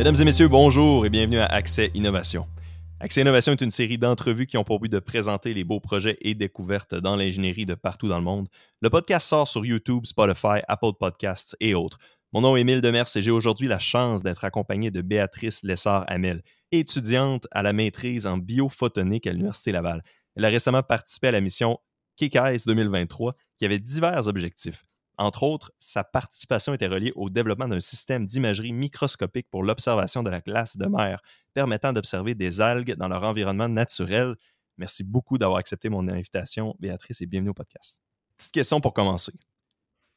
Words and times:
Mesdames 0.00 0.16
et 0.18 0.24
messieurs, 0.24 0.48
bonjour 0.48 1.04
et 1.04 1.10
bienvenue 1.10 1.40
à 1.40 1.44
Accès 1.44 1.90
Innovation. 1.92 2.46
Accès 3.00 3.20
Innovation 3.20 3.52
est 3.52 3.60
une 3.60 3.70
série 3.70 3.98
d'entrevues 3.98 4.46
qui 4.46 4.56
ont 4.56 4.64
pour 4.64 4.80
but 4.80 4.90
de 4.90 4.98
présenter 4.98 5.52
les 5.52 5.62
beaux 5.62 5.78
projets 5.78 6.16
et 6.22 6.34
découvertes 6.34 6.94
dans 6.94 7.16
l'ingénierie 7.16 7.66
de 7.66 7.74
partout 7.74 8.08
dans 8.08 8.16
le 8.16 8.24
monde. 8.24 8.48
Le 8.80 8.88
podcast 8.88 9.28
sort 9.28 9.46
sur 9.46 9.66
YouTube, 9.66 10.06
Spotify, 10.06 10.62
Apple 10.68 10.92
Podcasts 10.98 11.54
et 11.60 11.74
autres. 11.74 11.98
Mon 12.32 12.40
nom 12.40 12.56
est 12.56 12.62
Émile 12.62 12.80
Demers 12.80 13.14
et 13.14 13.20
j'ai 13.20 13.30
aujourd'hui 13.30 13.68
la 13.68 13.78
chance 13.78 14.22
d'être 14.22 14.42
accompagné 14.42 14.90
de 14.90 15.02
Béatrice 15.02 15.62
Lessard-Hamel, 15.64 16.42
étudiante 16.72 17.46
à 17.50 17.62
la 17.62 17.74
maîtrise 17.74 18.26
en 18.26 18.38
biophotonique 18.38 19.26
à 19.26 19.32
l'Université 19.32 19.70
Laval. 19.70 20.02
Elle 20.34 20.46
a 20.46 20.48
récemment 20.48 20.82
participé 20.82 21.28
à 21.28 21.32
la 21.32 21.42
mission 21.42 21.78
KKS 22.18 22.64
2023 22.64 23.36
qui 23.58 23.66
avait 23.66 23.78
divers 23.78 24.28
objectifs. 24.28 24.86
Entre 25.20 25.42
autres, 25.42 25.70
sa 25.78 26.02
participation 26.02 26.72
était 26.72 26.86
reliée 26.86 27.12
au 27.14 27.28
développement 27.28 27.68
d'un 27.68 27.80
système 27.80 28.24
d'imagerie 28.24 28.72
microscopique 28.72 29.50
pour 29.50 29.62
l'observation 29.62 30.22
de 30.22 30.30
la 30.30 30.40
glace 30.40 30.78
de 30.78 30.86
mer, 30.86 31.20
permettant 31.52 31.92
d'observer 31.92 32.34
des 32.34 32.62
algues 32.62 32.94
dans 32.94 33.06
leur 33.06 33.22
environnement 33.24 33.68
naturel. 33.68 34.34
Merci 34.78 35.04
beaucoup 35.04 35.36
d'avoir 35.36 35.58
accepté 35.58 35.90
mon 35.90 36.08
invitation, 36.08 36.74
Béatrice, 36.80 37.20
et 37.20 37.26
bienvenue 37.26 37.50
au 37.50 37.54
podcast. 37.54 38.00
Petite 38.38 38.52
question 38.52 38.80
pour 38.80 38.94
commencer. 38.94 39.32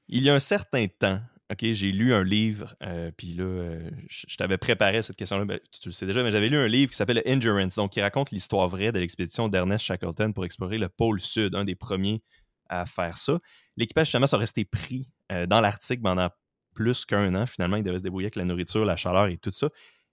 Il 0.07 0.23
y 0.23 0.29
a 0.29 0.35
un 0.35 0.39
certain 0.39 0.88
temps, 0.88 1.20
OK, 1.51 1.65
j'ai 1.65 1.91
lu 1.91 2.13
un 2.13 2.23
livre, 2.23 2.73
euh, 2.81 3.12
puis 3.12 3.34
là, 3.34 3.43
euh, 3.43 3.91
je, 4.07 4.38
t'avais 4.38 4.57
préparé 4.57 5.01
cette 5.01 5.17
question-là, 5.17 5.43
ben, 5.43 5.59
tu 5.81 5.90
le 5.90 5.93
sais 5.93 6.05
déjà, 6.05 6.23
mais 6.23 6.31
j'avais 6.31 6.48
lu 6.48 6.55
un 6.55 6.67
livre 6.67 6.91
qui 6.91 6.95
s'appelle 6.95 7.21
Endurance, 7.27 7.76
donc 7.76 7.91
qui 7.91 8.01
raconte 8.01 8.31
l'histoire 8.31 8.70
vraie 8.70 8.93
de 8.93 8.99
l'expédition 8.99 9.49
d'Ernest 9.49 9.84
Shackleton 9.84 10.31
pour 10.31 10.45
explorer 10.45 10.77
le 10.77 10.88
pôle 10.88 11.20
Sud, 11.20 11.55
un 11.55 11.65
des 11.65 11.76
premiers 11.76 12.24
à 12.70 12.85
faire 12.85 13.18
ça. 13.18 13.40
L'équipage, 13.77 14.07
justement, 14.07 14.27
sont 14.27 14.38
restés 14.38 14.66
pris 14.66 15.07
euh, 15.32 15.46
dans 15.46 15.62
l'Arctique 15.62 16.02
pendant 16.02 16.29
plus 16.74 17.05
qu'un 17.05 17.34
an. 17.35 17.46
Finalement, 17.46 17.77
ils 17.77 17.84
devaient 17.84 17.99
se 17.99 18.04
débrouiller 18.04 18.26
avec 18.26 18.35
la 18.35 18.46
nourriture, 18.46 18.85
la 18.85 18.96
chaleur 18.96 19.27
et 19.27 19.38
tout 19.38 19.52
ça. 19.52 19.70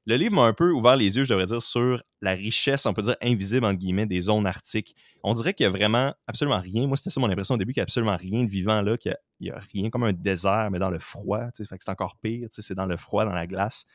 Le 0.06 0.16
livre 0.16 0.34
m'a 0.34 0.42
un 0.42 0.54
peu 0.54 0.72
ouvert 0.72 0.96
les 0.96 1.16
yeux, 1.16 1.24
je 1.24 1.28
devrais 1.28 1.46
dire, 1.46 1.60
sur 1.60 2.02
la 2.22 2.32
richesse, 2.32 2.86
on 2.86 2.94
peut 2.94 3.02
dire, 3.02 3.16
invisible, 3.22 3.66
entre 3.66 3.78
guillemets, 3.78 4.06
des 4.06 4.22
zones 4.22 4.46
arctiques. 4.46 4.96
On 5.22 5.34
dirait 5.34 5.52
qu'il 5.52 5.64
y 5.64 5.66
a 5.66 5.70
vraiment 5.70 6.14
absolument 6.26 6.58
rien. 6.58 6.86
Moi, 6.86 6.96
c'était 6.96 7.10
ça 7.10 7.20
mon 7.20 7.28
impression 7.28 7.54
au 7.54 7.58
début, 7.58 7.74
qu'il 7.74 7.80
n'y 7.80 7.82
a 7.82 7.84
absolument 7.84 8.16
rien 8.16 8.42
de 8.44 8.48
vivant 8.48 8.80
là, 8.80 8.96
qu'il 8.96 9.14
n'y 9.40 9.50
a, 9.50 9.58
rien, 9.72 9.90
comme 9.90 10.04
un 10.04 10.12
désert, 10.12 10.70
mais 10.72 10.78
dans 10.78 10.90
le 10.90 10.98
froid. 10.98 11.50
Fait 11.54 11.64
c'est 11.78 11.90
encore 11.90 12.16
pire, 12.16 12.48
c'est 12.50 12.74
dans 12.74 12.86
le 12.86 12.96
froid, 12.96 13.26
dans 13.26 13.34
la 13.34 13.46
glace. 13.46 13.86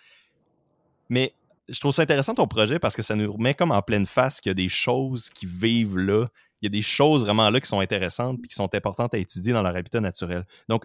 Mais 1.10 1.34
je 1.68 1.80
trouve 1.80 1.92
ça 1.92 2.04
intéressant 2.04 2.36
ton 2.36 2.48
projet 2.48 2.78
parce 2.78 2.96
que 2.96 3.02
ça 3.02 3.16
nous 3.16 3.32
remet 3.32 3.56
comme 3.56 3.72
en 3.72 3.82
pleine 3.82 4.06
face 4.06 4.40
qu'il 4.40 4.52
y 4.52 4.52
a 4.52 4.56
des 4.56 4.70
choses 4.70 5.32
qui 5.32 5.48
vivent 5.48 5.98
là, 5.98 6.28
il 6.66 6.74
y 6.74 6.78
a 6.78 6.80
des 6.80 6.82
choses 6.82 7.24
vraiment 7.24 7.50
là 7.52 7.60
qui 7.60 7.68
sont 7.68 7.80
intéressantes 7.80 8.40
et 8.44 8.48
qui 8.48 8.56
sont 8.56 8.74
importantes 8.74 9.14
à 9.14 9.20
étudier 9.20 9.54
dans 9.54 9.62
leur 9.62 9.76
habitat 9.76 10.00
naturel. 10.00 10.46
Donc, 10.68 10.84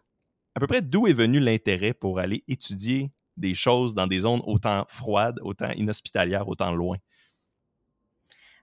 à 0.55 0.61
peu 0.61 0.67
près 0.67 0.83
d'où 0.83 1.07
est 1.07 1.15
venu 1.15 1.41
l'intérêt 1.41 1.95
pour 1.95 2.19
aller 2.19 2.45
étudier 2.49 3.11
des 3.39 3.55
choses 3.55 3.95
dans 3.95 4.07
des 4.07 4.21
zones 4.21 4.43
autant 4.45 4.85
froides, 4.89 5.41
autant 5.43 5.71
inhospitalières, 5.71 6.49
autant 6.49 6.73
loin? 6.73 6.99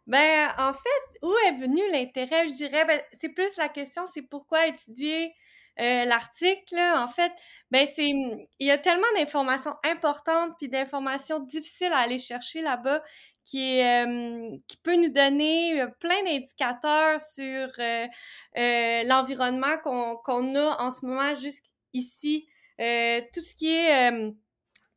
Ben, 0.06 0.54
en 0.60 0.74
fait, 0.74 1.20
où 1.24 1.34
est 1.48 1.58
venu 1.60 1.82
l'intérêt? 1.92 2.48
Je 2.50 2.54
dirais, 2.54 2.86
ben, 2.86 3.02
c'est 3.20 3.30
plus 3.30 3.58
la 3.58 3.68
question, 3.68 4.04
c'est 4.06 4.22
pourquoi 4.22 4.68
étudier 4.68 5.34
euh, 5.80 6.06
l'article. 6.06 6.78
En 6.78 7.08
fait, 7.08 7.32
ben, 7.72 7.88
c'est, 7.96 8.10
il 8.10 8.68
y 8.68 8.72
a 8.72 8.78
tellement 8.78 9.08
d'informations 9.18 9.74
importantes 9.84 10.54
puis 10.60 10.70
d'informations 10.70 11.40
difficiles 11.40 11.94
à 11.94 11.98
aller 11.98 12.20
chercher 12.20 12.62
là-bas 12.62 13.02
qui, 13.48 13.82
peut 14.84 14.96
nous 14.96 15.10
donner 15.10 15.86
plein 16.00 16.22
d'indicateurs 16.26 17.22
sur 17.22 17.70
l'environnement 18.56 19.78
qu'on 19.84 20.56
a 20.56 20.82
en 20.82 20.92
ce 20.92 21.06
moment 21.06 21.34
jusqu'ici. 21.34 22.46
tout 22.78 23.42
ce 23.42 23.56
qui 23.56 23.74
est, 23.74 24.12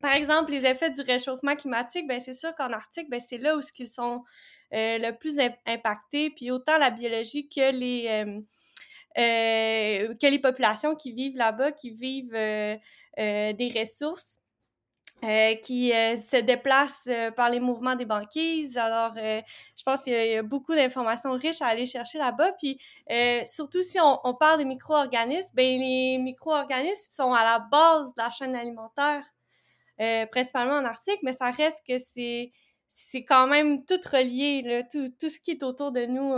par 0.01 0.13
exemple, 0.13 0.51
les 0.51 0.65
effets 0.65 0.89
du 0.89 1.01
réchauffement 1.01 1.55
climatique, 1.55 2.07
ben 2.07 2.19
c'est 2.19 2.33
sûr 2.33 2.53
qu'en 2.55 2.73
Arctique, 2.73 3.09
ben 3.09 3.21
c'est 3.21 3.37
là 3.37 3.55
où 3.55 3.61
ce 3.61 3.71
qu'ils 3.71 3.87
sont 3.87 4.23
le 4.71 5.11
plus 5.11 5.39
impactés, 5.65 6.29
puis 6.31 6.51
autant 6.51 6.77
la 6.77 6.89
biologie 6.89 7.47
que 7.47 7.71
les 7.71 8.43
que 9.15 10.27
les 10.27 10.39
populations 10.39 10.95
qui 10.95 11.13
vivent 11.13 11.37
là-bas, 11.37 11.71
qui 11.71 11.91
vivent 11.91 12.33
des 13.17 13.73
ressources. 13.79 14.40
Euh, 15.23 15.53
qui 15.53 15.93
euh, 15.93 16.15
se 16.15 16.37
déplacent 16.37 17.05
euh, 17.07 17.29
par 17.29 17.51
les 17.51 17.59
mouvements 17.59 17.95
des 17.95 18.05
banquises. 18.05 18.75
Alors, 18.75 19.13
je 19.15 19.83
pense 19.85 20.03
qu'il 20.03 20.13
y, 20.13 20.35
a 20.35 20.41
beaucoup 20.41 20.73
d'informations 20.73 21.33
riches 21.33 21.61
à 21.61 21.67
aller 21.67 21.85
chercher 21.85 22.17
là-bas. 22.17 22.53
Puis, 22.53 22.79
surtout 23.45 23.83
si 23.83 23.99
on, 23.99 24.19
on 24.23 24.33
parle 24.33 24.57
des 24.57 24.65
micro-organismes, 24.65 25.51
ben 25.53 25.79
les 25.79 26.17
micro-organismes 26.17 27.11
sont 27.11 27.33
à 27.33 27.43
la 27.43 27.59
base 27.59 28.15
de 28.15 28.21
la 28.21 28.31
chaîne 28.31 28.55
alimentaire, 28.55 29.23
principalement 30.31 30.75
en 30.75 30.85
Arctique, 30.85 31.19
mais 31.21 31.33
ça 31.33 31.51
reste 31.51 31.83
que 31.87 31.99
c'est 31.99 32.51
c'est 32.89 33.23
quand 33.23 33.47
même 33.47 33.85
tout 33.85 34.01
relié, 34.11 34.63
là, 34.63 34.83
tout, 34.83 35.07
tout 35.19 35.29
ce 35.29 35.39
qui 35.39 35.51
est 35.51 35.63
autour 35.63 35.91
de 35.91 36.05
nous. 36.05 36.33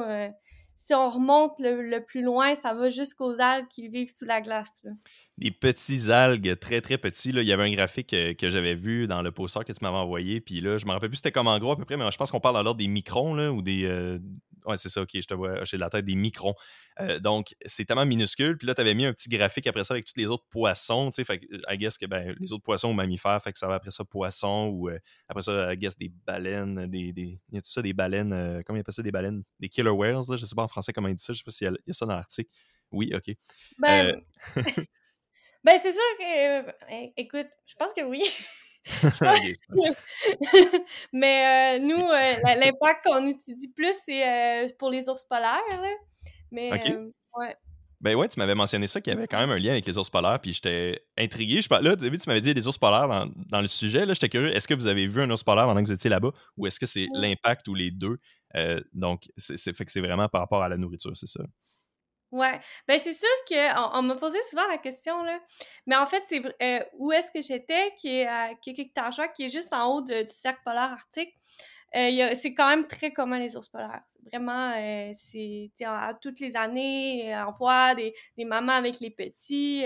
si 0.77 0.93
on 0.93 1.07
remonte 1.07 1.53
le, 1.59 1.99
plus 1.99 2.21
loin, 2.21 2.55
ça 2.55 2.73
va 2.73 2.89
jusqu'aux 2.89 3.39
algues 3.39 3.67
qui 3.69 3.87
vivent 3.87 4.11
sous 4.11 4.25
la 4.25 4.41
glace. 4.41 4.81
Là 4.83 4.91
des 5.37 5.51
petits 5.51 6.11
algues 6.11 6.59
très 6.59 6.81
très 6.81 6.97
petits. 6.97 7.31
Là. 7.31 7.41
Il 7.41 7.47
y 7.47 7.53
avait 7.53 7.63
un 7.63 7.71
graphique 7.71 8.13
euh, 8.13 8.33
que, 8.33 8.49
j'avais 8.49 8.75
vu 8.75 9.07
dans 9.07 9.21
le 9.21 9.31
poster 9.31 9.63
que 9.65 9.71
tu 9.71 9.79
m'avais 9.81 9.97
envoyé. 9.97 10.41
Puis 10.41 10.61
là, 10.61 10.77
je 10.77 10.85
me 10.85 10.91
rappelle 10.91 11.09
plus 11.09 11.17
c'était 11.17 11.31
comme 11.31 11.47
en 11.47 11.57
gros 11.59 11.71
à 11.71 11.77
peu 11.77 11.85
près, 11.85 11.97
mais 11.97 12.09
je 12.11 12.17
pense 12.17 12.31
qu'on 12.31 12.39
parle 12.39 12.55
l'ordre 12.63 12.75
des 12.75 12.87
microns 12.87 13.33
là, 13.33 13.51
ou 13.51 13.61
des. 13.61 13.85
Euh, 13.85 14.19
ouais, 14.65 14.77
c'est 14.77 14.89
ça, 14.89 15.01
ok, 15.01 15.09
je 15.13 15.21
te 15.21 15.33
vois, 15.33 15.63
j'ai 15.63 15.77
de 15.77 15.81
la 15.81 15.89
tête 15.89 16.05
des 16.05 16.15
microns. 16.15 16.53
Euh, 16.99 17.19
donc, 17.19 17.55
c'est 17.65 17.85
tellement 17.85 18.05
minuscule. 18.05 18.57
Puis 18.57 18.67
là, 18.67 18.75
tu 18.75 18.81
avais 18.81 18.93
mis 18.93 19.05
un 19.05 19.13
petit 19.13 19.27
graphique 19.27 19.65
après 19.65 19.83
ça 19.83 19.95
avec 19.95 20.05
tous 20.05 20.13
les 20.17 20.27
autres 20.27 20.45
poissons. 20.51 21.09
Tu 21.09 21.15
sais, 21.15 21.23
fait 21.23 21.39
que, 21.39 21.45
I 21.67 21.77
guess 21.79 21.97
que 21.97 22.05
ben, 22.05 22.35
les 22.39 22.53
autres 22.53 22.63
poissons 22.63 22.89
ou 22.89 22.93
mammifères, 22.93 23.41
fait 23.41 23.53
que 23.53 23.57
ça 23.57 23.67
va 23.67 23.75
après 23.75 23.89
ça 23.89 24.05
poissons 24.05 24.69
ou 24.71 24.89
après 25.27 25.41
ça, 25.41 25.73
I 25.73 25.77
guess 25.77 25.97
des 25.97 26.09
baleines, 26.27 26.85
des. 26.85 27.11
des 27.11 27.39
il 27.49 27.55
y 27.55 27.57
a 27.57 27.61
tout 27.61 27.71
ça, 27.71 27.81
des 27.81 27.93
baleines, 27.93 28.61
comment 28.65 28.77
il 28.77 28.81
appelle 28.81 28.93
ça, 28.93 29.01
des 29.01 29.11
baleines, 29.11 29.41
des 29.59 29.69
killer 29.69 29.89
whales, 29.89 30.21
là, 30.29 30.37
je 30.37 30.45
sais 30.45 30.55
pas 30.55 30.63
en 30.63 30.67
français 30.67 30.93
comment 30.93 31.07
il 31.07 31.15
dit 31.15 31.23
ça, 31.23 31.33
je 31.33 31.39
sais 31.39 31.43
pas 31.43 31.51
s'il 31.51 31.67
y, 31.67 31.89
a 31.89 31.93
ça 31.93 32.05
dans 32.05 32.13
l'article. 32.13 32.51
Oui, 32.91 33.11
ok. 33.15 33.35
Ben... 33.79 34.21
Ben, 35.63 35.79
c'est 35.81 35.91
sûr 35.91 36.01
que. 36.19 36.67
Euh, 36.67 37.07
écoute, 37.15 37.47
je 37.65 37.75
pense 37.75 37.93
que 37.93 38.03
oui. 38.03 38.21
Mais 41.13 41.77
euh, 41.77 41.79
nous, 41.79 42.05
euh, 42.05 42.55
l'impact 42.55 43.05
qu'on 43.05 43.25
étudie 43.27 43.69
plus, 43.69 43.95
c'est 44.05 44.75
pour 44.77 44.89
les 44.89 45.07
ours 45.07 45.23
polaires. 45.25 45.61
Là. 45.69 45.89
Mais, 46.51 46.69
ouais. 46.71 47.55
Ben 48.01 48.15
ouais, 48.15 48.27
tu 48.27 48.37
m'avais 48.37 48.55
mentionné 48.55 48.87
ça, 48.87 48.99
qu'il 48.99 49.13
y 49.13 49.15
avait 49.15 49.27
quand 49.27 49.39
même 49.39 49.51
un 49.51 49.57
lien 49.57 49.71
avec 49.71 49.85
les 49.85 49.97
ours 49.97 50.09
polaires, 50.09 50.37
puis 50.41 50.51
j'étais 50.51 51.01
intrigué. 51.17 51.61
Je, 51.61 51.69
là, 51.73 51.95
tu 51.95 52.11
m'avais 52.27 52.41
dit 52.41 52.53
des 52.53 52.67
ours 52.67 52.77
polaires 52.77 53.07
dans, 53.07 53.31
dans 53.49 53.61
le 53.61 53.67
sujet. 53.67 54.05
Là, 54.05 54.13
j'étais 54.13 54.27
curieux. 54.27 54.53
Est-ce 54.53 54.67
que 54.67 54.73
vous 54.73 54.87
avez 54.87 55.07
vu 55.07 55.21
un 55.21 55.31
ours 55.31 55.43
polaire 55.43 55.63
pendant 55.63 55.81
que 55.81 55.87
vous 55.87 55.93
étiez 55.93 56.09
là-bas, 56.09 56.31
ou 56.57 56.67
est-ce 56.67 56.81
que 56.81 56.85
c'est 56.85 57.07
l'impact 57.13 57.69
ou 57.69 57.75
les 57.75 57.91
deux? 57.91 58.17
donc, 58.91 59.31
c'est 59.37 59.75
fait 59.75 59.85
que 59.85 59.91
c'est 59.91 60.01
vraiment 60.01 60.27
par 60.27 60.41
rapport 60.41 60.61
à 60.61 60.69
la 60.69 60.77
nourriture, 60.77 61.15
c'est 61.15 61.25
ça? 61.25 61.43
Ouais, 62.33 62.59
ben 62.87 62.99
c'est 62.99 63.13
sûr 63.13 63.29
que 63.47 63.95
on, 63.99 64.01
m'a 64.01 64.15
posé 64.15 64.39
souvent 64.49 64.65
la 64.67 64.79
question 64.79 65.23
là, 65.23 65.39
mais 65.85 65.95
en 65.95 66.07
fait 66.07 66.23
c'est 66.27 66.41
euh, 66.63 66.83
où 66.97 67.11
est-ce 67.11 67.31
que 67.31 67.43
j'étais 67.43 67.93
qui 67.99 68.21
est 68.21 68.25
à 68.27 68.55
qui 68.55 68.71
est 68.71 69.49
juste 69.51 69.71
en 69.71 69.93
haut 69.93 70.01
du 70.01 70.27
cercle 70.29 70.61
polaire 70.65 70.93
arctique. 70.93 71.31
Euh, 71.95 72.33
c'est 72.33 72.55
quand 72.55 72.67
même 72.69 72.87
très 72.87 73.11
commun 73.11 73.37
les 73.37 73.55
ours 73.55 73.69
polaires. 73.69 74.01
Vraiment, 74.31 74.73
euh, 74.75 75.11
c'est 75.15 75.69
à 75.85 76.15
toutes 76.19 76.39
les 76.39 76.55
années, 76.55 77.35
on 77.47 77.51
voit 77.51 77.93
des, 77.93 78.15
des 78.35 78.45
mamans 78.45 78.73
avec 78.73 78.99
les 78.99 79.11
petits, 79.11 79.85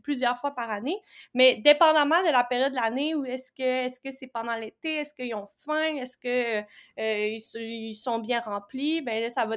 plusieurs 0.00 0.38
fois 0.38 0.52
par 0.52 0.70
année. 0.70 0.96
Mais 1.34 1.56
dépendamment 1.56 2.22
de 2.22 2.30
la 2.30 2.44
période 2.44 2.70
de 2.70 2.76
l'année, 2.76 3.16
où 3.16 3.24
est-ce 3.24 3.50
que 3.50 3.62
est-ce 3.86 3.98
que 3.98 4.12
c'est 4.12 4.28
pendant 4.28 4.54
l'été, 4.54 4.98
est-ce 4.98 5.12
qu'ils 5.12 5.34
ont 5.34 5.48
faim, 5.66 5.96
est-ce 5.96 6.16
que 6.16 6.62
ils, 6.96 7.96
sont 7.96 8.20
bien 8.20 8.38
remplis, 8.40 9.02
ben 9.02 9.20
là 9.20 9.28
ça 9.28 9.44
va 9.44 9.56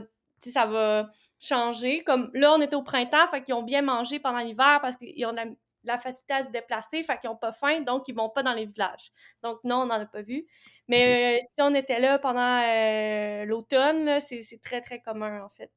ça 0.52 0.66
va 0.66 1.10
changer. 1.40 2.04
Comme 2.04 2.32
là, 2.34 2.54
on 2.54 2.62
était 2.62 2.76
au 2.76 2.84
printemps, 2.84 3.28
fait 3.32 3.44
qu'ils 3.44 3.54
ont 3.54 3.64
bien 3.64 3.82
mangé 3.82 4.20
pendant 4.20 4.40
l'hiver 4.40 4.80
parce 4.82 4.98
qu'ils 4.98 5.26
ont 5.26 5.36
la, 5.84 5.98
facilité 5.98 6.34
à 6.34 6.46
se 6.46 6.50
déplacer, 6.50 7.04
fait 7.04 7.20
qu'ils 7.20 7.30
n'ont 7.30 7.36
pas 7.36 7.52
faim, 7.52 7.82
donc 7.82 8.08
ils 8.08 8.16
vont 8.16 8.30
pas 8.30 8.44
dans 8.44 8.54
les 8.54 8.66
villages. 8.66 9.12
Donc 9.44 9.60
non, 9.64 9.82
on 9.82 9.86
n'en 9.86 10.02
a 10.02 10.06
pas 10.06 10.22
vu. 10.22 10.46
Mais 10.88 11.38
euh, 11.38 11.40
si 11.42 11.62
on 11.62 11.74
était 11.76 12.00
là 12.00 12.20
pendant 12.20 12.62
euh, 12.62 13.46
l'automne, 13.46 14.20
c'est 14.20 14.62
très, 14.62 14.82
très 14.82 15.02
commun, 15.02 15.44
en 15.44 15.50
fait. 15.50 15.72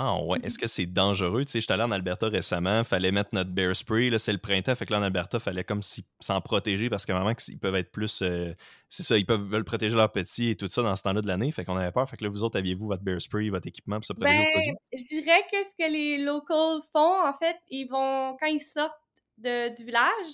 Ah 0.00 0.22
ouais, 0.22 0.38
est-ce 0.44 0.60
que 0.60 0.68
c'est 0.68 0.86
dangereux? 0.86 1.44
Tu 1.44 1.50
sais, 1.50 1.60
j'étais 1.60 1.72
allé 1.72 1.82
en 1.82 1.90
Alberta 1.90 2.28
récemment, 2.28 2.84
fallait 2.84 3.10
mettre 3.10 3.30
notre 3.32 3.50
bear 3.50 3.74
spray, 3.74 4.10
là, 4.10 4.20
c'est 4.20 4.30
le 4.30 4.38
printemps, 4.38 4.76
fait 4.76 4.86
que 4.86 4.92
là 4.92 5.00
en 5.00 5.02
Alberta, 5.02 5.40
fallait 5.40 5.64
comme 5.64 5.80
s'en 5.82 6.40
protéger 6.40 6.88
parce 6.88 7.04
que 7.04 7.10
vraiment 7.10 7.32
ils 7.48 7.58
peuvent 7.58 7.74
être 7.74 7.90
plus 7.90 8.22
euh, 8.22 8.54
c'est 8.88 9.02
ça, 9.02 9.18
ils 9.18 9.26
peuvent 9.26 9.42
veulent 9.42 9.64
protéger 9.64 9.96
leurs 9.96 10.12
petits 10.12 10.50
et 10.50 10.54
tout 10.54 10.68
ça 10.68 10.82
dans 10.82 10.94
ce 10.94 11.02
temps-là 11.02 11.20
de 11.20 11.26
l'année, 11.26 11.50
fait 11.50 11.64
qu'on 11.64 11.76
avait 11.76 11.90
peur, 11.90 12.08
fait 12.08 12.16
que 12.16 12.22
là 12.22 12.30
vous 12.30 12.44
autres 12.44 12.56
aviez-vous 12.56 12.86
votre 12.86 13.02
bear 13.02 13.20
spray, 13.20 13.48
votre 13.48 13.66
équipement 13.66 13.96
pour 13.96 14.04
se 14.04 14.12
protéger 14.12 14.44
ben, 14.54 14.74
Je 14.92 15.04
dirais 15.20 15.42
que 15.50 15.56
ce 15.64 15.74
que 15.76 15.90
les 15.90 16.18
locals 16.18 16.80
font 16.92 17.26
en 17.26 17.32
fait, 17.32 17.56
ils 17.68 17.86
vont 17.86 18.36
quand 18.38 18.46
ils 18.46 18.60
sortent 18.60 19.00
de, 19.38 19.74
du 19.76 19.84
village, 19.84 20.30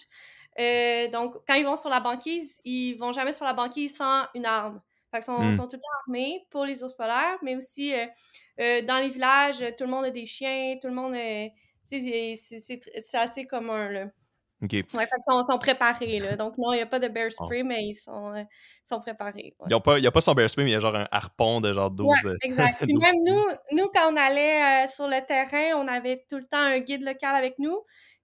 euh, 0.61 1.09
donc 1.09 1.37
quand 1.49 1.55
ils 1.55 1.65
vont 1.65 1.77
sur 1.77 1.89
la 1.89 2.01
banquise, 2.01 2.61
ils 2.67 2.97
vont 2.97 3.13
jamais 3.13 3.33
sur 3.33 3.47
la 3.47 3.55
banquise 3.55 3.97
sans 3.97 4.27
une 4.35 4.45
arme. 4.45 4.83
Fait 5.15 5.21
qu'ils 5.21 5.27
sont, 5.27 5.39
hmm. 5.39 5.53
sont, 5.53 5.69
tout 5.69 5.77
le 5.77 5.81
temps 5.81 6.01
armés 6.09 6.45
pour 6.51 6.65
les 6.65 6.83
ours 6.83 6.93
polaires, 6.93 7.39
mais 7.41 7.55
aussi 7.55 7.95
euh, 7.95 8.07
euh, 8.61 8.83
dans 8.83 8.99
les 8.99 9.09
villages, 9.09 9.65
tout 9.79 9.85
le 9.85 9.91
monde 9.91 10.07
a 10.07 10.11
des 10.11 10.27
chiens, 10.27 10.77
tout 10.83 10.89
le 10.89 10.95
monde. 10.95 11.15
C'est 11.85 13.17
assez 13.17 13.47
commun, 13.47 13.91
là. 13.91 14.07
Ouais, 14.61 14.69
qu'ils 14.69 14.85
sont, 15.47 15.59
préparés, 15.59 16.19
là. 16.19 16.37
Donc, 16.37 16.59
non, 16.59 16.73
il 16.73 16.77
n'y 16.77 16.83
a 16.83 16.87
pas 16.87 16.99
de 16.99 17.07
bear 17.07 17.31
spray, 17.31 17.63
mais 17.63 17.85
ils 17.85 17.95
sont, 17.95 18.35
euh, 18.35 18.43
sont 18.85 18.99
préparés. 18.99 19.55
Il 19.67 20.01
n'y 20.01 20.07
a 20.07 20.11
pas 20.11 20.21
son 20.21 20.33
bear 20.33 20.51
spray, 20.51 20.65
mais 20.65 20.71
il 20.71 20.75
y 20.75 20.77
a 20.77 20.81
genre 20.81 20.97
un 20.97 21.07
harpon 21.13 21.61
de 21.61 21.73
genre 21.73 21.91
12. 21.91 22.09
Ouais, 22.09 22.33
exact. 22.43 22.79
Puis 22.83 22.95
même 22.95 23.23
nous, 23.25 23.45
nous, 23.73 23.87
quand 23.95 24.13
on 24.13 24.17
allait 24.17 24.89
sur 24.89 25.07
le 25.07 25.25
terrain, 25.25 25.79
on 25.81 25.87
avait 25.87 26.25
tout 26.29 26.39
le 26.39 26.47
temps 26.47 26.59
un 26.59 26.81
guide 26.81 27.03
local 27.03 27.37
avec 27.37 27.61
nous 27.61 27.79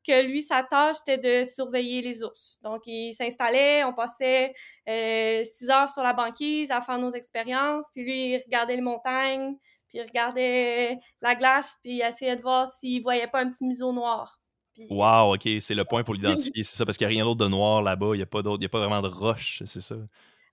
que 0.06 0.22
lui, 0.22 0.42
sa 0.42 0.62
tâche, 0.62 0.96
c'était 1.04 1.18
de 1.18 1.44
surveiller 1.44 2.02
les 2.02 2.22
ours. 2.22 2.58
Donc, 2.62 2.82
il 2.86 3.12
s'installait, 3.12 3.84
on 3.84 3.92
passait 3.92 4.54
euh, 4.88 5.44
six 5.44 5.68
heures 5.70 5.90
sur 5.90 6.02
la 6.02 6.12
banquise 6.12 6.70
à 6.70 6.80
faire 6.80 6.98
nos 6.98 7.10
expériences, 7.10 7.86
puis 7.92 8.04
lui, 8.04 8.30
il 8.32 8.42
regardait 8.44 8.76
les 8.76 8.82
montagnes, 8.82 9.56
puis 9.88 9.98
il 9.98 10.02
regardait 10.02 10.98
la 11.20 11.34
glace, 11.34 11.78
puis 11.82 11.94
il 11.94 12.02
essayait 12.02 12.36
de 12.36 12.42
voir 12.42 12.68
s'il 12.78 13.02
voyait 13.02 13.28
pas 13.28 13.40
un 13.40 13.50
petit 13.50 13.64
museau 13.64 13.92
noir. 13.92 14.40
Wow, 14.88 15.34
OK, 15.34 15.46
c'est 15.60 15.74
le 15.74 15.84
point 15.84 16.04
pour 16.04 16.14
l'identifier, 16.14 16.62
c'est 16.62 16.76
ça, 16.76 16.86
parce 16.86 16.96
qu'il 16.96 17.06
n'y 17.06 17.12
a 17.12 17.16
rien 17.16 17.24
d'autre 17.24 17.44
de 17.44 17.48
noir 17.48 17.82
là-bas, 17.82 18.14
il 18.14 18.18
n'y 18.18 18.22
a, 18.22 18.26
pas 18.26 18.42
d'autre, 18.42 18.58
il 18.60 18.64
y 18.64 18.66
a 18.66 18.70
pas 18.70 18.78
vraiment 18.78 19.02
de 19.02 19.08
roche, 19.08 19.62
c'est 19.66 19.80
ça? 19.80 19.96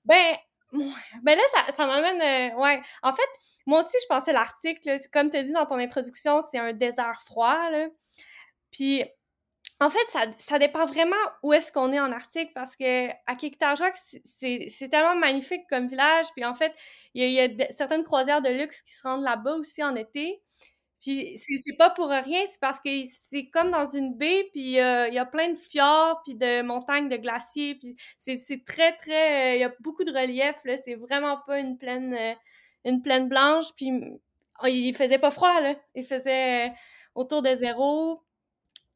Ben, 0.03 0.35
ben 0.71 1.35
là, 1.35 1.43
ça, 1.53 1.71
ça 1.71 1.87
m'amène... 1.87 2.21
Euh, 2.21 2.55
ouais, 2.57 2.81
en 3.03 3.13
fait, 3.13 3.29
moi 3.65 3.81
aussi, 3.81 3.97
je 4.01 4.07
pensais 4.07 4.33
l'article, 4.33 4.97
comme 5.13 5.29
tu 5.29 5.37
as 5.37 5.43
dit 5.43 5.51
dans 5.51 5.65
ton 5.65 5.77
introduction, 5.77 6.39
c'est 6.41 6.57
un 6.57 6.73
désert 6.73 7.21
froid, 7.25 7.69
là. 7.69 7.87
Puis 8.71 9.03
en 9.79 9.89
fait, 9.91 9.99
ça, 10.09 10.25
ça 10.39 10.57
dépend 10.57 10.85
vraiment 10.85 11.15
où 11.43 11.53
est-ce 11.53 11.71
qu'on 11.71 11.91
est 11.93 11.99
en 11.99 12.11
Arctique 12.11 12.51
parce 12.55 12.75
que 12.75 13.09
à 13.09 13.35
c'est 14.23 14.89
tellement 14.89 15.15
magnifique 15.15 15.63
comme 15.69 15.87
village. 15.87 16.25
Puis 16.35 16.45
en 16.45 16.55
fait, 16.55 16.73
il 17.13 17.29
y, 17.31 17.39
a, 17.39 17.47
certaines 17.71 18.03
croisières 18.03 18.41
de 18.41 18.49
luxe 18.49 18.81
qui 18.81 18.93
se 18.93 19.03
rendent 19.03 19.23
là-bas 19.23 19.55
aussi 19.55 19.83
en 19.83 19.95
été. 19.95 20.41
Puis 20.99 21.37
c'est 21.37 21.77
pas 21.77 21.91
pour 21.91 22.09
rien, 22.09 22.41
c'est 22.49 22.59
parce 22.59 22.79
que 22.79 22.89
c'est 23.29 23.47
comme 23.49 23.69
dans 23.71 23.85
une 23.85 24.15
baie, 24.17 24.49
puis 24.51 24.61
il 24.61 24.71
y 24.71 24.79
a 24.79 25.25
plein 25.25 25.49
de 25.51 25.57
fjords, 25.57 26.21
puis 26.25 26.35
de 26.35 26.63
montagnes, 26.63 27.07
de 27.07 27.17
glaciers, 27.17 27.75
puis 27.75 27.95
c'est 28.17 28.65
très, 28.65 28.95
très... 28.97 29.57
Il 29.57 29.61
y 29.61 29.63
a 29.63 29.71
beaucoup 29.79 30.03
de 30.03 30.11
relief, 30.11 30.55
là. 30.65 30.75
C'est 30.77 30.95
vraiment 30.95 31.37
pas 31.45 31.59
une 31.59 31.77
plaine, 31.77 32.15
euh, 32.15 32.33
une 32.83 33.01
plaine 33.03 33.29
blanche, 33.29 33.65
puis 33.75 33.91
il 34.65 34.95
faisait 34.95 35.19
pas 35.19 35.31
froid, 35.31 35.61
là. 35.61 35.75
Il 35.95 36.03
faisait 36.03 36.73
autour 37.13 37.43
de 37.43 37.55
zéro, 37.55 38.23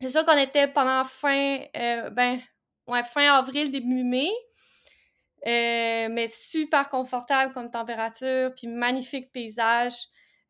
c'est 0.02 0.10
sûr 0.10 0.26
qu'on 0.26 0.38
était 0.38 0.68
pendant 0.68 1.04
fin, 1.04 1.60
euh, 1.78 2.10
ben, 2.10 2.40
ouais, 2.88 3.04
fin 3.04 3.34
avril, 3.34 3.72
début 3.72 4.04
mai. 4.04 4.30
Euh, 5.48 6.08
mais 6.12 6.30
super 6.30 6.90
confortable 6.90 7.52
comme 7.54 7.72
température, 7.72 8.52
puis 8.56 8.68
magnifique 8.68 9.32
paysage. 9.32 9.94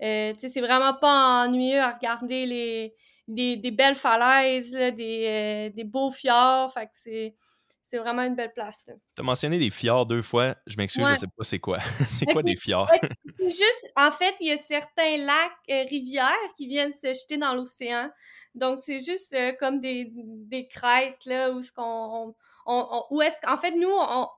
Euh, 0.01 0.33
c'est 0.37 0.59
vraiment 0.61 0.93
pas 0.95 1.45
ennuyeux 1.45 1.79
à 1.79 1.91
regarder 1.91 2.45
les, 2.45 2.95
des, 3.27 3.55
des 3.55 3.71
belles 3.71 3.95
falaises, 3.95 4.71
des, 4.71 5.71
des 5.73 5.83
beaux 5.85 6.11
fjords. 6.11 6.73
Fait 6.73 6.87
que 6.87 6.91
c'est 6.93 7.35
c'est 7.91 7.97
vraiment 7.97 8.21
une 8.21 8.35
belle 8.35 8.53
place. 8.53 8.85
Tu 8.85 8.93
as 9.19 9.21
mentionné 9.21 9.59
des 9.59 9.69
fjords 9.69 10.05
deux 10.05 10.21
fois. 10.21 10.55
Je 10.65 10.77
m'excuse, 10.77 11.05
je 11.09 11.15
sais 11.15 11.27
pas 11.27 11.43
c'est 11.43 11.59
quoi. 11.59 11.79
c'est 12.07 12.25
quoi 12.25 12.41
des 12.41 12.55
fjords? 12.55 12.89
juste, 13.37 13.91
en 13.97 14.11
fait, 14.11 14.33
il 14.39 14.47
y 14.47 14.51
a 14.51 14.57
certains 14.57 15.17
lacs, 15.17 15.51
euh, 15.69 15.83
rivières 15.89 16.53
qui 16.55 16.67
viennent 16.67 16.93
se 16.93 17.07
jeter 17.07 17.35
dans 17.35 17.53
l'océan. 17.53 18.09
Donc, 18.55 18.79
c'est 18.79 19.01
juste 19.01 19.33
euh, 19.33 19.51
comme 19.59 19.81
des, 19.81 20.09
des 20.13 20.69
crêtes, 20.69 21.25
là, 21.25 21.51
où 21.51 21.61
ce 21.61 21.73
qu'on... 21.73 22.33
où 23.09 23.21
est-ce 23.21 23.41
qu'en 23.41 23.57
fait, 23.57 23.71
nous, 23.71 23.91
on, 23.91 24.29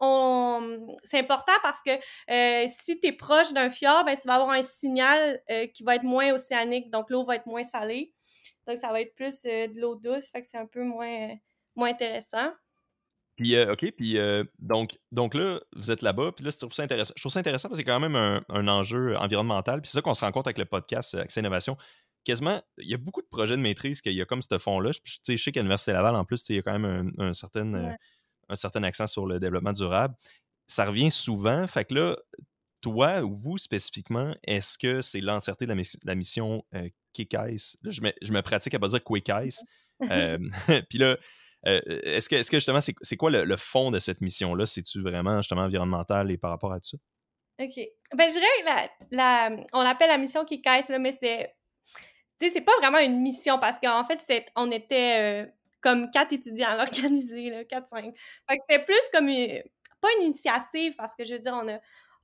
on, 0.00 0.96
c'est 1.04 1.18
important 1.18 1.52
parce 1.62 1.82
que 1.82 1.90
euh, 1.90 2.66
si 2.82 2.98
tu 2.98 3.08
es 3.08 3.12
proche 3.12 3.52
d'un 3.52 3.68
fjord, 3.68 4.06
ben, 4.06 4.16
tu 4.16 4.26
vas 4.26 4.36
avoir 4.36 4.52
un 4.52 4.62
signal 4.62 5.38
qui 5.74 5.82
va 5.82 5.96
être 5.96 6.04
moins 6.04 6.32
océanique, 6.32 6.90
donc 6.90 7.10
l'eau 7.10 7.24
va 7.24 7.36
être 7.36 7.46
moins 7.46 7.62
salée. 7.62 8.14
Donc, 8.66 8.78
ça 8.78 8.88
va 8.88 9.02
être 9.02 9.14
plus 9.14 9.42
de 9.42 9.78
l'eau 9.78 9.96
douce, 9.96 10.30
fait 10.32 10.40
que 10.40 10.48
c'est 10.50 10.56
un 10.56 10.66
peu 10.66 10.82
moins, 10.82 11.28
moins 11.76 11.90
intéressant. 11.90 12.52
Puis, 13.36 13.56
euh, 13.56 13.72
OK, 13.72 13.90
puis 13.96 14.18
euh, 14.18 14.44
donc, 14.58 14.98
donc 15.10 15.34
là, 15.34 15.60
vous 15.74 15.90
êtes 15.90 16.02
là-bas, 16.02 16.32
puis 16.32 16.44
là, 16.44 16.50
je 16.50 16.58
trouve 16.58 16.72
ça 16.72 16.82
intéressant. 16.82 17.14
Je 17.16 17.22
trouve 17.22 17.32
ça 17.32 17.40
intéressant 17.40 17.68
parce 17.68 17.78
que 17.78 17.84
c'est 17.84 17.90
quand 17.90 18.00
même 18.00 18.16
un, 18.16 18.68
enjeu 18.68 19.16
environnemental. 19.16 19.80
Puis 19.80 19.90
c'est 19.90 19.98
ça 19.98 20.02
qu'on 20.02 20.14
se 20.14 20.24
rend 20.24 20.32
compte 20.32 20.46
avec 20.46 20.58
le 20.58 20.66
podcast 20.66 21.14
euh, 21.14 21.22
Accès 21.22 21.40
Innovation. 21.40 21.76
Quasiment, 22.24 22.60
il 22.78 22.88
y 22.88 22.94
a 22.94 22.98
beaucoup 22.98 23.22
de 23.22 23.26
projets 23.26 23.56
de 23.56 23.62
maîtrise 23.62 24.00
qu'il 24.00 24.12
y 24.12 24.20
a 24.20 24.24
comme 24.24 24.42
ce 24.42 24.58
fond-là. 24.58 24.92
Je, 24.92 25.00
sais, 25.22 25.36
je 25.36 25.42
sais 25.42 25.50
qu'à 25.50 25.60
l'Université 25.60 25.92
Laval, 25.92 26.14
en 26.14 26.24
plus, 26.24 26.44
il 26.50 26.56
y 26.56 26.58
a 26.58 26.62
quand 26.62 26.78
même 26.78 27.12
un, 27.18 27.32
certain, 27.32 27.96
un 28.48 28.54
certain 28.54 28.82
accent 28.84 29.06
sur 29.06 29.26
le 29.26 29.40
développement 29.40 29.72
durable. 29.72 30.14
Ça 30.68 30.84
revient 30.84 31.10
souvent. 31.10 31.66
Fait 31.66 31.84
que 31.84 31.94
là, 31.94 32.16
toi 32.82 33.22
ou 33.22 33.34
vous 33.34 33.58
spécifiquement, 33.58 34.36
est-ce 34.44 34.76
que 34.76 35.00
c'est 35.00 35.20
l'entièreté 35.20 35.66
de 35.66 35.74
la, 36.04 36.14
mission 36.14 36.64
euh, 36.74 36.88
je 37.16 38.00
me, 38.02 38.12
je 38.20 38.32
me, 38.32 38.42
pratique 38.42 38.74
à 38.74 38.78
pas 38.78 38.88
dire 38.88 39.02
Quick 39.02 39.30
puis 40.88 40.98
là, 40.98 41.16
euh, 41.66 41.80
est-ce 41.86 42.28
que, 42.28 42.36
que 42.36 42.56
justement, 42.56 42.80
c'est 42.80 43.16
quoi 43.16 43.30
le, 43.30 43.56
fond 43.56 43.90
de 43.90 43.98
cette 43.98 44.20
mission-là? 44.20 44.66
C'est-tu 44.66 45.00
vraiment 45.00 45.36
justement 45.38 45.62
environnemental 45.62 46.30
et 46.30 46.38
par 46.38 46.50
rapport 46.50 46.72
à 46.72 46.78
ça? 46.82 46.96
OK. 47.60 47.80
Ben, 48.14 48.28
je 48.28 48.32
dirais 48.32 48.90
la, 49.10 49.50
on 49.72 49.82
l'appelle 49.82 50.08
la 50.08 50.18
mission 50.18 50.44
qui 50.44 50.60
caisse, 50.60 50.88
mais 50.88 51.16
c'est. 51.22 51.54
C'est 52.40 52.60
pas 52.60 52.76
vraiment 52.80 52.98
une 52.98 53.20
mission 53.20 53.60
parce 53.60 53.78
qu'en 53.78 54.02
fait, 54.02 54.50
on 54.56 54.72
était 54.72 55.44
euh, 55.44 55.46
comme 55.80 56.10
quatre 56.10 56.32
étudiants 56.32 56.76
organisés, 56.80 57.64
quatre, 57.70 57.86
cinq. 57.86 58.12
Fait 58.48 58.56
que 58.56 58.62
c'était 58.68 58.84
plus 58.84 59.00
comme 59.12 59.28
pas 60.00 60.08
une 60.18 60.26
initiative 60.26 60.96
parce 60.96 61.14
que 61.14 61.24
je 61.24 61.34
veux 61.34 61.38
dire, 61.38 61.54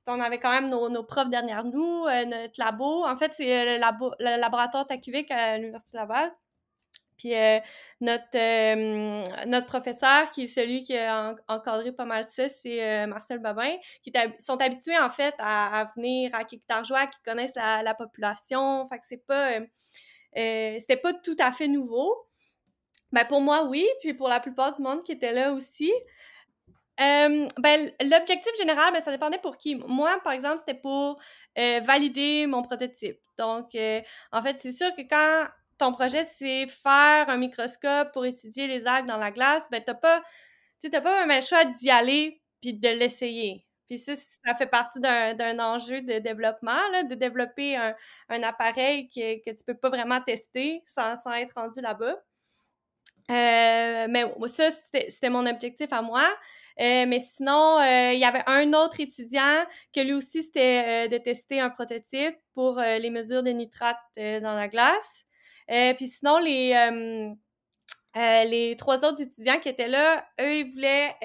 on 0.07 0.19
avait 0.19 0.39
quand 0.39 0.51
même 0.51 0.69
nos, 0.69 1.03
profs 1.03 1.29
derrière 1.29 1.63
nous, 1.63 2.05
euh, 2.05 2.25
notre 2.25 2.59
labo. 2.59 3.05
En 3.05 3.15
fait, 3.15 3.33
c'est 3.33 3.65
le, 3.65 3.79
labo, 3.79 4.11
le 4.19 4.37
laboratoire 4.39 4.85
TACUVIC 4.85 5.31
à 5.31 5.57
l'Université 5.57 5.97
Laval. 5.97 6.33
Puis 7.19 7.35
euh, 7.35 7.59
notre, 7.99 8.35
euh, 8.35 9.23
notre 9.45 9.67
professeur, 9.67 10.31
qui 10.31 10.43
est 10.43 10.47
celui 10.47 10.83
qui 10.83 10.97
a 10.97 11.35
encadré 11.47 11.91
pas 11.91 12.05
mal 12.05 12.23
ça, 12.23 12.47
c'est 12.49 12.81
euh, 12.81 13.07
Marcel 13.07 13.39
Babin, 13.39 13.75
qui 14.01 14.11
sont 14.39 14.59
habitués 14.61 14.97
en 14.97 15.09
fait 15.09 15.35
à, 15.37 15.91
venir 15.95 16.33
à 16.33 16.45
Kikitarjoa, 16.45 17.07
qui 17.07 17.19
connaissent 17.23 17.55
la, 17.55 17.93
population. 17.93 18.87
Fait 18.89 18.97
que 18.97 19.05
c'est 19.05 19.25
pas. 19.27 19.59
C'était 20.33 20.97
pas 20.97 21.13
tout 21.13 21.35
à 21.39 21.51
fait 21.51 21.67
nouveau. 21.67 22.25
Ben 23.11 23.25
pour 23.25 23.41
moi, 23.41 23.65
oui, 23.65 23.85
puis 23.99 24.13
pour 24.13 24.29
la 24.29 24.39
plupart 24.39 24.73
du 24.75 24.81
monde 24.81 25.03
qui 25.03 25.11
était 25.11 25.33
là 25.33 25.51
aussi. 25.51 25.91
ben, 26.97 27.91
l'objectif 28.01 28.51
général, 28.57 28.93
ben, 28.93 29.01
ça 29.01 29.11
dépendait 29.11 29.39
pour 29.39 29.57
qui. 29.57 29.75
Moi, 29.75 30.17
par 30.23 30.31
exemple, 30.31 30.59
c'était 30.59 30.79
pour 30.79 31.19
valider 31.57 32.47
mon 32.47 32.61
prototype. 32.61 33.19
Donc, 33.37 33.75
en 34.31 34.41
fait, 34.41 34.57
c'est 34.57 34.71
sûr 34.71 34.95
que 34.95 35.01
quand 35.01 35.49
ton 35.79 35.93
projet, 35.93 36.25
c'est 36.37 36.67
faire 36.67 37.29
un 37.29 37.37
microscope 37.37 38.11
pour 38.13 38.25
étudier 38.25 38.67
les 38.67 38.85
algues 38.87 39.07
dans 39.07 39.17
la 39.17 39.31
glace, 39.31 39.63
ben 39.71 39.81
t'as 39.85 39.95
pas, 39.95 40.21
t'as 40.81 41.01
pas 41.01 41.25
le 41.25 41.41
choix 41.41 41.65
d'y 41.65 41.89
aller 41.89 42.41
puis 42.61 42.73
de 42.73 42.89
l'essayer. 42.89 43.65
Puis 43.89 43.97
ça, 43.97 44.15
ça 44.15 44.55
fait 44.55 44.67
partie 44.67 44.99
d'un 44.99 45.59
enjeu 45.59 46.01
de 46.01 46.19
développement, 46.19 46.87
là, 46.91 47.03
de 47.03 47.15
développer 47.15 47.75
un, 47.75 47.95
un 48.29 48.43
appareil 48.43 49.09
que, 49.09 49.43
que 49.43 49.55
tu 49.55 49.63
peux 49.65 49.75
pas 49.75 49.89
vraiment 49.89 50.21
tester 50.21 50.83
sans, 50.85 51.15
sans 51.15 51.33
être 51.33 51.53
rendu 51.55 51.81
là-bas. 51.81 52.15
Euh, 53.31 54.07
mais 54.09 54.25
ça, 54.47 54.69
c'était 54.71 55.29
mon 55.29 55.45
objectif 55.45 55.91
à 55.91 56.01
moi. 56.01 56.27
Euh, 56.79 57.05
mais 57.07 57.19
sinon, 57.19 57.79
euh, 57.79 58.13
il 58.13 58.19
y 58.19 58.25
avait 58.25 58.43
un 58.47 58.73
autre 58.73 58.99
étudiant 58.99 59.65
que 59.93 60.01
lui 60.01 60.13
aussi, 60.13 60.43
c'était 60.43 61.07
de 61.09 61.17
tester 61.17 61.59
un 61.59 61.69
prototype 61.69 62.35
pour 62.53 62.79
les 62.79 63.09
mesures 63.09 63.43
de 63.43 63.51
nitrate 63.51 63.97
dans 64.15 64.55
la 64.55 64.67
glace. 64.67 65.25
Euh, 65.69 65.93
puis 65.93 66.07
sinon, 66.07 66.39
les, 66.39 66.73
euh, 66.73 67.33
euh, 68.17 68.43
les 68.45 68.75
trois 68.75 69.05
autres 69.05 69.21
étudiants 69.21 69.59
qui 69.59 69.69
étaient 69.69 69.87
là, 69.87 70.25
eux, 70.41 70.57
ils 70.57 70.71
voulaient 70.71 71.15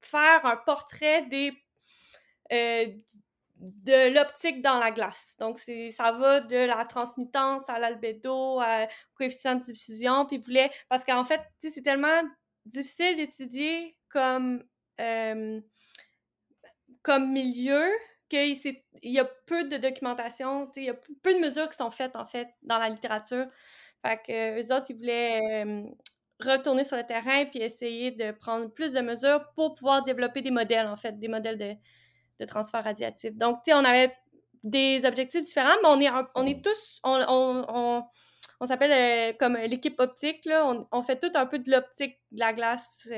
faire 0.00 0.44
un 0.44 0.56
portrait 0.56 1.22
des 1.26 1.52
de 3.60 4.14
l'optique 4.14 4.62
dans 4.62 4.78
la 4.78 4.92
glace. 4.92 5.34
Donc, 5.40 5.58
ça 5.58 6.12
va 6.12 6.40
de 6.40 6.56
la 6.56 6.84
transmittance 6.84 7.68
à 7.68 7.80
l'albédo, 7.80 8.60
au 8.60 8.86
coefficient 9.16 9.56
de 9.56 9.64
diffusion, 9.64 10.26
puis 10.26 10.36
ils 10.36 10.42
voulaient... 10.42 10.70
Parce 10.88 11.04
qu'en 11.04 11.24
fait, 11.24 11.40
c'est 11.60 11.82
tellement 11.82 12.22
difficile 12.66 13.16
d'étudier 13.16 13.96
comme, 14.08 14.62
comme 17.02 17.32
milieu 17.32 17.90
qu'il 18.28 18.56
y 19.02 19.18
a 19.18 19.24
peu 19.46 19.64
de 19.64 19.76
documentation, 19.76 20.70
il 20.76 20.84
y 20.84 20.90
a 20.90 20.94
peu 21.22 21.34
de 21.34 21.40
mesures 21.40 21.68
qui 21.68 21.76
sont 21.76 21.90
faites, 21.90 22.16
en 22.16 22.26
fait, 22.26 22.48
dans 22.62 22.78
la 22.78 22.88
littérature. 22.88 23.46
Fait 24.04 24.20
que 24.24 24.60
eux 24.60 24.74
autres, 24.74 24.86
ils 24.90 24.96
voulaient 24.96 25.84
retourner 26.40 26.84
sur 26.84 26.96
le 26.96 27.04
terrain 27.04 27.44
puis 27.46 27.60
essayer 27.60 28.10
de 28.10 28.30
prendre 28.30 28.68
plus 28.68 28.92
de 28.92 29.00
mesures 29.00 29.44
pour 29.54 29.74
pouvoir 29.74 30.04
développer 30.04 30.42
des 30.42 30.50
modèles, 30.50 30.86
en 30.86 30.96
fait, 30.96 31.18
des 31.18 31.28
modèles 31.28 31.58
de, 31.58 32.44
transfert 32.46 32.84
radiatif. 32.84 33.34
Donc, 33.34 33.62
tu 33.64 33.72
sais, 33.72 33.74
on 33.74 33.84
avait 33.84 34.14
des 34.62 35.04
objectifs 35.04 35.40
différents, 35.40 35.74
mais 35.82 35.88
on 35.88 36.00
est, 36.00 36.26
on 36.36 36.46
est 36.46 36.64
tous, 36.64 37.00
on, 37.02 37.20
on, 37.28 38.04
on, 38.60 38.66
s'appelle 38.66 38.92
euh, 38.92 39.36
comme 39.38 39.56
l'équipe 39.56 39.98
optique, 39.98 40.44
là. 40.44 40.86
On, 40.92 41.02
fait 41.02 41.18
tout 41.18 41.32
un 41.34 41.46
peu 41.46 41.58
de 41.58 41.70
l'optique 41.70 42.18
de 42.30 42.40
la 42.40 42.52
glace. 42.52 43.08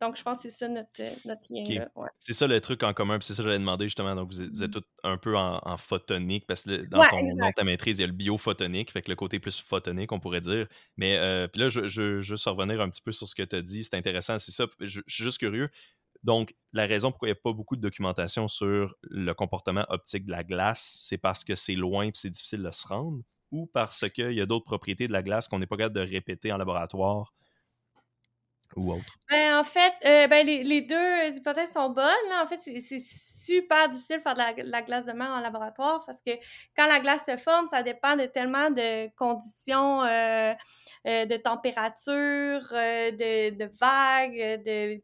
Donc, 0.00 0.16
je 0.16 0.22
pense 0.22 0.42
que 0.42 0.50
c'est 0.50 0.58
ça 0.58 0.68
notre, 0.68 0.90
notre 1.26 1.42
lien. 1.50 1.86
C'est 2.18 2.34
ça 2.34 2.46
le 2.46 2.60
truc 2.60 2.82
en 2.82 2.92
commun, 2.92 3.18
c'est 3.22 3.32
ça 3.32 3.42
que 3.42 3.48
j'allais 3.48 3.58
demander 3.58 3.86
justement. 3.86 4.14
Donc, 4.14 4.30
vous 4.30 4.42
êtes, 4.42 4.74
vous 4.74 4.80
mmh. 4.80 4.82
un 5.04 5.16
peu 5.16 5.36
en, 5.36 5.76
photonique, 5.78 6.46
parce 6.46 6.64
que 6.64 6.84
dans, 6.84 7.02
ton, 7.04 7.22
dans, 7.38 7.52
ta 7.52 7.64
maîtrise, 7.64 7.98
il 7.98 8.02
y 8.02 8.04
a 8.04 8.06
le 8.06 8.12
biophotonique, 8.12 8.90
fait 8.90 9.00
que 9.00 9.10
le 9.10 9.16
côté 9.16 9.38
plus 9.38 9.60
photonique, 9.60 10.12
on 10.12 10.20
pourrait 10.20 10.42
dire. 10.42 10.66
Mais 10.96 11.18
puis 11.48 11.62
là, 11.62 11.68
je, 11.70 11.88
je, 11.88 12.20
juste 12.20 12.44
revenir 12.44 12.80
un 12.80 12.90
petit 12.90 13.02
peu 13.02 13.12
sur 13.12 13.26
ce 13.26 13.34
que 13.34 13.42
tu 13.42 13.56
as 13.56 13.62
dit, 13.62 13.84
c'est 13.84 13.96
intéressant, 13.96 14.38
c'est 14.38 14.52
ça. 14.52 14.66
Je, 14.80 15.00
je, 15.06 15.14
suis 15.14 15.24
juste 15.24 15.38
curieux. 15.38 15.70
Donc, 16.22 16.54
la 16.72 16.86
raison 16.86 17.10
pourquoi 17.10 17.28
il 17.28 17.32
n'y 17.32 17.38
a 17.38 17.40
pas 17.42 17.52
beaucoup 17.52 17.76
de 17.76 17.80
documentation 17.80 18.48
sur 18.48 18.94
le 19.02 19.32
comportement 19.32 19.86
optique 19.88 20.26
de 20.26 20.30
la 20.30 20.44
glace, 20.44 20.98
c'est 21.02 21.18
parce 21.18 21.44
que 21.44 21.54
c'est 21.54 21.74
loin 21.74 22.06
et 22.06 22.10
c'est 22.14 22.30
difficile 22.30 22.62
de 22.62 22.70
se 22.70 22.86
rendre, 22.86 23.22
ou 23.50 23.66
parce 23.66 24.08
qu'il 24.10 24.32
y 24.32 24.40
a 24.40 24.46
d'autres 24.46 24.64
propriétés 24.64 25.08
de 25.08 25.12
la 25.12 25.22
glace 25.22 25.48
qu'on 25.48 25.58
n'est 25.58 25.66
pas 25.66 25.76
capable 25.76 25.94
de 25.94 26.00
répéter 26.00 26.52
en 26.52 26.58
laboratoire 26.58 27.32
Ben, 29.30 29.54
en 29.54 29.64
fait, 29.64 29.94
euh, 30.04 30.26
ben, 30.28 30.46
les, 30.46 30.82
deux 30.82 31.36
hypothèses 31.36 31.72
sont 31.72 31.90
bonnes. 31.90 32.32
En 32.40 32.46
fait, 32.46 32.60
c'est 32.60 33.00
super 33.00 33.88
difficile 33.88 34.18
de 34.18 34.22
faire 34.22 34.34
de 34.34 34.70
la, 34.70 34.82
glace 34.82 35.06
de 35.06 35.12
mer 35.12 35.30
en 35.30 35.40
laboratoire 35.40 36.04
parce 36.04 36.20
que 36.20 36.32
quand 36.76 36.86
la 36.86 37.00
glace 37.00 37.24
se 37.26 37.36
forme, 37.36 37.66
ça 37.68 37.82
dépend 37.82 38.16
de 38.16 38.26
tellement 38.26 38.70
de 38.70 39.08
conditions 39.16 40.02
euh, 40.04 40.52
euh, 41.06 41.24
de 41.24 41.36
température, 41.36 42.60
de, 42.70 43.50
de 43.50 43.70
vagues, 43.80 44.62
de 44.62 45.00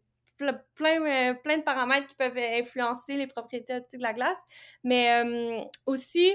plein, 0.74 1.34
plein 1.34 1.58
de 1.58 1.62
paramètres 1.62 2.08
qui 2.08 2.16
peuvent 2.16 2.36
influencer 2.36 3.16
les 3.16 3.26
propriétés 3.26 3.80
de 3.80 4.02
la 4.02 4.12
glace. 4.12 4.38
Mais 4.82 5.22
aussi, 5.86 6.34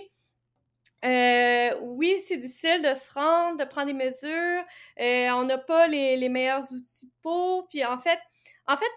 euh, 1.05 1.77
oui, 1.81 2.19
c'est 2.27 2.37
difficile 2.37 2.81
de 2.81 2.93
se 2.93 3.13
rendre, 3.13 3.57
de 3.57 3.63
prendre 3.65 3.87
des 3.87 3.93
mesures. 3.93 4.63
on 4.97 5.43
n'a 5.43 5.57
pas 5.57 5.87
les, 5.87 6.17
les, 6.17 6.29
meilleurs 6.29 6.71
outils 6.71 7.11
pour. 7.21 7.67
Puis 7.67 7.85
en 7.85 7.97
fait, 7.97 8.19
en 8.67 8.77
fait, 8.77 8.91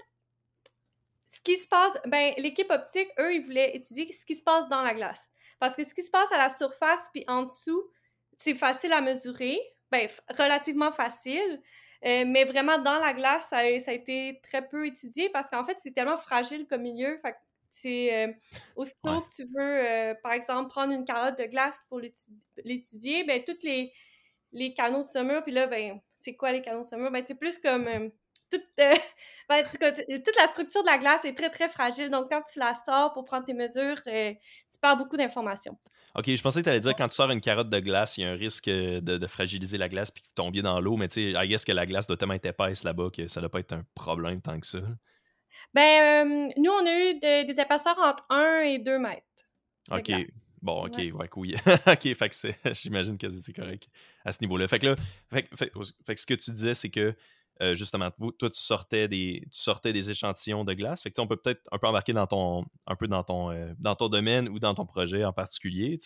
ce 1.26 1.40
qui 1.40 1.58
se 1.58 1.68
passe, 1.68 1.96
ben, 2.06 2.34
l'équipe 2.38 2.70
optique, 2.70 3.08
eux, 3.18 3.34
ils 3.34 3.44
voulaient 3.44 3.76
étudier 3.76 4.10
ce 4.12 4.26
qui 4.26 4.36
se 4.36 4.42
passe 4.42 4.68
dans 4.68 4.82
la 4.82 4.94
glace. 4.94 5.28
Parce 5.58 5.76
que 5.76 5.84
ce 5.84 5.94
qui 5.94 6.02
se 6.02 6.10
passe 6.10 6.30
à 6.32 6.38
la 6.38 6.48
surface 6.48 7.08
puis 7.12 7.24
en 7.28 7.42
dessous, 7.42 7.90
c'est 8.34 8.54
facile 8.54 8.92
à 8.92 9.00
mesurer, 9.00 9.58
ben, 9.90 10.08
relativement 10.30 10.92
facile. 10.92 11.62
Euh, 12.06 12.24
mais 12.26 12.44
vraiment, 12.44 12.78
dans 12.78 12.98
la 12.98 13.12
glace, 13.12 13.48
ça 13.48 13.58
a, 13.58 13.64
été 13.64 14.40
très 14.42 14.66
peu 14.66 14.86
étudié 14.86 15.28
parce 15.28 15.50
qu'en 15.50 15.64
fait, 15.64 15.78
c'est 15.82 15.92
tellement 15.92 16.16
fragile 16.16 16.66
comme 16.66 16.82
milieu. 16.82 17.20
Euh, 17.86 18.32
aussitôt 18.76 19.20
que 19.22 19.34
tu 19.34 19.44
veux, 19.44 19.88
euh, 19.88 20.14
par 20.22 20.32
exemple, 20.32 20.68
prendre 20.68 20.92
une 20.92 21.04
carotte 21.04 21.38
de 21.38 21.44
glace 21.44 21.84
pour 21.88 22.00
l'étudier, 22.64 23.24
ben 23.24 23.42
tous 23.44 23.62
les, 23.62 23.92
les 24.52 24.74
canaux 24.74 25.02
de 25.02 25.08
saumure, 25.08 25.42
puis 25.42 25.52
là, 25.52 25.66
ben, 25.66 26.00
c'est 26.20 26.34
quoi 26.34 26.52
les 26.52 26.62
canaux 26.62 26.82
de 26.82 26.86
saumure? 26.86 27.10
Ben, 27.10 27.24
c'est 27.26 27.34
plus 27.34 27.58
comme 27.58 28.10
toute, 28.50 28.64
ben, 29.48 29.64
toute 29.64 30.36
la 30.36 30.46
structure 30.48 30.82
de 30.82 30.88
la 30.88 30.98
glace 30.98 31.24
est 31.24 31.34
très, 31.34 31.50
très 31.50 31.68
fragile. 31.68 32.10
Donc, 32.10 32.30
quand 32.30 32.42
tu 32.52 32.58
la 32.58 32.74
sors 32.74 33.12
pour 33.12 33.24
prendre 33.24 33.46
tes 33.46 33.54
mesures, 33.54 34.02
tu 34.04 34.78
perds 34.80 34.96
beaucoup 34.96 35.16
d'informations. 35.16 35.78
Ok, 36.16 36.28
je 36.28 36.42
pensais 36.42 36.60
que 36.60 36.64
tu 36.64 36.70
allais 36.70 36.80
dire 36.80 36.96
quand 36.96 37.06
tu 37.06 37.14
sors 37.14 37.30
une 37.30 37.40
carotte 37.40 37.70
de 37.70 37.78
glace, 37.78 38.18
il 38.18 38.22
y 38.22 38.24
a 38.24 38.30
un 38.30 38.34
risque 38.34 38.68
de, 38.68 39.26
fragiliser 39.28 39.78
la 39.78 39.88
glace 39.88 40.10
puis 40.10 40.22
de 40.22 40.28
tomber 40.34 40.60
dans 40.60 40.80
l'eau, 40.80 40.96
mais 40.96 41.06
tu 41.06 41.32
sais, 41.32 41.40
I 41.40 41.48
guess 41.48 41.64
que 41.64 41.70
la 41.70 41.86
glace 41.86 42.08
doit 42.08 42.16
tellement 42.16 42.34
être 42.34 42.46
épaisse 42.46 42.82
là-bas 42.82 43.10
que 43.12 43.28
ça 43.28 43.40
doit 43.40 43.48
pas 43.48 43.60
être 43.60 43.74
un 43.74 43.84
problème 43.94 44.40
tant 44.40 44.58
que 44.58 44.66
ça. 44.66 44.80
Ben, 45.74 46.26
euh, 46.26 46.52
nous, 46.56 46.70
on 46.70 46.86
a 46.86 47.10
eu 47.10 47.18
des 47.18 47.60
épaisseurs 47.60 47.98
entre 47.98 48.24
1 48.30 48.62
et 48.62 48.78
2 48.78 48.98
mètres. 48.98 49.24
Ok. 49.90 50.12
Bon, 50.62 50.84
ok, 50.84 50.98
ouais, 51.14 51.28
couille. 51.28 51.56
ok, 51.86 52.14
fait 52.14 52.28
que 52.28 52.72
j'imagine 52.74 53.16
que 53.16 53.30
c'est 53.30 53.52
correct 53.52 53.88
à 54.24 54.32
ce 54.32 54.38
niveau-là. 54.42 54.68
Fait 54.68 54.78
que 54.78 54.88
là, 54.88 54.96
fait, 55.30 55.48
fait, 55.56 55.70
que 55.70 56.20
ce 56.20 56.26
que 56.26 56.34
tu 56.34 56.50
disais, 56.50 56.74
c'est 56.74 56.90
que 56.90 57.14
euh, 57.62 57.74
justement, 57.74 58.10
toi, 58.10 58.50
tu 58.50 58.60
sortais 58.60 59.08
des, 59.08 59.46
tu 59.52 59.60
sortais 59.60 59.92
des 59.92 60.10
échantillons 60.10 60.64
de 60.64 60.72
glace. 60.74 61.02
Fait 61.02 61.10
que, 61.10 61.20
on 61.20 61.26
peut 61.26 61.36
peut-être 61.36 61.62
un 61.72 61.78
peu 61.78 61.86
embarquer 61.86 62.12
dans 62.12 62.26
ton, 62.26 62.64
un 62.86 62.96
peu 62.96 63.06
dans 63.06 63.22
ton, 63.22 63.50
euh, 63.50 63.72
dans 63.78 63.94
ton 63.94 64.08
domaine 64.08 64.48
ou 64.48 64.58
dans 64.58 64.74
ton 64.74 64.86
projet 64.86 65.24
en 65.24 65.32
particulier. 65.32 65.98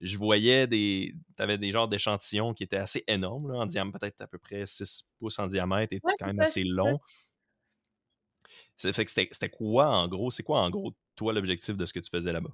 Je 0.00 0.18
voyais 0.18 0.66
des. 0.66 1.12
Tu 1.36 1.42
avais 1.42 1.58
des 1.58 1.70
genres 1.70 1.88
d'échantillons 1.88 2.54
qui 2.54 2.64
étaient 2.64 2.76
assez 2.76 3.04
énormes, 3.06 3.54
en 3.54 3.66
diamètre, 3.66 3.98
peut-être 4.00 4.22
à 4.22 4.26
peu 4.26 4.38
près 4.38 4.66
6 4.66 5.12
pouces 5.18 5.38
en 5.38 5.46
diamètre 5.46 5.94
et 5.94 6.00
quand 6.18 6.26
même 6.26 6.40
assez 6.40 6.64
long. 6.64 6.98
C'était 8.76 9.50
quoi 9.50 9.86
en 9.86 10.08
gros? 10.08 10.30
C'est 10.30 10.42
quoi 10.42 10.60
en 10.60 10.70
gros, 10.70 10.92
toi, 11.16 11.32
l'objectif 11.32 11.76
de 11.76 11.84
ce 11.84 11.92
que 11.92 12.00
tu 12.00 12.10
faisais 12.10 12.32
là-bas? 12.32 12.52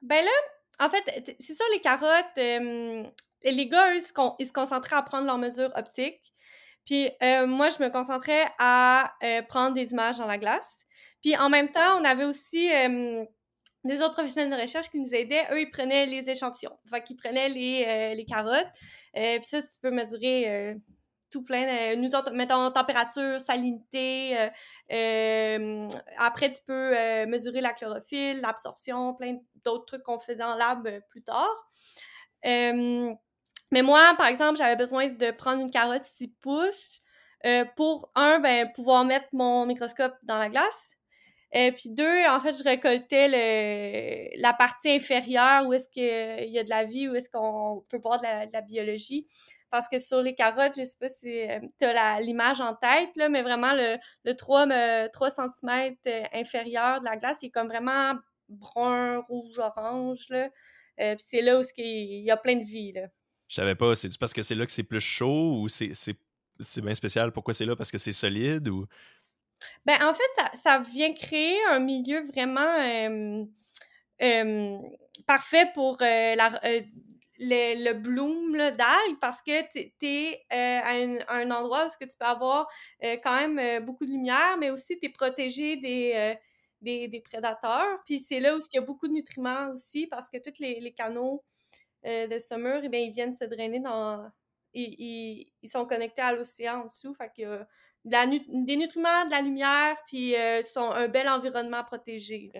ben 0.00 0.24
là, 0.24 0.30
en 0.78 0.88
fait, 0.88 1.36
c'est 1.40 1.54
ça, 1.54 1.64
les 1.72 1.80
carottes 1.80 2.38
les 3.44 3.66
gars, 3.68 3.94
eux, 3.94 3.98
ils 4.38 4.46
se 4.46 4.52
concentraient 4.52 4.96
à 4.96 5.02
prendre 5.02 5.26
leurs 5.26 5.38
mesures 5.38 5.72
optiques. 5.76 6.34
Puis 6.84 7.10
moi, 7.20 7.68
je 7.68 7.82
me 7.82 7.90
concentrais 7.90 8.46
à 8.58 9.12
prendre 9.48 9.74
des 9.74 9.92
images 9.92 10.18
dans 10.18 10.26
la 10.26 10.38
glace. 10.38 10.86
Puis 11.22 11.36
en 11.36 11.50
même 11.50 11.70
temps, 11.70 12.00
on 12.00 12.04
avait 12.04 12.24
aussi 12.24 12.68
deux 13.84 14.02
autres 14.02 14.14
professionnels 14.14 14.56
de 14.56 14.62
recherche 14.62 14.90
qui 14.90 15.00
nous 15.00 15.14
aidaient. 15.14 15.44
Eux, 15.52 15.60
ils 15.60 15.70
prenaient 15.70 16.06
les 16.06 16.28
échantillons. 16.30 16.78
Fait 16.90 17.02
qu'ils 17.02 17.16
prenaient 17.16 17.48
les, 17.48 18.14
les 18.14 18.24
carottes. 18.24 18.66
puis 19.14 19.44
ça, 19.44 19.60
tu 19.60 19.78
peux 19.82 19.90
mesurer 19.90 20.76
tout 21.30 21.42
plein. 21.42 21.96
nous 21.96 22.14
autres, 22.14 22.32
mettons 22.32 22.70
température, 22.70 23.40
salinité. 23.40 24.36
après, 26.18 26.50
tu 26.50 26.60
peux 26.66 27.26
mesurer 27.26 27.60
la 27.60 27.72
chlorophylle, 27.72 28.40
l'absorption, 28.40 29.14
plein 29.14 29.38
d'autres 29.64 29.86
trucs 29.86 30.02
qu'on 30.02 30.18
faisait 30.18 30.44
en 30.44 30.56
lab 30.56 30.88
plus 31.10 31.22
tard. 31.22 31.68
Mais 33.70 33.82
moi, 33.82 34.14
par 34.16 34.26
exemple, 34.26 34.58
j'avais 34.58 34.76
besoin 34.76 35.08
de 35.08 35.30
prendre 35.30 35.60
une 35.60 35.70
carotte 35.70 36.04
6 36.04 36.28
pouces 36.40 37.02
euh, 37.46 37.64
pour, 37.76 38.10
un, 38.14 38.40
ben, 38.40 38.70
pouvoir 38.74 39.04
mettre 39.04 39.28
mon 39.32 39.66
microscope 39.66 40.14
dans 40.22 40.38
la 40.38 40.48
glace. 40.48 40.94
Et 41.52 41.72
puis 41.72 41.90
deux, 41.90 42.26
en 42.28 42.40
fait, 42.40 42.52
je 42.52 42.62
récoltais 42.62 43.28
le, 43.28 44.40
la 44.40 44.52
partie 44.52 44.90
inférieure 44.90 45.66
où 45.66 45.72
est-ce 45.72 45.88
qu'il 45.88 46.50
y 46.50 46.58
a 46.58 46.64
de 46.64 46.68
la 46.68 46.84
vie, 46.84 47.08
où 47.08 47.14
est-ce 47.14 47.30
qu'on 47.30 47.84
peut 47.88 47.98
voir 47.98 48.18
de 48.18 48.52
la, 48.52 48.60
biologie. 48.60 49.26
Parce 49.70 49.88
que 49.88 49.98
sur 49.98 50.22
les 50.22 50.34
carottes, 50.34 50.74
je 50.76 50.84
sais 50.84 50.96
pas 50.98 51.08
si 51.08 51.42
euh, 51.42 51.60
tu 51.78 51.84
as 51.84 52.20
l'image 52.20 52.60
en 52.60 52.74
tête, 52.74 53.10
là, 53.16 53.28
mais 53.28 53.42
vraiment 53.42 53.74
le, 53.74 53.98
le 54.24 54.34
3, 54.34 54.66
3 55.10 55.30
cm 55.30 55.96
inférieur 56.32 57.00
de 57.00 57.04
la 57.04 57.16
glace, 57.16 57.38
il 57.42 57.46
est 57.46 57.50
comme 57.50 57.68
vraiment 57.68 58.14
brun, 58.48 59.18
rouge, 59.28 59.58
orange. 59.58 60.26
Là. 60.30 60.48
Euh, 61.00 61.14
puis 61.16 61.24
c'est 61.28 61.42
là 61.42 61.60
où 61.60 61.62
il 61.76 62.24
y 62.24 62.30
a 62.30 62.36
plein 62.36 62.56
de 62.56 62.64
vie. 62.64 62.92
Là. 62.92 63.08
Je 63.48 63.54
savais 63.56 63.74
pas, 63.74 63.94
c'est 63.94 64.16
parce 64.18 64.32
que 64.32 64.42
c'est 64.42 64.54
là 64.54 64.64
que 64.66 64.72
c'est 64.72 64.82
plus 64.82 65.00
chaud 65.00 65.60
ou 65.60 65.68
c'est 65.68 65.92
bien 66.82 66.94
spécial? 66.94 67.32
Pourquoi 67.32 67.54
c'est 67.54 67.66
là? 67.66 67.76
Parce 67.76 67.90
que 67.90 67.98
c'est 67.98 68.12
solide 68.12 68.68
ou? 68.68 68.86
Ben, 69.84 69.96
en 70.02 70.12
fait, 70.12 70.22
ça, 70.36 70.50
ça 70.62 70.78
vient 70.78 71.12
créer 71.12 71.58
un 71.70 71.80
milieu 71.80 72.26
vraiment 72.26 73.46
parfait 75.26 75.70
pour 75.74 75.98
euh, 76.00 76.34
la, 76.34 76.58
euh, 76.64 76.80
le, 77.38 77.84
le, 77.84 77.94
bloom 77.94 78.56
d'algues 78.56 79.18
parce 79.20 79.42
que 79.42 79.62
tu 79.70 80.06
es, 80.06 80.44
euh, 80.52 81.16
à, 81.28 81.34
un 81.36 81.50
endroit 81.50 81.86
où 81.86 81.88
que 81.88 82.08
tu 82.08 82.16
peux 82.18 82.26
avoir 82.26 82.68
quand 83.22 83.48
même 83.48 83.84
beaucoup 83.84 84.06
de 84.06 84.10
lumière, 84.10 84.56
mais 84.58 84.70
aussi 84.70 84.98
tu 84.98 85.06
es 85.06 85.08
protégé 85.08 85.76
des, 85.76 86.36
des, 86.80 87.08
des, 87.08 87.20
prédateurs. 87.20 87.98
Puis 88.06 88.18
c'est 88.18 88.40
là 88.40 88.56
où 88.56 88.58
il 88.60 88.74
y 88.74 88.78
a 88.78 88.82
beaucoup 88.82 89.08
de 89.08 89.12
nutriments 89.12 89.70
aussi 89.70 90.06
parce 90.06 90.28
que 90.28 90.38
tous 90.38 90.60
les, 90.60 90.80
les 90.80 90.92
canaux 90.92 91.42
euh, 92.06 92.26
de 92.28 92.38
saumure, 92.38 92.80
eh 92.84 93.04
ils 93.04 93.10
viennent 93.10 93.34
se 93.34 93.44
drainer 93.44 93.80
dans. 93.80 94.30
Ils, 94.72 95.46
ils, 95.62 95.68
sont 95.68 95.86
connectés 95.86 96.22
à 96.22 96.32
l'océan 96.32 96.82
en 96.82 96.84
dessous. 96.84 97.14
Fait 97.14 97.32
de 97.36 97.66
la 98.12 98.26
des 98.26 98.76
nutriments, 98.76 99.24
de 99.26 99.30
la 99.30 99.40
lumière, 99.40 99.96
puis 100.06 100.36
euh, 100.36 100.62
sont 100.62 100.90
un 100.90 101.08
bel 101.08 101.28
environnement 101.28 101.82
protégé. 101.82 102.52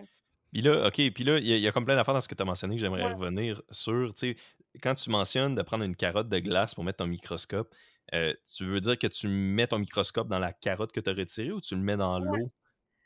Puis 0.52 0.62
là, 0.62 0.88
OK, 0.88 0.94
puis 1.12 1.24
là, 1.24 1.38
il 1.38 1.46
y, 1.46 1.68
a 1.68 1.72
comme 1.72 1.84
plein 1.84 1.94
d'affaires 1.94 2.14
dans 2.14 2.20
ce 2.20 2.28
que 2.28 2.34
tu 2.34 2.42
as 2.42 2.46
mentionné 2.46 2.74
que 2.74 2.80
j'aimerais 2.80 3.12
revenir 3.12 3.62
sur. 3.70 4.12
Tu 4.14 4.32
sais, 4.32 4.36
quand 4.82 4.94
tu 4.94 5.10
mentionnes 5.10 5.54
de 5.54 5.62
prendre 5.62 5.84
une 5.84 5.96
carotte 5.96 6.28
de 6.28 6.38
glace 6.38 6.74
pour 6.74 6.84
mettre 6.84 6.98
ton 6.98 7.06
microscope, 7.06 7.74
euh, 8.14 8.34
tu 8.46 8.64
veux 8.64 8.80
dire 8.80 8.98
que 8.98 9.06
tu 9.06 9.28
mets 9.28 9.66
ton 9.66 9.78
microscope 9.78 10.28
dans 10.28 10.38
la 10.38 10.52
carotte 10.52 10.92
que 10.92 11.00
tu 11.00 11.10
as 11.10 11.14
retirée 11.14 11.52
ou 11.52 11.60
tu 11.60 11.74
le 11.74 11.82
mets 11.82 11.96
dans 11.96 12.18
l'eau? 12.18 12.50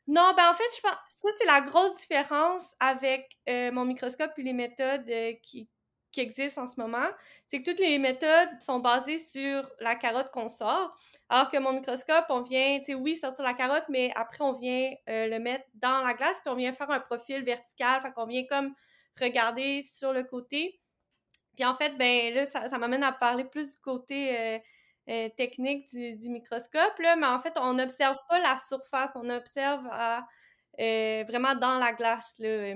Non, 0.07 0.35
ben 0.37 0.50
en 0.50 0.54
fait, 0.54 0.64
je 0.76 0.81
pense 0.81 0.97
ça 1.09 1.28
c'est 1.38 1.47
la 1.47 1.61
grosse 1.61 1.97
différence 1.99 2.75
avec 2.81 3.38
mon 3.49 3.85
microscope 3.85 4.33
et 4.37 4.42
les 4.42 4.52
méthodes 4.52 5.11
qui, 5.42 5.69
qui 6.12 6.21
existent 6.21 6.62
en 6.62 6.66
ce 6.66 6.81
moment, 6.81 7.09
c'est 7.47 7.62
que 7.62 7.71
toutes 7.71 7.81
les 7.81 7.99
méthodes 7.99 8.61
sont 8.61 8.78
basées 8.78 9.19
sur 9.19 9.69
la 9.81 9.97
carotte 9.97 10.31
qu'on 10.31 10.49
sort, 10.49 10.95
alors 11.28 11.50
que 11.50 11.59
mon 11.59 11.73
microscope, 11.73 12.26
on 12.28 12.42
vient, 12.42 12.78
tu 12.81 12.92
sais, 12.92 12.95
oui, 12.95 13.16
sortir 13.16 13.45
la 13.45 13.54
carotte, 13.54 13.85
mais 13.88 14.12
après, 14.14 14.45
on 14.45 14.59
vient 14.59 14.92
euh, 15.09 15.26
le 15.26 15.38
mettre 15.38 15.64
dans 15.75 16.02
la 16.02 16.14
glace, 16.14 16.37
puis 16.45 16.50
on 16.50 16.54
vient 16.54 16.73
faire 16.73 16.90
un 16.90 17.00
profil 17.00 17.42
vertical, 17.42 18.02
fait 18.02 18.12
qu'on 18.12 18.26
vient 18.26 18.45
comme 18.47 18.75
regarder 19.19 19.83
sur 19.83 20.12
le 20.12 20.23
côté. 20.23 20.81
Puis 21.54 21.64
en 21.64 21.75
fait, 21.75 21.97
ben 21.99 22.35
là, 22.35 22.47
ça, 22.47 22.78
m'amène 22.78 23.02
à 23.02 23.12
parler 23.12 23.44
plus 23.44 23.73
du 23.73 23.80
côté 23.82 24.38
euh, 24.38 24.59
euh, 25.09 25.28
technique 25.37 25.88
du, 25.90 26.30
microscope, 26.30 26.99
là, 26.99 27.16
mais 27.16 27.26
en 27.26 27.38
fait, 27.38 27.56
on 27.59 27.75
n'observe 27.75 28.18
pas 28.28 28.38
la 28.40 28.59
surface, 28.59 29.12
on 29.16 29.28
observe 29.28 29.82
vraiment 30.78 31.54
dans 31.54 31.78
la 31.78 31.92
glace, 31.92 32.35
là, 32.38 32.75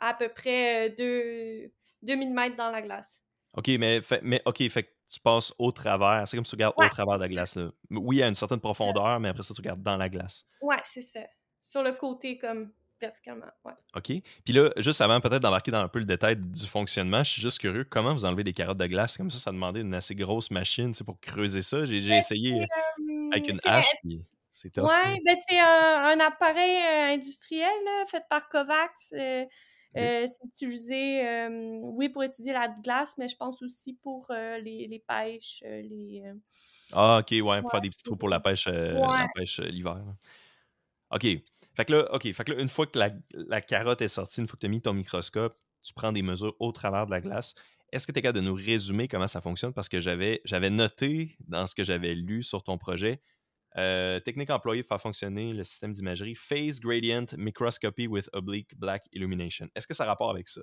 à 0.00 0.14
peu 0.14 0.28
près 0.28 0.90
deux 0.90 1.70
2000 2.02 2.34
mètres 2.34 2.56
dans 2.56 2.70
la 2.70 2.82
glace. 2.82 3.22
OK, 3.56 3.68
mais, 3.78 4.00
mais 4.22 4.42
OK, 4.44 4.68
fait 4.68 4.94
tu 5.08 5.20
passes 5.20 5.52
au 5.58 5.70
travers. 5.70 6.26
C'est 6.26 6.36
comme 6.36 6.44
si 6.44 6.50
tu 6.50 6.56
regardes 6.56 6.74
Ouais, 6.76 6.86
au 6.86 6.88
travers 6.88 7.14
de 7.18 7.22
la 7.22 7.26
ça. 7.26 7.32
glace. 7.32 7.56
là. 7.56 7.70
Oui, 7.90 8.22
à 8.22 8.28
une 8.28 8.34
certaine 8.34 8.60
profondeur, 8.60 9.20
mais 9.20 9.28
après 9.28 9.42
ça, 9.42 9.54
tu 9.54 9.60
regardes 9.60 9.82
dans 9.82 9.96
la 9.96 10.08
glace. 10.08 10.46
Ouais, 10.60 10.80
c'est 10.84 11.02
ça. 11.02 11.20
Sur 11.64 11.82
le 11.82 11.92
côté, 11.92 12.38
comme 12.38 12.72
verticalement. 13.00 13.46
Ouais. 13.64 13.72
OK. 13.96 14.12
Puis 14.44 14.52
là, 14.52 14.70
juste 14.76 15.00
avant 15.00 15.20
peut-être 15.20 15.42
d'embarquer 15.42 15.70
dans 15.70 15.78
un 15.80 15.88
peu 15.88 16.00
le 16.00 16.04
détail 16.04 16.36
du 16.36 16.66
fonctionnement, 16.66 17.22
je 17.22 17.30
suis 17.30 17.42
juste 17.42 17.58
curieux, 17.60 17.84
comment 17.84 18.12
vous 18.12 18.24
enlevez 18.24 18.42
des 18.42 18.52
carottes 18.52 18.78
de 18.78 18.86
glace? 18.86 19.16
Comme 19.16 19.30
ça, 19.30 19.38
ça 19.38 19.52
demandait 19.52 19.80
une 19.82 19.94
assez 19.94 20.14
grosse 20.16 20.50
machine 20.50 20.92
pour 21.04 21.20
creuser 21.20 21.62
ça. 21.62 21.84
J'ai 21.84 22.00
Ben, 22.00 22.16
essayé 22.18 22.52
euh, 22.62 22.64
avec 23.30 23.48
euh, 23.48 23.52
une 23.52 23.60
c'est- 23.60 23.68
hache, 23.68 23.86
c'est 24.50 24.76
là. 24.76 24.82
Ouais, 24.84 25.20
ben 25.24 25.36
c'est 25.48 25.58
un, 25.60 26.04
un 26.06 26.20
appareil 26.20 26.76
euh, 26.76 27.14
industriel 27.14 27.70
là, 27.84 28.04
fait 28.06 28.22
par 28.28 28.48
euh, 28.54 29.44
euh, 29.96 30.26
c'est 30.26 30.44
utilisé, 30.48 31.26
euh, 31.26 31.48
oui, 31.82 32.08
pour 32.08 32.24
étudier 32.24 32.52
la 32.52 32.68
glace, 32.68 33.14
mais 33.16 33.28
je 33.28 33.36
pense 33.36 33.62
aussi 33.62 33.94
pour 33.94 34.26
euh, 34.30 34.58
les, 34.58 34.88
les 34.88 34.98
pêches, 34.98 35.62
euh, 35.64 35.82
les... 35.82 36.22
euh, 36.26 36.34
Ah, 36.92 37.18
OK, 37.20 37.30
ouais, 37.30 37.40
pour 37.42 37.52
ouais, 37.54 37.70
faire 37.70 37.80
des 37.80 37.90
petits 37.90 38.02
trous 38.02 38.16
pour 38.16 38.28
la 38.28 38.40
pêche, 38.40 38.66
euh, 38.68 39.00
euh, 39.60 39.64
l'hiver. 39.68 40.02
OK. 41.10 41.26
Fait 41.76 41.84
que 41.84 41.92
là, 41.92 42.08
OK. 42.12 42.32
Fait 42.32 42.44
que 42.44 42.52
là, 42.52 42.60
une 42.60 42.68
fois 42.68 42.86
que 42.86 42.98
la, 42.98 43.60
carotte 43.60 44.00
est 44.00 44.08
sortie, 44.08 44.40
une 44.40 44.46
fois 44.46 44.56
que 44.56 44.60
tu 44.60 44.66
as 44.66 44.70
mis 44.70 44.80
ton 44.80 44.92
microscope, 44.92 45.58
tu 45.82 45.92
prends 45.94 46.12
des 46.12 46.22
mesures 46.22 46.54
au 46.60 46.72
travers 46.72 47.06
de 47.06 47.10
la 47.10 47.20
glace. 47.20 47.54
Est-ce 47.92 48.06
que 48.06 48.12
tu 48.12 48.18
es 48.18 48.22
capable 48.22 48.40
de 48.40 48.44
nous 48.44 48.54
résumer 48.54 49.08
comment 49.08 49.26
ça 49.26 49.40
fonctionne? 49.40 49.72
Parce 49.72 49.88
que 49.88 50.00
j'avais 50.00 50.40
j'avais 50.44 50.70
noté 50.70 51.36
dans 51.46 51.66
ce 51.66 51.74
que 51.74 51.84
j'avais 51.84 52.14
lu 52.14 52.42
sur 52.42 52.62
ton 52.62 52.78
projet, 52.78 53.20
euh, 53.76 54.20
technique 54.20 54.50
employée 54.50 54.82
pour 54.82 54.88
faire 54.88 55.00
fonctionner 55.00 55.52
le 55.52 55.64
système 55.64 55.92
d'imagerie 55.92 56.34
Phase 56.34 56.80
Gradient 56.80 57.26
Microscopy 57.36 58.06
with 58.06 58.30
Oblique 58.32 58.76
Black 58.78 59.06
Illumination. 59.12 59.68
Est-ce 59.74 59.86
que 59.86 59.94
ça 59.94 60.04
a 60.04 60.06
rapport 60.06 60.30
avec 60.30 60.48
ça? 60.48 60.62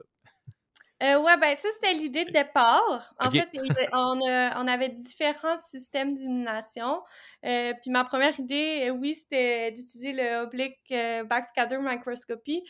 Euh, 1.01 1.19
ouais, 1.19 1.35
ben 1.37 1.55
ça, 1.55 1.67
c'était 1.73 1.93
l'idée 1.93 2.25
de 2.25 2.31
départ. 2.31 3.13
En 3.19 3.31
fait, 3.31 3.49
on, 3.93 4.19
a- 4.27 4.61
on 4.61 4.67
avait 4.67 4.89
différents 4.89 5.57
systèmes 5.57 6.13
d'illumination. 6.13 7.01
Euh, 7.43 7.73
puis 7.81 7.89
ma 7.89 8.03
première 8.03 8.39
idée, 8.39 8.87
euh, 8.89 8.91
oui, 8.91 9.15
c'était 9.15 9.71
d'utiliser 9.71 10.13
le 10.13 10.43
oblique 10.43 10.77
euh, 10.91 11.23
backscatter 11.23 11.77
microscopy. 11.79 12.63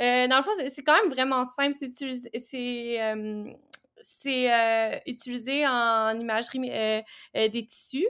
Euh, 0.00 0.26
dans 0.26 0.38
le 0.38 0.42
fond, 0.42 0.50
c'est 0.74 0.82
quand 0.82 1.00
même 1.00 1.12
vraiment 1.12 1.46
simple. 1.46 1.74
C'est 1.74 1.86
utilisé, 1.86 3.00
euh, 3.00 3.44
euh, 4.50 4.98
en 5.64 6.18
imagerie 6.18 6.70
euh, 6.72 7.00
euh, 7.36 7.48
des 7.48 7.66
tissus. 7.66 8.06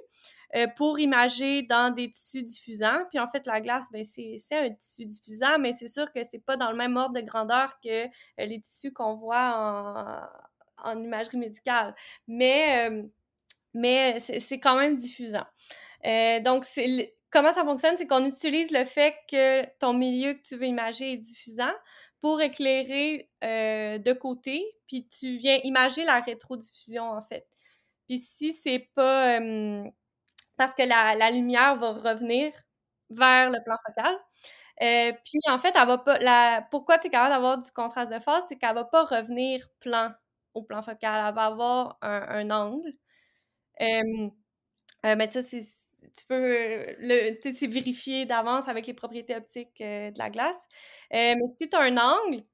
Euh, 0.55 0.67
pour 0.77 0.99
imager 0.99 1.63
dans 1.63 1.93
des 1.93 2.11
tissus 2.11 2.43
diffusants. 2.43 3.05
Puis 3.11 3.19
en 3.19 3.29
fait, 3.29 3.47
la 3.47 3.61
glace, 3.61 3.87
ben, 3.91 4.05
c'est 4.05 4.39
un 4.53 4.71
tissu 4.71 5.05
diffusant, 5.05 5.59
mais 5.59 5.73
c'est 5.73 5.89
sûr 5.89 6.13
que 6.13 6.23
c'est 6.23 6.39
pas 6.39 6.57
dans 6.57 6.71
le 6.71 6.77
même 6.77 6.97
ordre 6.97 7.15
de 7.15 7.21
grandeur 7.21 7.81
que 7.81 8.07
euh, 8.07 8.09
les 8.39 8.61
tissus 8.61 8.93
qu'on 8.93 9.15
voit 9.17 10.31
en, 10.79 10.91
en 10.91 11.03
imagerie 11.03 11.39
médicale. 11.39 11.95
Mais, 12.29 12.89
euh, 12.89 13.03
mais 13.75 14.21
c'est 14.21 14.61
quand 14.61 14.77
même 14.77 14.97
diffusant. 14.97 15.47
Donc, 16.45 16.65
comment 17.31 17.53
ça 17.53 17.65
fonctionne? 17.65 17.97
C'est 17.97 18.07
qu'on 18.07 18.25
utilise 18.25 18.71
le 18.71 18.85
fait 18.85 19.17
que 19.31 19.65
ton 19.79 19.93
milieu 19.93 20.35
que 20.35 20.43
tu 20.43 20.57
veux 20.57 20.67
imager 20.67 21.15
est 21.15 21.17
diffusant 21.17 21.73
pour 22.21 22.41
éclairer 22.41 23.29
de 23.43 24.13
côté, 24.13 24.65
puis 24.87 25.07
tu 25.09 25.37
viens 25.37 25.59
imager 25.65 26.05
la 26.05 26.21
rétrodiffusion, 26.21 27.11
en 27.11 27.21
fait. 27.23 27.47
Puis 28.09 28.19
si 28.19 28.53
c'est 28.53 28.89
pas... 28.95 29.41
parce 30.57 30.75
que 30.75 30.83
la, 30.83 31.31
lumière 31.31 31.77
va 31.77 31.93
revenir 31.93 32.53
vers 33.11 33.51
le 33.51 33.63
plan 33.65 33.77
focal, 33.87 34.17
euh, 34.83 35.13
puis 35.25 35.39
en 35.49 35.59
fait, 35.59 35.75
elle 35.75 35.87
va 35.87 35.99
pas. 35.99 36.19
La, 36.19 36.67
pourquoi 36.71 36.99
tu 36.99 37.07
es 37.09 37.11
capable 37.11 37.35
d'avoir 37.35 37.59
du 37.59 37.71
contraste 37.73 38.13
de 38.13 38.19
phase, 38.19 38.45
c'est 38.49 38.57
qu'elle 38.57 38.75
va 38.75 38.85
pas 38.85 39.05
revenir 39.05 39.69
plan 39.81 40.13
au 40.55 40.63
plan 40.63 40.83
focal. 40.83 41.25
Elle 41.29 41.35
va 41.35 41.47
avoir 41.47 41.99
un, 42.03 42.51
angle. 42.51 42.93
Euh, 43.81 44.31
mais 45.05 45.27
ça, 45.29 45.43
c'est. 45.43 45.63
Tu 46.17 46.25
peux. 46.27 46.87
Le, 46.99 47.39
c'est 47.43 47.67
vérifié 47.67 48.27
d'avance 48.27 48.69
avec 48.69 48.87
les 48.87 48.95
propriétés 48.95 49.37
optiques 49.37 49.81
euh, 49.81 50.11
de 50.11 50.19
la 50.19 50.31
glace. 50.31 50.57
Mais 51.13 51.37
si 51.59 51.69
tu 51.69 51.77
as 51.77 51.81
un 51.81 51.97
angle, 51.97 52.45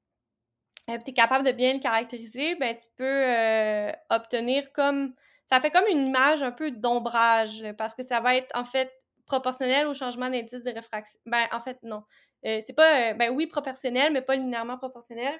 tu 0.87 0.93
es 1.11 1.13
capable 1.13 1.45
de 1.45 1.51
bien 1.51 1.73
le 1.73 1.79
caractériser, 1.79 2.55
ben 2.55 2.75
tu 2.75 2.87
peux 2.97 3.91
obtenir 4.09 4.71
comme. 4.73 5.13
Ça 5.53 5.61
fait 5.61 5.69
comme 5.69 5.85
une 5.87 6.07
image 6.07 6.41
un 6.41 6.51
peu 6.51 6.71
d'ombrage, 6.71 7.63
parce 7.77 7.93
que 7.93 8.01
ça 8.03 8.19
va 8.19 8.35
être 8.35 8.49
en 8.57 8.63
fait 8.63 8.91
proportionnel 9.27 9.85
au 9.85 9.93
changement 9.93 10.27
d'indice 10.27 10.63
de 10.63 10.71
réfraction. 10.71 11.19
Ben, 11.27 11.45
en 11.51 11.59
fait, 11.61 11.77
non. 11.83 12.01
Euh, 12.43 12.59
c'est 12.65 12.73
pas. 12.73 13.11
euh, 13.11 13.13
ben 13.13 13.29
oui, 13.29 13.45
proportionnel, 13.45 14.11
mais 14.11 14.23
pas 14.23 14.35
linéairement 14.35 14.79
proportionnel. 14.79 15.39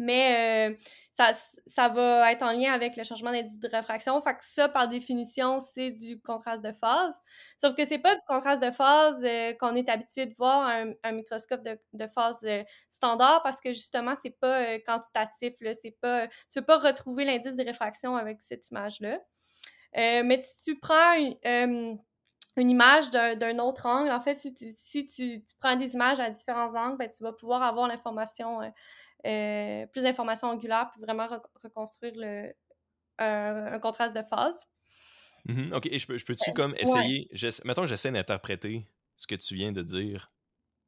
Mais 0.00 0.70
euh, 0.70 0.76
ça, 1.12 1.32
ça 1.66 1.88
va 1.90 2.32
être 2.32 2.42
en 2.42 2.52
lien 2.52 2.72
avec 2.72 2.96
le 2.96 3.04
changement 3.04 3.32
d'indice 3.32 3.58
de 3.58 3.68
réfraction. 3.68 4.18
Fait 4.22 4.32
que 4.32 4.38
ça, 4.40 4.66
par 4.66 4.88
définition, 4.88 5.60
c'est 5.60 5.90
du 5.90 6.18
contraste 6.22 6.62
de 6.62 6.72
phase. 6.72 7.20
Sauf 7.58 7.76
que 7.76 7.84
c'est 7.84 7.98
pas 7.98 8.14
du 8.14 8.22
contraste 8.26 8.62
de 8.62 8.70
phase 8.70 9.22
euh, 9.22 9.52
qu'on 9.60 9.74
est 9.74 9.90
habitué 9.90 10.24
de 10.24 10.34
voir 10.38 10.66
à 10.66 10.84
un, 11.04 11.12
microscope 11.12 11.62
de, 11.62 11.78
de 11.92 12.06
phase 12.06 12.38
euh, 12.44 12.64
standard 12.90 13.42
parce 13.42 13.60
que 13.60 13.74
justement, 13.74 14.14
c'est 14.22 14.38
pas 14.40 14.78
quantitatif. 14.78 15.52
Là, 15.60 15.74
c'est 15.74 15.98
pas, 16.00 16.26
tu 16.28 16.60
peux 16.60 16.64
pas 16.64 16.78
retrouver 16.78 17.26
l'indice 17.26 17.56
de 17.56 17.64
réfraction 17.64 18.16
avec 18.16 18.40
cette 18.40 18.70
image-là. 18.70 19.18
Mais 19.94 20.40
si 20.40 20.72
tu 20.72 20.80
prends 20.80 21.12
une, 21.44 21.98
une 22.56 22.70
image 22.70 23.10
d'un 23.10 23.58
autre 23.58 23.84
angle, 23.84 24.10
en 24.10 24.20
fait, 24.20 24.38
si 24.38 24.54
tu, 24.54 24.70
si 24.74 25.06
tu, 25.06 25.44
prends 25.58 25.76
des 25.76 25.92
images 25.92 26.20
à 26.20 26.30
différents 26.30 26.74
angles, 26.74 26.96
ben, 26.96 27.10
tu 27.10 27.22
vas 27.22 27.34
pouvoir 27.34 27.62
avoir 27.62 27.86
l'information, 27.86 28.60
euh, 29.26 29.82
euh, 29.82 29.86
plus 29.86 30.02
d'informations 30.02 30.48
angulaires, 30.48 30.90
puis 30.92 31.00
vraiment 31.00 31.26
re 31.26 31.40
reconstruire 31.62 32.12
le, 32.16 32.52
un 33.18 33.78
contraste 33.78 34.14
de 34.14 34.22
phase. 34.22 34.58
Mm 35.46 35.54
-hmm. 35.54 35.74
OK, 35.76 35.86
et 35.86 35.98
je, 35.98 36.06
peux, 36.06 36.18
je 36.18 36.24
peux-tu 36.24 36.52
comme 36.52 36.74
essayer, 36.76 37.28
ouais. 37.32 37.50
mettons 37.64 37.86
j'essaie 37.86 38.12
d'interpréter 38.12 38.86
ce 39.16 39.26
que 39.26 39.34
tu 39.36 39.54
viens 39.54 39.72
de 39.72 39.82
dire 39.82 40.30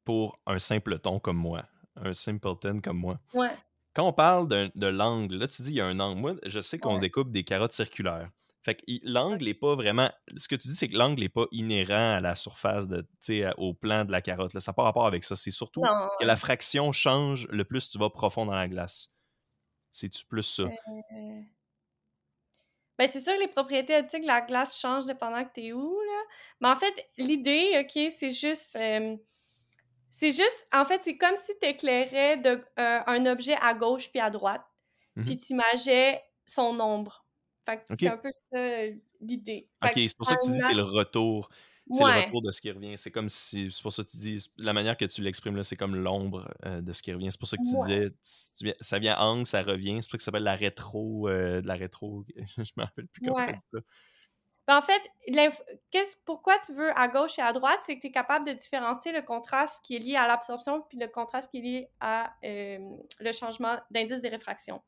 pour 0.05 0.39
un 0.45 0.59
simpleton 0.59 1.19
comme 1.19 1.37
moi, 1.37 1.65
un 1.95 2.13
simpleton 2.13 2.81
comme 2.81 2.99
moi. 2.99 3.19
Ouais. 3.33 3.55
Quand 3.95 4.07
on 4.07 4.13
parle 4.13 4.47
de 4.85 4.87
l'angle, 4.87 5.35
là 5.37 5.47
tu 5.47 5.61
dis 5.61 5.71
il 5.71 5.75
y 5.75 5.81
a 5.81 5.85
un 5.85 5.99
angle. 5.99 6.21
Moi, 6.21 6.33
je 6.45 6.61
sais 6.61 6.79
qu'on 6.79 6.95
ouais. 6.95 6.99
découpe 6.99 7.31
des 7.31 7.43
carottes 7.43 7.73
circulaires. 7.73 8.29
Fait 8.63 8.75
que 8.75 8.83
l'angle 9.03 9.43
n'est 9.43 9.53
pas 9.53 9.75
vraiment. 9.75 10.09
Ce 10.37 10.47
que 10.47 10.55
tu 10.55 10.69
dis, 10.69 10.75
c'est 10.75 10.87
que 10.87 10.95
l'angle 10.95 11.19
n'est 11.19 11.29
pas 11.29 11.45
inhérent 11.51 12.15
à 12.15 12.21
la 12.21 12.33
surface, 12.35 12.87
de, 12.87 13.05
au 13.57 13.73
plan 13.73 14.05
de 14.05 14.11
la 14.11 14.21
carotte. 14.21 14.53
Là. 14.53 14.61
Ça 14.61 14.71
n'a 14.71 14.73
pas 14.73 14.83
rapport 14.83 15.05
avec 15.05 15.25
ça. 15.25 15.35
C'est 15.35 15.51
surtout 15.51 15.81
non. 15.81 16.09
que 16.19 16.25
la 16.25 16.37
fraction 16.37 16.93
change 16.93 17.47
le 17.49 17.65
plus 17.65 17.89
tu 17.89 17.97
vas 17.97 18.09
profond 18.09 18.45
dans 18.45 18.55
la 18.55 18.69
glace. 18.69 19.13
C'est-tu 19.91 20.25
plus 20.25 20.43
ça? 20.43 20.63
Euh... 20.63 21.41
Ben, 22.97 23.07
c'est 23.09 23.21
sûr 23.21 23.35
que 23.35 23.41
les 23.41 23.47
propriétés 23.47 23.97
optiques 23.97 24.21
de 24.21 24.27
la 24.27 24.41
glace 24.41 24.79
changent 24.79 25.05
dépendant 25.05 25.43
que 25.43 25.53
tu 25.53 25.67
es 25.67 25.73
où. 25.73 25.99
Là. 25.99 26.21
Mais 26.61 26.69
en 26.69 26.75
fait, 26.77 27.09
l'idée, 27.17 27.79
OK, 27.81 28.13
c'est 28.17 28.31
juste. 28.31 28.77
Euh... 28.77 29.17
C'est 30.09 30.31
juste. 30.31 30.67
En 30.73 30.85
fait, 30.85 31.01
c'est 31.03 31.17
comme 31.17 31.35
si 31.35 31.51
tu 31.61 31.67
éclairais 31.67 32.37
de, 32.37 32.63
euh, 32.79 32.99
un 33.07 33.25
objet 33.25 33.57
à 33.59 33.73
gauche 33.73 34.09
puis 34.09 34.21
à 34.21 34.29
droite. 34.29 34.63
Mm 35.15 35.21
-hmm. 35.21 35.25
Puis 35.25 35.37
tu 35.37 35.53
imageais 35.53 36.23
son 36.45 36.79
ombre. 36.79 37.22
Fait 37.65 37.77
que 37.77 37.93
okay. 37.93 38.05
c'est 38.07 38.11
un 38.11 38.17
peu 38.17 38.31
ça 38.31 38.95
l'idée. 39.21 39.67
Ok, 39.83 39.93
c'est 39.95 40.17
pour 40.17 40.27
ça 40.27 40.35
que 40.35 40.45
tu 40.45 40.51
dis 40.51 40.59
c'est 40.59 40.73
le 40.73 40.83
retour. 40.83 41.49
C'est 41.91 42.03
ouais. 42.03 42.13
le 42.13 42.25
retour 42.27 42.41
de 42.41 42.51
ce 42.51 42.61
qui 42.61 42.71
revient. 42.71 42.97
C'est 42.97 43.11
comme 43.11 43.27
si. 43.27 43.69
C'est 43.69 43.81
pour 43.81 43.91
ça 43.91 44.03
que 44.03 44.09
tu 44.09 44.17
dis. 44.17 44.49
La 44.57 44.71
manière 44.71 44.95
que 44.95 45.05
tu 45.05 45.21
l'exprimes 45.21 45.55
là, 45.55 45.63
c'est 45.63 45.75
comme 45.75 45.95
l'ombre 45.95 46.49
euh, 46.65 46.81
de 46.81 46.93
ce 46.93 47.01
qui 47.01 47.11
revient. 47.11 47.29
C'est 47.29 47.39
pour 47.39 47.47
ça 47.47 47.57
que 47.57 47.63
tu 47.63 47.75
ouais. 47.75 48.09
disais. 48.59 48.75
Ça 48.79 48.99
vient 48.99 49.17
angle, 49.17 49.45
ça 49.45 49.63
revient. 49.63 49.97
C'est 50.01 50.09
pour 50.09 50.11
ça 50.11 50.17
que 50.17 50.23
ça 50.23 50.25
s'appelle 50.25 50.43
la 50.43 50.55
rétro. 50.55 51.27
Euh, 51.27 51.61
de 51.61 51.67
la 51.67 51.75
rétro. 51.75 52.25
je 52.57 52.71
me 52.77 52.83
rappelle 52.83 53.07
plus 53.07 53.21
comment 53.25 53.45
ouais. 53.45 53.57
ça. 53.73 53.79
Ben, 54.67 54.77
en 54.77 54.81
fait, 54.81 55.01
pourquoi 56.25 56.57
tu 56.59 56.73
veux 56.73 56.97
à 56.97 57.09
gauche 57.09 57.37
et 57.37 57.41
à 57.41 57.51
droite, 57.51 57.79
c'est 57.85 57.97
que 57.97 58.01
tu 58.01 58.07
es 58.07 58.11
capable 58.11 58.47
de 58.47 58.53
différencier 58.53 59.11
le 59.11 59.21
contraste 59.21 59.81
qui 59.83 59.97
est 59.97 59.99
lié 59.99 60.15
à 60.15 60.25
l'absorption 60.25 60.81
puis 60.87 60.97
le 60.97 61.07
contraste 61.07 61.51
qui 61.51 61.57
est 61.57 61.61
lié 61.61 61.89
à 61.99 62.33
euh, 62.45 62.79
le 63.19 63.31
changement 63.33 63.77
d'indice 63.91 64.21
de 64.21 64.29
réfraction. 64.29 64.81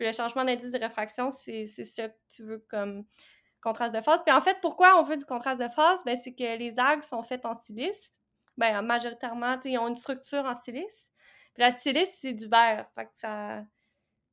Puis 0.00 0.06
le 0.06 0.14
changement 0.14 0.46
d'indice 0.46 0.72
de 0.72 0.78
réfraction, 0.78 1.30
c'est 1.30 1.66
ça 1.66 2.08
que 2.08 2.14
tu 2.34 2.42
veux 2.42 2.64
comme 2.70 3.04
contraste 3.60 3.94
de 3.94 4.00
phase. 4.00 4.22
Puis 4.24 4.34
en 4.34 4.40
fait, 4.40 4.56
pourquoi 4.62 4.98
on 4.98 5.02
veut 5.02 5.18
du 5.18 5.26
contraste 5.26 5.60
de 5.60 5.68
phase? 5.68 6.02
Ben, 6.06 6.18
c'est 6.24 6.32
que 6.32 6.56
les 6.56 6.78
algues 6.78 7.02
sont 7.02 7.22
faites 7.22 7.44
en 7.44 7.54
silice. 7.54 8.14
Ben, 8.56 8.80
majoritairement, 8.80 9.60
ils 9.62 9.76
ont 9.76 9.88
une 9.88 9.96
structure 9.96 10.46
en 10.46 10.54
silice. 10.54 11.10
Puis 11.52 11.62
la 11.62 11.70
silice, 11.70 12.16
c'est 12.18 12.32
du 12.32 12.48
verre. 12.48 12.86
Fait 12.94 13.04
que 13.04 13.10
ça, 13.12 13.62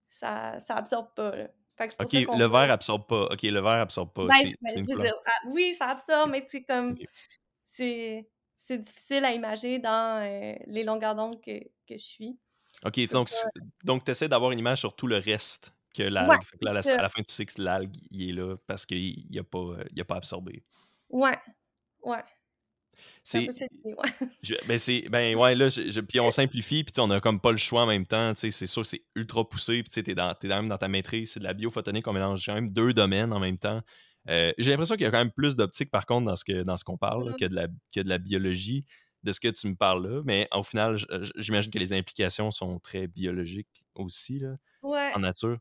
ça, 0.10 0.58
ça 0.62 0.75
absorbe 0.75 1.13
pas. 1.13 1.36
Là. 1.36 1.47
Fait 1.77 1.89
que 1.89 2.01
OK, 2.01 2.38
le 2.38 2.45
verre 2.45 2.71
absorbe 2.71 3.06
pas. 3.06 3.25
OK, 3.25 3.41
le 3.41 3.60
verre 3.60 3.82
absorbe 3.82 4.13
pas. 4.13 4.25
Ben, 4.27 4.53
une 4.73 4.86
dire, 4.86 5.15
ah, 5.25 5.47
oui, 5.47 5.73
ça 5.73 5.88
absorbe, 5.89 6.30
mais 6.30 6.47
c'est 6.49 6.63
comme... 6.63 6.91
Okay. 6.91 8.25
C'est 8.56 8.77
difficile 8.77 9.25
à 9.25 9.34
imager 9.34 9.80
dans 9.80 10.23
euh, 10.23 10.56
les 10.65 10.86
longueurs 10.86 11.15
d'onde 11.15 11.41
que, 11.41 11.60
que 11.60 11.97
je 11.97 12.06
suis. 12.06 12.39
OK, 12.85 13.09
donc, 13.09 13.29
donc 13.83 14.03
tu 14.03 14.11
essaies 14.11 14.29
d'avoir 14.29 14.51
une 14.51 14.59
image 14.59 14.79
sur 14.79 14.95
tout 14.95 15.07
le 15.07 15.17
reste 15.17 15.73
que 15.95 16.03
l'algue. 16.03 16.29
Ouais, 16.29 16.69
à, 16.69 16.73
la, 16.73 16.79
à 16.79 17.01
la 17.01 17.09
fin, 17.09 17.23
tu 17.23 17.33
sais 17.33 17.45
que 17.45 17.61
l'algue, 17.61 17.95
il 18.11 18.29
est 18.29 18.33
là 18.33 18.55
parce 18.67 18.85
qu'il 18.85 19.25
n'a 19.31 19.43
pas, 19.43 19.77
il 19.91 20.01
a 20.01 20.05
pas 20.05 20.15
absorbé. 20.15 20.63
Ouais, 21.09 21.37
ouais. 22.03 22.23
C'est 23.23 23.47
ben 24.67 24.77
c'est 24.77 25.09
ben 25.09 25.35
ouais 25.39 25.53
là 25.53 25.67
puis 26.07 26.19
on 26.21 26.31
simplifie 26.31 26.85
puis 26.85 26.93
on 26.99 27.11
a 27.11 27.19
comme 27.19 27.41
pas 27.41 27.51
le 27.51 27.57
choix 27.57 27.83
en 27.83 27.85
même 27.85 28.05
temps, 28.05 28.33
c'est 28.35 28.51
sûr 28.51 28.83
que 28.83 28.87
c'est 28.87 29.03
ultra 29.15 29.47
poussé 29.47 29.83
puis 29.83 30.01
tu 30.01 30.11
es 30.11 30.15
dans 30.15 30.33
es 30.41 30.47
même 30.47 30.69
dans 30.69 30.77
ta 30.77 30.87
maîtrise, 30.87 31.33
c'est 31.33 31.41
de 31.41 31.43
la 31.43 31.53
biophotonique, 31.53 32.07
on 32.07 32.13
mélange 32.13 32.45
quand 32.45 32.53
même 32.53 32.69
deux 32.69 32.93
domaines 32.93 33.33
en 33.33 33.39
même 33.39 33.57
temps. 33.57 33.81
Euh, 34.29 34.53
j'ai 34.57 34.71
l'impression 34.71 34.95
qu'il 34.95 35.03
y 35.03 35.07
a 35.07 35.11
quand 35.11 35.17
même 35.17 35.31
plus 35.31 35.57
d'optique 35.57 35.91
par 35.91 36.05
contre 36.05 36.25
dans 36.25 36.35
ce 36.37 36.45
que 36.45 36.63
dans 36.63 36.77
ce 36.77 36.85
qu'on 36.85 36.97
parle 36.97 37.31
mm-hmm. 37.31 37.39
que 37.39 37.45
de 37.45 37.55
la 37.55 37.67
que 37.93 37.99
de 37.99 38.09
la 38.09 38.17
biologie 38.17 38.85
de 39.27 39.31
ce 39.33 39.39
que 39.39 39.49
tu 39.49 39.67
me 39.67 39.75
parles 39.75 40.07
là, 40.07 40.21
mais 40.25 40.47
au 40.53 40.63
final 40.63 40.97
j'imagine 41.35 41.71
que 41.71 41.79
les 41.79 41.93
implications 41.93 42.49
sont 42.49 42.79
très 42.79 43.07
biologiques 43.07 43.85
aussi 43.95 44.39
là, 44.39 44.55
en 44.81 45.19
nature. 45.19 45.57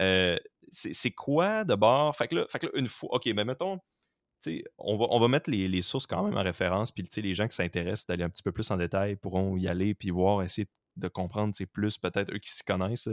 Euh, 0.00 0.38
c'est 0.70 1.10
quoi 1.10 1.64
d'abord 1.64 2.14
fait 2.14 2.28
que 2.28 2.36
là, 2.36 2.46
fait 2.48 2.60
que 2.60 2.66
là 2.66 2.72
une 2.74 2.88
fois 2.88 3.10
OK, 3.14 3.26
mais 3.26 3.34
ben, 3.34 3.44
mettons 3.44 3.80
on 4.78 4.96
va, 4.96 5.06
on 5.10 5.18
va 5.18 5.28
mettre 5.28 5.50
les, 5.50 5.82
sources 5.82 6.06
quand 6.06 6.22
même 6.22 6.36
en 6.36 6.42
référence, 6.42 6.92
puis 6.92 7.04
les 7.16 7.34
gens 7.34 7.48
qui 7.48 7.56
s'intéressent 7.56 8.06
d'aller 8.06 8.24
un 8.24 8.30
petit 8.30 8.42
peu 8.42 8.52
plus 8.52 8.70
en 8.70 8.76
détail 8.76 9.16
pourront 9.16 9.56
y 9.56 9.68
aller, 9.68 9.94
puis 9.94 10.10
voir, 10.10 10.42
essayer 10.42 10.68
de 10.96 11.08
comprendre 11.08 11.52
plus, 11.72 11.98
peut-être 11.98 12.32
eux 12.32 12.38
qui 12.38 12.50
s'y 12.50 12.64
connaissent, 12.64 13.08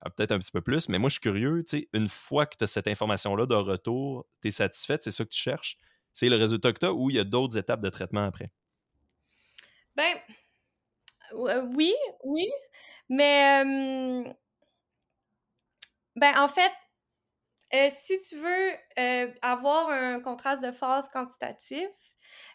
ah, 0.00 0.10
peut-être 0.10 0.32
un 0.32 0.38
petit 0.38 0.50
peu 0.50 0.60
plus. 0.60 0.88
Mais 0.88 0.98
moi, 0.98 1.08
je 1.08 1.14
suis 1.14 1.20
curieux, 1.20 1.64
une 1.92 2.08
fois 2.08 2.46
que 2.46 2.56
tu 2.56 2.64
as 2.64 2.66
cette 2.66 2.88
information-là 2.88 3.46
de 3.46 3.54
retour, 3.54 4.26
tu 4.42 4.48
es 4.48 4.50
satisfaite, 4.50 5.02
c'est 5.02 5.10
ça 5.10 5.24
que 5.24 5.30
tu 5.30 5.40
cherches, 5.40 5.78
c'est 6.12 6.28
le 6.28 6.36
résultat 6.36 6.72
que 6.72 6.78
tu 6.78 6.86
as, 6.86 6.92
ou 6.92 7.10
il 7.10 7.16
y 7.16 7.18
a 7.18 7.24
d'autres 7.24 7.56
étapes 7.56 7.80
de 7.80 7.90
traitement 7.90 8.24
après? 8.24 8.50
Ben, 9.96 10.16
oui, 11.76 11.94
oui, 12.24 12.50
mais 13.08 13.64
ben, 16.16 16.38
en 16.38 16.48
fait, 16.48 16.72
euh, 17.74 17.88
si 17.92 18.18
tu 18.28 18.36
veux 18.36 18.72
euh, 18.98 19.32
avoir 19.42 19.90
un 19.90 20.20
contraste 20.20 20.62
de 20.62 20.70
phase 20.72 21.08
quantitatif, 21.08 21.88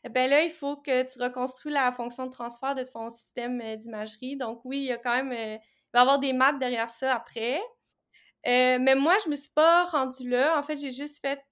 ben 0.09 0.29
là, 0.29 0.43
il 0.43 0.51
faut 0.51 0.77
que 0.77 1.03
tu 1.11 1.21
reconstruis 1.21 1.71
la 1.73 1.91
fonction 1.91 2.25
de 2.25 2.31
transfert 2.31 2.75
de 2.75 2.83
ton 2.83 3.09
système 3.09 3.61
euh, 3.61 3.75
d'imagerie. 3.75 4.37
Donc 4.37 4.61
oui, 4.65 4.79
il 4.79 4.85
y 4.85 4.91
a 4.93 4.97
quand 4.97 5.15
même, 5.15 5.33
il 5.33 5.59
va 5.93 5.99
y 5.99 6.01
avoir 6.01 6.19
des 6.19 6.33
maths 6.33 6.59
derrière 6.59 6.89
ça 6.89 7.15
après. 7.15 7.59
mais 8.45 8.95
moi, 8.95 9.15
je 9.25 9.29
me 9.29 9.35
suis 9.35 9.51
pas 9.53 9.85
rendue 9.85 10.29
là. 10.29 10.57
En 10.59 10.63
fait, 10.63 10.77
j'ai 10.77 10.91
juste 10.91 11.21
fait 11.21 11.43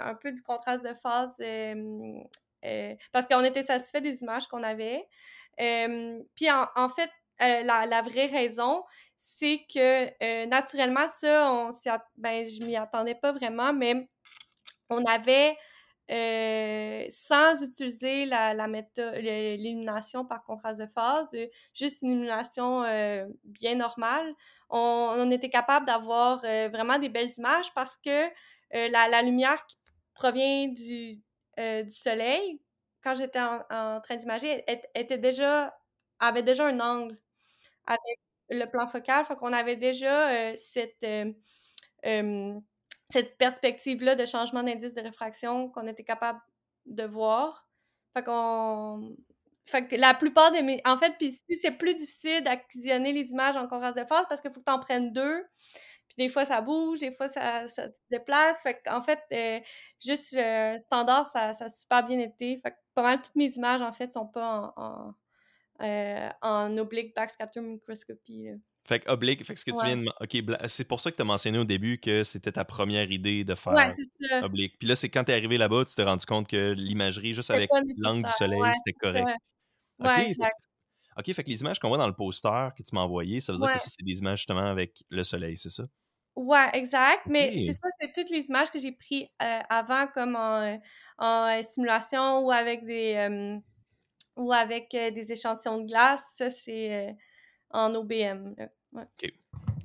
un 0.00 0.14
peu 0.14 0.32
du 0.32 0.42
contraste 0.42 0.84
de 0.84 0.94
phase 0.94 1.36
parce 3.12 3.26
qu'on 3.26 3.44
était 3.44 3.62
satisfait 3.62 4.00
des 4.00 4.22
images 4.22 4.46
qu'on 4.46 4.62
avait. 4.62 5.06
puis 5.56 6.50
en, 6.50 6.88
fait, 6.88 7.10
la, 7.40 7.86
la, 7.86 8.02
vraie 8.02 8.26
raison, 8.26 8.82
c'est 9.16 9.64
que 9.72 10.10
euh, 10.22 10.46
naturellement, 10.46 11.08
ça, 11.08 11.50
on 11.52 11.70
ben, 12.16 12.46
je 12.46 12.64
m'y 12.64 12.76
attendais 12.76 13.14
pas 13.14 13.32
vraiment, 13.32 13.72
mais 13.72 14.08
on 14.90 15.04
avait, 15.04 15.56
euh, 16.10 17.04
sans 17.08 17.62
utiliser 17.62 18.26
la, 18.26 18.68
méthode, 18.68 19.14
l'élimination 19.16 20.24
par 20.24 20.44
contraste 20.44 20.80
de 20.80 20.86
phase, 20.86 21.28
euh, 21.34 21.46
juste 21.74 22.02
une 22.02 22.12
élimination 22.12 22.82
bien 23.44 23.74
normale, 23.76 24.32
on, 24.68 25.30
était 25.30 25.50
capable 25.50 25.86
d'avoir 25.86 26.38
vraiment 26.40 26.98
des 26.98 27.08
belles 27.08 27.30
images 27.38 27.72
parce 27.74 27.96
que 27.96 28.28
la, 28.72 29.22
lumière 29.22 29.64
qui 29.66 29.76
provient 30.14 30.68
du, 30.68 31.20
du 31.56 31.92
soleil, 31.92 32.60
quand 33.02 33.14
j'étais 33.14 33.40
en, 33.40 34.00
train 34.00 34.16
d'imager, 34.16 34.64
était 34.94 35.18
déjà, 35.18 35.76
avait 36.18 36.42
déjà 36.42 36.66
un 36.66 36.80
angle 36.80 37.16
avec 37.86 38.18
le 38.50 38.64
plan 38.66 38.86
focal. 38.86 39.24
Fait 39.24 39.36
qu'on 39.36 39.52
avait 39.52 39.76
déjà 39.76 40.30
euh, 40.30 40.54
cette, 40.56 41.04
euh, 42.04 42.60
cette 43.08 43.38
perspective-là 43.38 44.16
de 44.16 44.26
changement 44.26 44.62
d'indice 44.62 44.94
de 44.94 45.00
réfraction 45.00 45.68
qu'on 45.70 45.86
était 45.86 46.04
capable 46.04 46.40
de 46.86 47.04
voir. 47.04 47.68
Fait 48.14 48.24
qu'on. 48.24 49.16
Fait 49.66 49.86
que 49.86 49.96
la 49.96 50.14
plupart 50.14 50.52
des. 50.52 50.80
En 50.84 50.96
fait, 50.96 51.14
puis 51.18 51.38
c'est 51.62 51.72
plus 51.72 51.94
difficile 51.94 52.42
d'acquisitionner 52.44 53.12
les 53.12 53.30
images 53.32 53.56
en 53.56 53.66
contraste 53.66 53.98
de 53.98 54.04
phase 54.04 54.24
parce 54.28 54.40
qu'il 54.40 54.52
faut 54.52 54.60
que 54.60 54.64
tu 54.64 54.72
en 54.72 54.78
prennes 54.78 55.12
deux. 55.12 55.44
Puis 56.16 56.26
des 56.26 56.28
fois, 56.28 56.44
ça 56.44 56.60
bouge, 56.60 57.00
des 57.00 57.12
fois, 57.12 57.28
ça, 57.28 57.68
ça 57.68 57.90
se 57.90 58.00
déplace. 58.10 58.62
Fait 58.62 58.80
qu'en 58.84 59.02
fait, 59.02 59.20
euh, 59.32 59.60
juste 60.04 60.36
standard, 60.78 61.26
ça, 61.26 61.52
ça 61.52 61.66
a 61.66 61.68
super 61.68 62.06
bien 62.06 62.18
été. 62.18 62.58
Fait 62.58 62.70
que 62.70 62.76
pas 62.94 63.02
mal 63.02 63.20
toutes 63.20 63.36
mes 63.36 63.50
images, 63.54 63.82
en 63.82 63.92
fait, 63.92 64.10
sont 64.10 64.26
pas 64.26 64.72
en 64.76 65.14
euh, 65.82 66.28
en 66.40 66.76
oblique 66.78 67.14
backscatter 67.14 67.60
microscopie. 67.60 68.48
Fait 68.84 69.00
que 69.00 69.10
oblique, 69.10 69.44
fait 69.44 69.52
que 69.52 69.60
ce 69.60 69.64
que 69.64 69.72
tu 69.72 69.84
viens 69.84 69.96
de. 69.96 70.06
Ok, 70.20 70.58
c'est 70.68 70.86
pour 70.88 71.00
ça 71.00 71.10
que 71.10 71.16
tu 71.16 71.22
as 71.22 71.24
mentionné 71.24 71.58
au 71.58 71.64
début 71.64 71.98
que 71.98 72.24
c'était 72.24 72.52
ta 72.52 72.64
première 72.64 73.10
idée 73.10 73.44
de 73.44 73.54
faire 73.54 73.74
oblique. 74.42 74.78
Puis 74.78 74.88
là, 74.88 74.94
c'est 74.94 75.10
quand 75.10 75.24
tu 75.24 75.32
es 75.32 75.34
arrivé 75.34 75.58
là-bas, 75.58 75.84
tu 75.84 75.94
t'es 75.94 76.04
rendu 76.04 76.24
compte 76.24 76.48
que 76.48 76.72
l'imagerie, 76.72 77.34
juste 77.34 77.50
avec 77.50 77.68
l'angle 77.98 78.24
du 78.24 78.32
soleil, 78.32 78.72
c'était 78.84 78.98
correct. 78.98 79.26
Ouais, 79.98 80.26
exact. 80.26 80.54
ok, 81.16 81.32
fait 81.32 81.42
que 81.42 81.48
les 81.48 81.60
images 81.60 81.78
qu'on 81.78 81.88
voit 81.88 81.98
dans 81.98 82.06
le 82.06 82.14
poster 82.14 82.68
que 82.76 82.82
tu 82.82 82.94
m'as 82.94 83.00
envoyé, 83.00 83.40
ça 83.40 83.52
veut 83.52 83.58
dire 83.58 83.72
que 83.72 83.78
ça, 83.78 83.88
c'est 83.88 84.04
des 84.04 84.18
images 84.18 84.40
justement 84.40 84.66
avec 84.66 85.02
le 85.08 85.24
soleil, 85.24 85.56
c'est 85.56 85.70
ça? 85.70 85.84
Ouais, 86.36 86.68
exact. 86.74 87.22
Mais 87.26 87.64
c'est 87.64 87.72
ça, 87.72 87.88
c'est 87.98 88.12
toutes 88.12 88.30
les 88.30 88.46
images 88.46 88.70
que 88.70 88.78
j'ai 88.78 88.92
prises 88.92 89.26
euh, 89.42 89.60
avant, 89.70 90.06
comme 90.06 90.36
en, 90.36 90.78
en, 91.18 91.62
simulation 91.62 92.40
ou 92.40 92.52
avec 92.52 92.84
des 92.84 93.58
ou 94.36 94.52
avec 94.52 94.94
euh, 94.94 95.10
des 95.10 95.32
échantillons 95.32 95.78
de 95.78 95.86
glace. 95.86 96.22
Ça, 96.36 96.50
c'est 96.50 97.16
en 97.70 97.94
OBM. 97.94 98.54
OK. 98.94 99.32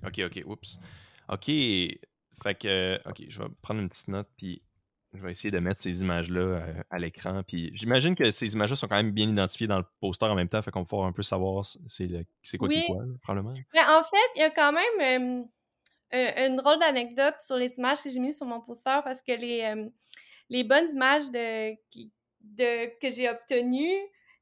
OK, 0.05 0.19
OK. 0.25 0.43
Oups. 0.45 0.79
OK. 1.29 1.45
Fait 1.45 2.55
que, 2.55 2.99
OK, 3.07 3.23
je 3.29 3.39
vais 3.39 3.49
prendre 3.61 3.79
une 3.79 3.89
petite 3.89 4.07
note, 4.09 4.27
puis 4.35 4.61
je 5.13 5.21
vais 5.21 5.31
essayer 5.31 5.51
de 5.51 5.59
mettre 5.59 5.81
ces 5.81 6.01
images-là 6.01 6.63
à, 6.89 6.99
l'écran. 6.99 7.43
Puis 7.43 7.71
j'imagine 7.75 8.15
que 8.15 8.31
ces 8.31 8.53
images-là 8.53 8.75
sont 8.75 8.87
quand 8.87 8.95
même 8.95 9.11
bien 9.11 9.29
identifiées 9.29 9.67
dans 9.67 9.77
le 9.77 9.85
poster 9.99 10.25
en 10.25 10.35
même 10.35 10.49
temps, 10.49 10.61
fait 10.61 10.71
qu'on 10.71 10.83
va 10.83 11.05
un 11.05 11.11
peu 11.11 11.21
savoir 11.21 11.65
c'est, 11.87 12.07
quoi 12.57 12.67
qui 12.67 12.83
quoi, 12.85 13.03
probablement. 13.21 13.53
Mais 13.73 13.81
en 13.81 14.03
fait, 14.03 14.29
il 14.35 14.39
y 14.39 14.43
a 14.43 14.49
quand 14.49 14.73
même 14.73 15.45
une 16.13 16.55
drôle 16.57 16.79
d'anecdote 16.79 17.35
sur 17.39 17.55
les 17.55 17.77
images 17.77 18.01
que 18.01 18.09
j'ai 18.09 18.19
mises 18.19 18.37
sur 18.37 18.45
mon 18.45 18.61
poster 18.61 19.01
parce 19.03 19.21
que 19.21 19.31
les, 19.31 19.73
les 20.49 20.63
bonnes 20.63 20.89
images 20.91 21.29
de, 21.31 21.75
que 22.99 23.09
j'ai 23.09 23.29
obtenues, 23.29 24.01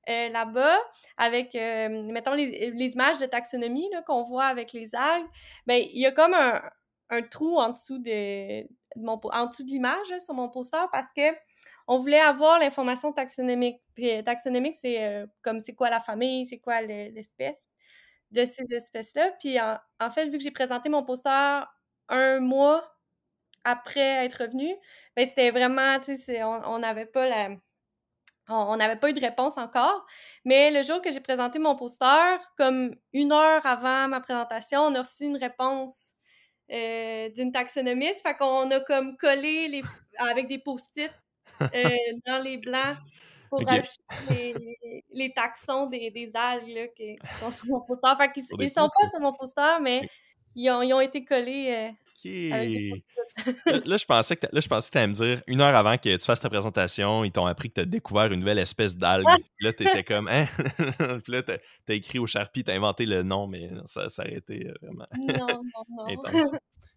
euh, 0.10 0.30
là-bas, 0.30 0.80
avec, 1.18 1.54
euh, 1.54 1.88
mettons, 2.12 2.34
les, 2.34 2.72
les, 2.72 2.94
images 2.94 3.20
de 3.20 3.28
taxonomie 3.28 3.88
qu'on 4.08 4.24
voit 4.24 4.46
avec 4.46 4.74
les 4.74 4.96
algues, 4.96 5.28
ben 5.68 5.84
il 5.94 6.00
y 6.00 6.06
a 6.08 6.12
comme 6.12 6.34
un, 6.34 6.62
un, 7.12 7.22
trou 7.22 7.60
en 7.60 7.70
dessous 7.70 8.00
de, 8.00 8.64
mon, 8.96 9.20
en 9.32 9.46
dessous 9.46 9.64
de 9.64 9.70
l'image 9.70 10.18
sur 10.26 10.34
mon 10.34 10.50
poster 10.50 10.84
parce 10.92 11.12
que 11.12 11.22
on 11.88 12.00
voulait 12.00 12.20
avoir 12.20 12.58
l'information 12.60 13.14
taxonomique. 13.14 13.82
Euh, 14.00 14.24
taxonomique, 14.24 14.78
c'est 14.82 15.26
comme 15.44 15.60
c'est 15.60 15.74
quoi 15.74 15.92
la 15.92 16.00
famille, 16.00 16.46
c'est 16.46 16.60
quoi 16.60 16.82
l'espèce 16.82 17.70
de 18.32 18.46
ces 18.46 18.74
espèces-là. 18.74 19.32
Puis 19.40 19.60
en, 19.60 19.78
en, 20.00 20.12
fait, 20.12 20.26
vu 20.30 20.38
que 20.38 20.44
j'ai 20.44 20.52
présenté 20.52 20.90
mon 20.90 21.04
poster 21.04 21.64
un 22.10 22.40
mois 22.40 22.84
après 23.64 24.26
être 24.26 24.44
revenu, 24.44 24.74
ben 25.16 25.28
c'était 25.28 25.52
vraiment, 25.52 26.00
tu 26.00 26.18
sais, 26.18 26.44
on 26.44 26.80
n'avait 26.80 27.06
pas 27.06 27.28
la 27.28 27.50
on 28.50 28.78
n'avait 28.78 28.96
pas 28.96 29.10
eu 29.10 29.14
de 29.14 29.20
réponse 29.20 29.58
encore. 29.58 30.06
Mais 30.46 30.72
le 30.72 30.82
jour 30.84 31.02
que 31.02 31.12
j'ai 31.12 31.20
présenté 31.20 31.60
mon 31.60 31.76
poster, 31.76 32.38
comme 32.58 32.96
une 33.14 33.32
heure 33.32 33.66
avant 33.66 34.08
ma 34.08 34.22
présentation, 34.22 34.82
on 34.82 34.96
a 34.96 35.02
reçu 35.02 35.26
une 35.26 35.38
réponse 35.38 36.14
euh, 36.72 37.30
d'une 37.30 37.52
taxonomiste. 37.52 38.22
Fait 38.24 38.36
qu'on 38.36 38.70
a 38.72 38.80
comme 38.80 39.18
collé 39.18 39.68
les, 39.68 39.82
avec 40.18 40.48
des 40.48 40.58
post-it 40.58 41.12
euh, 41.62 41.68
dans 42.28 42.44
les 42.44 42.58
blancs 42.58 42.98
pour 43.50 43.62
ajouter 43.68 44.56
les, 45.12 45.34
taxons 45.34 45.88
des, 45.88 46.12
des 46.12 46.32
algues 46.36 46.92
qui, 46.96 47.18
sont 47.40 47.52
sur 47.52 47.66
mon 47.66 47.82
poster. 47.82 48.10
Fait 48.18 48.32
qu'ils 48.32 48.44
ils 48.60 48.70
sont 48.70 48.88
pas 48.88 49.10
sur 49.10 49.20
mon 49.20 49.34
poster, 49.34 49.80
mais 49.82 50.08
ils, 50.56 50.70
ont, 50.70 50.82
ils 50.82 50.94
ont 50.94 51.02
été 51.02 51.24
collés 51.24 51.70
euh, 51.70 51.92
avec 52.52 52.70
des 52.70 53.04
là, 53.86 53.98
je 53.98 54.06
pensais 54.06 54.36
que 54.36 54.48
là, 54.52 54.60
je 54.60 54.68
pensais 54.68 54.90
que 54.90 54.92
tu 54.94 54.98
allais 54.98 55.08
me 55.08 55.14
dire, 55.14 55.42
une 55.48 55.62
heure 55.62 55.76
avant 55.76 55.98
que 55.98 56.16
tu 56.16 56.26
fasses 56.26 56.40
ta 56.40 56.50
présentation, 56.50 57.24
ils 57.24 57.32
t'ont 57.32 57.46
appris 57.46 57.70
que 57.70 57.76
tu 57.76 57.82
as 57.82 57.86
découvert 57.86 58.32
une 58.32 58.42
nouvelle 58.42 58.60
espèce 58.60 58.98
d'algue. 58.98 59.26
là, 59.62 59.74
tu 59.74 59.88
étais 59.88 60.04
comme, 60.04 60.28
hein? 60.28 60.46
Puis 61.24 61.32
là, 61.32 61.44
tu 61.44 61.52
as, 61.54 61.94
écrit 61.94 62.20
au 62.20 62.28
Sharpie, 62.28 62.64
tu 62.64 62.72
as 62.72 62.76
inventé 62.76 63.06
le 63.06 63.24
nom, 63.24 63.48
mais 63.48 63.70
ça, 63.86 64.10
ça 64.10 64.24
aurait 64.24 64.36
été 64.36 64.68
euh, 64.68 64.74
vraiment 64.82 65.06
non, 65.18 65.62
non, 65.90 66.06
intense. 66.08 66.52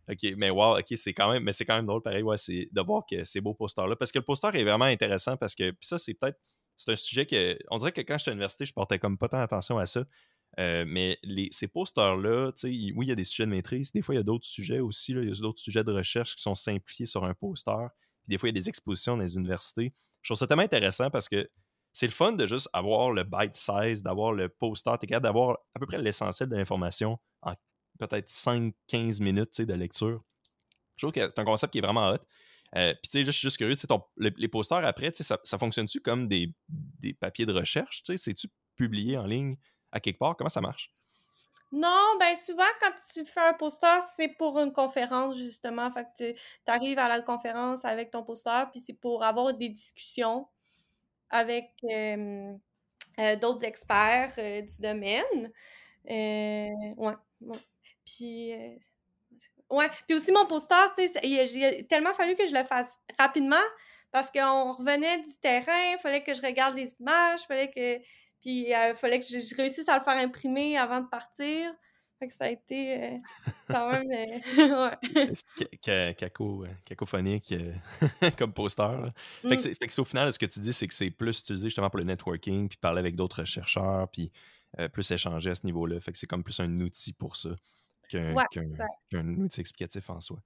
OK, 0.09 0.35
mais 0.37 0.51
wow, 0.51 0.79
OK, 0.79 0.93
c'est 0.97 1.15
quand 1.15 1.33
même, 1.33 1.45
mais 1.45 1.53
c'est 1.53 1.65
quand 1.65 1.77
même 1.77 1.87
drôle, 1.87 2.03
pareil, 2.03 2.23
ouais, 2.23 2.37
c'est 2.37 2.69
de 2.73 2.81
voir 2.81 3.05
que 3.09 3.25
ces 3.25 3.41
beaux 3.41 3.55
posters-là. 3.55 3.97
Parce 3.97 4.11
que 4.11 4.19
le 4.19 4.25
poster 4.25 4.49
est 4.55 4.65
vraiment 4.65 4.87
intéressant 4.87 5.37
parce 5.37 5.55
que, 5.55 5.71
puis 5.71 5.87
ça, 5.87 5.99
c'est 5.99 6.15
peut-être, 6.15 6.41
c'est 6.77 6.93
un 6.93 6.97
sujet 6.97 7.27
que, 7.27 7.57
on 7.71 7.77
dirait 7.77 7.93
que 7.93 8.01
quand 8.01 8.19
j'étais 8.19 8.31
à 8.31 8.35
l'université, 8.35 8.67
je 8.67 8.73
portais 8.73 8.99
comme 8.99 9.17
pas 9.17 9.29
tant 9.29 9.41
attention 9.41 9.79
à 9.79 9.87
ça. 9.87 10.05
Euh, 10.59 10.85
mais 10.87 11.19
les, 11.23 11.49
ces 11.51 11.69
posters-là, 11.69 12.53
oui, 12.65 12.93
il 12.97 13.09
y 13.09 13.13
a 13.13 13.15
des 13.15 13.25
sujets 13.25 13.47
de 13.47 13.51
maîtrise. 13.51 13.93
Des 13.93 14.03
fois, 14.03 14.15
il 14.15 14.19
y 14.19 14.21
a 14.21 14.25
d'autres 14.25 14.47
sujets 14.47 14.81
aussi. 14.81 15.13
Il 15.13 15.29
y 15.29 15.31
a 15.31 15.41
d'autres 15.41 15.61
sujets 15.61 15.85
de 15.85 15.93
recherche 15.93 16.37
qui 16.37 16.43
sont 16.43 16.55
simplifiés 16.55 17.07
sur 17.07 17.25
un 17.25 17.35
poster. 17.35 17.89
Puis 18.23 18.31
des 18.31 18.39
fois, 18.39 18.49
il 18.49 18.57
y 18.57 18.59
a 18.59 18.61
des 18.61 18.69
expositions 18.69 19.17
dans 19.17 19.23
les 19.23 19.37
universités. 19.37 19.95
Je 20.21 20.29
trouve 20.29 20.39
ça 20.39 20.47
tellement 20.47 20.63
intéressant 20.63 21.11
parce 21.11 21.29
que 21.29 21.49
c'est 21.93 22.07
le 22.07 22.13
fun 22.13 22.33
de 22.33 22.47
juste 22.47 22.69
avoir 22.73 23.13
le 23.13 23.25
bite 23.25 23.55
size, 23.55 24.03
d'avoir 24.03 24.33
le 24.33 24.49
poster. 24.49 24.93
Tu 25.01 25.07
capable 25.07 25.25
d'avoir 25.25 25.59
à 25.75 25.79
peu 25.79 25.87
près 25.87 26.01
l'essentiel 26.01 26.49
de 26.49 26.57
l'information 26.57 27.19
en 27.43 27.55
peut-être 28.07 28.29
5-15 28.29 29.23
minutes 29.23 29.61
de 29.61 29.75
lecture. 29.75 30.23
Je 30.97 31.07
trouve 31.07 31.13
que 31.13 31.29
c'est 31.29 31.39
un 31.39 31.45
concept 31.45 31.73
qui 31.73 31.79
est 31.79 31.83
vraiment 31.83 32.11
hot. 32.11 32.19
Euh, 32.77 32.95
puis, 32.95 33.09
tu 33.11 33.19
sais, 33.19 33.25
je 33.25 33.31
suis 33.31 33.47
juste 33.47 33.59
curieux, 33.59 33.77
ton, 33.77 34.03
les 34.17 34.49
posters 34.49 34.85
après, 34.85 35.13
ça, 35.13 35.59
fonctionne-tu 35.59 36.01
comme 36.01 36.27
des, 36.27 36.55
papiers 37.21 37.47
de 37.47 37.53
recherche? 37.53 38.03
C'est-tu 38.17 38.49
publié 38.77 39.19
en 39.19 39.27
ligne 39.27 39.57
à 39.91 40.01
quelque 40.01 40.19
part? 40.19 40.37
Comment 40.37 40.49
ça 40.49 40.61
marche? 40.61 40.91
Non, 41.71 42.17
ben 42.21 42.35
souvent, 42.37 42.65
quand 42.81 42.93
tu 43.15 43.25
fais 43.25 43.41
un 43.41 43.55
poster, 43.55 44.03
c'est 44.15 44.29
pour 44.29 44.59
une 44.59 44.73
conférence, 44.73 45.37
justement. 45.37 45.91
Fait 45.91 46.05
que 46.05 46.33
tu 46.33 46.37
arrives 46.67 46.99
à 46.99 47.09
la 47.09 47.21
conférence 47.23 47.85
avec 47.85 48.11
ton 48.11 48.23
poster, 48.23 48.71
puis 48.71 48.81
c'est 48.81 48.93
pour 48.95 49.25
avoir 49.25 49.55
des 49.55 49.71
discussions 49.71 50.49
avec 51.31 51.71
euh, 51.85 52.57
d'autres 53.41 53.65
experts 53.65 54.35
du 54.37 54.83
domaine. 54.83 55.51
ouais, 56.05 57.17
ouais. 57.41 57.59
Puis 58.05 58.55
Ouais, 59.73 59.89
puis 60.07 60.17
aussi 60.17 60.31
mon 60.33 60.45
poster, 60.45 60.75
il 61.23 61.65
a 61.65 61.83
tellement 61.85 62.13
fallu 62.13 62.35
que 62.35 62.45
je 62.47 62.53
le 62.53 62.63
fasse 62.63 63.01
rapidement 63.19 63.65
parce 64.11 64.31
qu'on 64.31 64.75
revenait 64.75 65.23
du 65.23 65.35
terrain, 65.41 65.93
il 65.95 65.99
fallait 65.99 66.23
que 66.23 66.35
je 66.35 66.43
regarde 66.43 66.75
les 66.75 66.95
images, 67.01 67.41
fallait 67.49 67.71
que 67.71 67.97
puis 68.43 68.67
il 68.67 68.75
euh, 68.75 68.93
fallait 68.93 69.19
que 69.19 69.25
je, 69.25 69.57
réussisse 69.57 69.89
à 69.89 69.97
le 69.97 70.05
faire 70.05 70.19
imprimer 70.19 70.77
avant 70.77 71.01
de 71.01 71.07
partir. 71.07 71.73
Fait 72.19 72.27
que 72.27 72.35
ça 72.35 72.45
a 72.45 72.49
été 72.51 73.03
euh, 73.03 73.19
quand 73.69 73.91
même 73.91 74.11
euh, 74.11 74.91
ouais. 75.87 76.15
Caco, 76.15 76.67
cacophonique 76.85 77.55
comme 78.39 78.53
poster. 78.53 79.11
Fait, 79.41 79.57
que 79.57 79.63
mm. 79.71 79.89
c'est, 79.89 79.99
au 80.01 80.05
final, 80.05 80.31
ce 80.33 80.39
que 80.39 80.47
tu 80.47 80.61
dis, 80.61 80.75
c'est 80.75 80.87
que 80.87 80.95
c'est 80.95 81.11
plus 81.11 81.41
utilisé 81.41 81.69
justement 81.69 81.89
pour 81.89 81.99
le 81.99 82.05
networking, 82.05 82.69
puis 82.69 82.77
parler 82.77 82.99
avec 82.99 83.17
d'autres 83.17 83.45
chercheurs, 83.45 84.07
puis 84.11 84.31
plus 84.93 85.11
échanger 85.11 85.51
à 85.51 85.55
ce 85.55 85.65
niveau-là. 85.65 85.99
Fait 86.01 86.13
que 86.13 86.19
c'est 86.19 86.27
comme 86.27 86.45
plus 86.45 86.61
un 86.61 86.81
outil 86.81 87.13
pour 87.15 87.37
ça 87.37 87.51
qu'un 88.13 89.35
outil 89.35 89.61
explicatif 89.61 90.11
en 90.11 90.21
soi. 90.21 90.39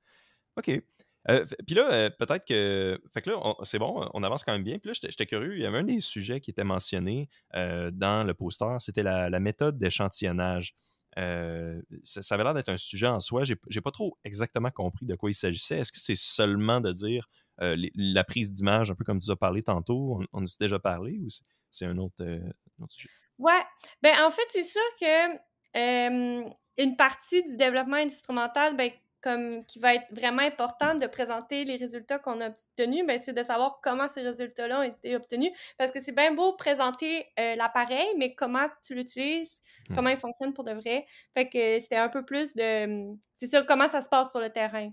OK. 0.57 0.81
Euh, 1.29 1.45
puis 1.67 1.75
là, 1.75 1.91
euh, 1.91 2.11
peut-être 2.11 2.47
que. 2.47 3.01
Fait 3.13 3.23
que 3.23 3.31
là, 3.31 3.55
c'est 3.65 3.79
bon, 3.79 4.09
on 4.15 4.23
avance 4.23 4.45
quand 4.45 4.53
même 4.53 4.63
bien. 4.63 4.79
Puis 4.79 4.91
là, 4.91 4.93
j'étais 4.95 5.27
curieux. 5.27 5.57
Il 5.57 5.63
y 5.63 5.67
avait 5.67 5.79
un 5.79 5.85
des 5.85 6.01
sujets 6.01 6.41
qui 6.41 6.51
était 6.51 6.65
mentionné 6.65 7.29
euh, 7.55 7.91
dans 7.93 8.25
le 8.25 8.35
poster, 8.35 8.77
c'était 8.79 9.03
la, 9.03 9.41
méthode 9.41 9.79
d'échantillonnage. 9.79 10.75
Ça, 11.17 12.35
avait 12.35 12.45
l'air 12.45 12.55
d'être 12.55 12.69
un 12.69 12.77
sujet 12.77 13.07
en 13.07 13.21
soi. 13.21 13.43
J'ai 13.45 13.81
pas 13.81 13.91
trop 13.91 14.19
exactement 14.25 14.71
compris 14.71 15.07
de 15.07 15.15
quoi 15.15 15.31
il 15.31 15.35
s'agissait. 15.35 15.79
Est-ce 15.79 15.93
que 15.93 16.01
c'est 16.01 16.17
seulement 16.17 16.81
de 16.81 16.93
dire 16.93 17.29
la 17.59 18.25
prise 18.25 18.53
d'image, 18.53 18.91
un 18.91 18.95
peu 18.95 19.05
comme 19.05 19.19
tu 19.19 19.31
as 19.31 19.37
parlé 19.37 19.63
tantôt, 19.63 20.21
on, 20.21 20.41
on 20.41 20.45
a 20.45 20.57
déjà 20.61 20.79
parlé 20.79 21.19
ou 21.19 21.29
c'est 21.71 21.87
un 21.87 21.97
autre, 21.99 22.23
un 22.23 22.83
autre, 22.83 22.93
sujet? 22.93 23.09
Ouais. 23.39 23.63
Ben, 24.03 24.15
en 24.21 24.31
fait, 24.31 24.47
c'est 24.51 24.65
sûr 24.65 24.83
que 25.01 26.47
une 26.79 26.97
partie 26.97 27.43
du 27.45 27.57
développement 27.57 27.97
instrumental, 27.97 28.77
ben, 28.77 28.91
comme 29.23 29.65
qui 29.65 29.79
va 29.79 29.95
être 29.95 30.07
vraiment 30.13 30.43
importante 30.43 31.01
de 31.01 31.07
présenter 31.07 31.65
les 31.65 31.77
résultats 31.77 32.19
qu'on 32.19 32.41
a 32.41 32.49
obtenus, 32.49 33.05
ben, 33.07 33.19
c'est 33.19 33.33
de 33.33 33.43
savoir 33.43 33.81
comment 33.83 34.09
ces 34.09 34.21
résultats-là 34.21 34.81
ont 34.81 34.83
été 34.83 35.17
obtenus. 35.17 35.51
Parce 35.79 35.91
que 35.91 36.01
c'est 36.01 36.13
bien 36.13 36.33
beau 36.33 36.53
présenter 36.53 37.27
euh, 37.41 37.57
l'appareil, 37.57 38.07
mais 38.19 38.35
comment 38.35 38.69
tu 38.87 38.95
l'utilises, 38.95 39.63
mmh. 39.89 39.95
comment 39.95 40.11
il 40.11 40.19
fonctionne 40.19 40.53
pour 40.53 40.65
de 40.65 40.73
vrai. 40.73 41.07
Fait 41.35 41.49
que 41.49 41.81
c'était 41.81 41.97
un 41.97 42.09
peu 42.09 42.25
plus 42.25 42.55
de. 42.55 43.17
C'est 43.33 43.49
ça, 43.49 43.63
comment 43.63 43.89
ça 43.89 44.01
se 44.01 44.09
passe 44.09 44.31
sur 44.31 44.41
le 44.41 44.51
terrain. 44.51 44.91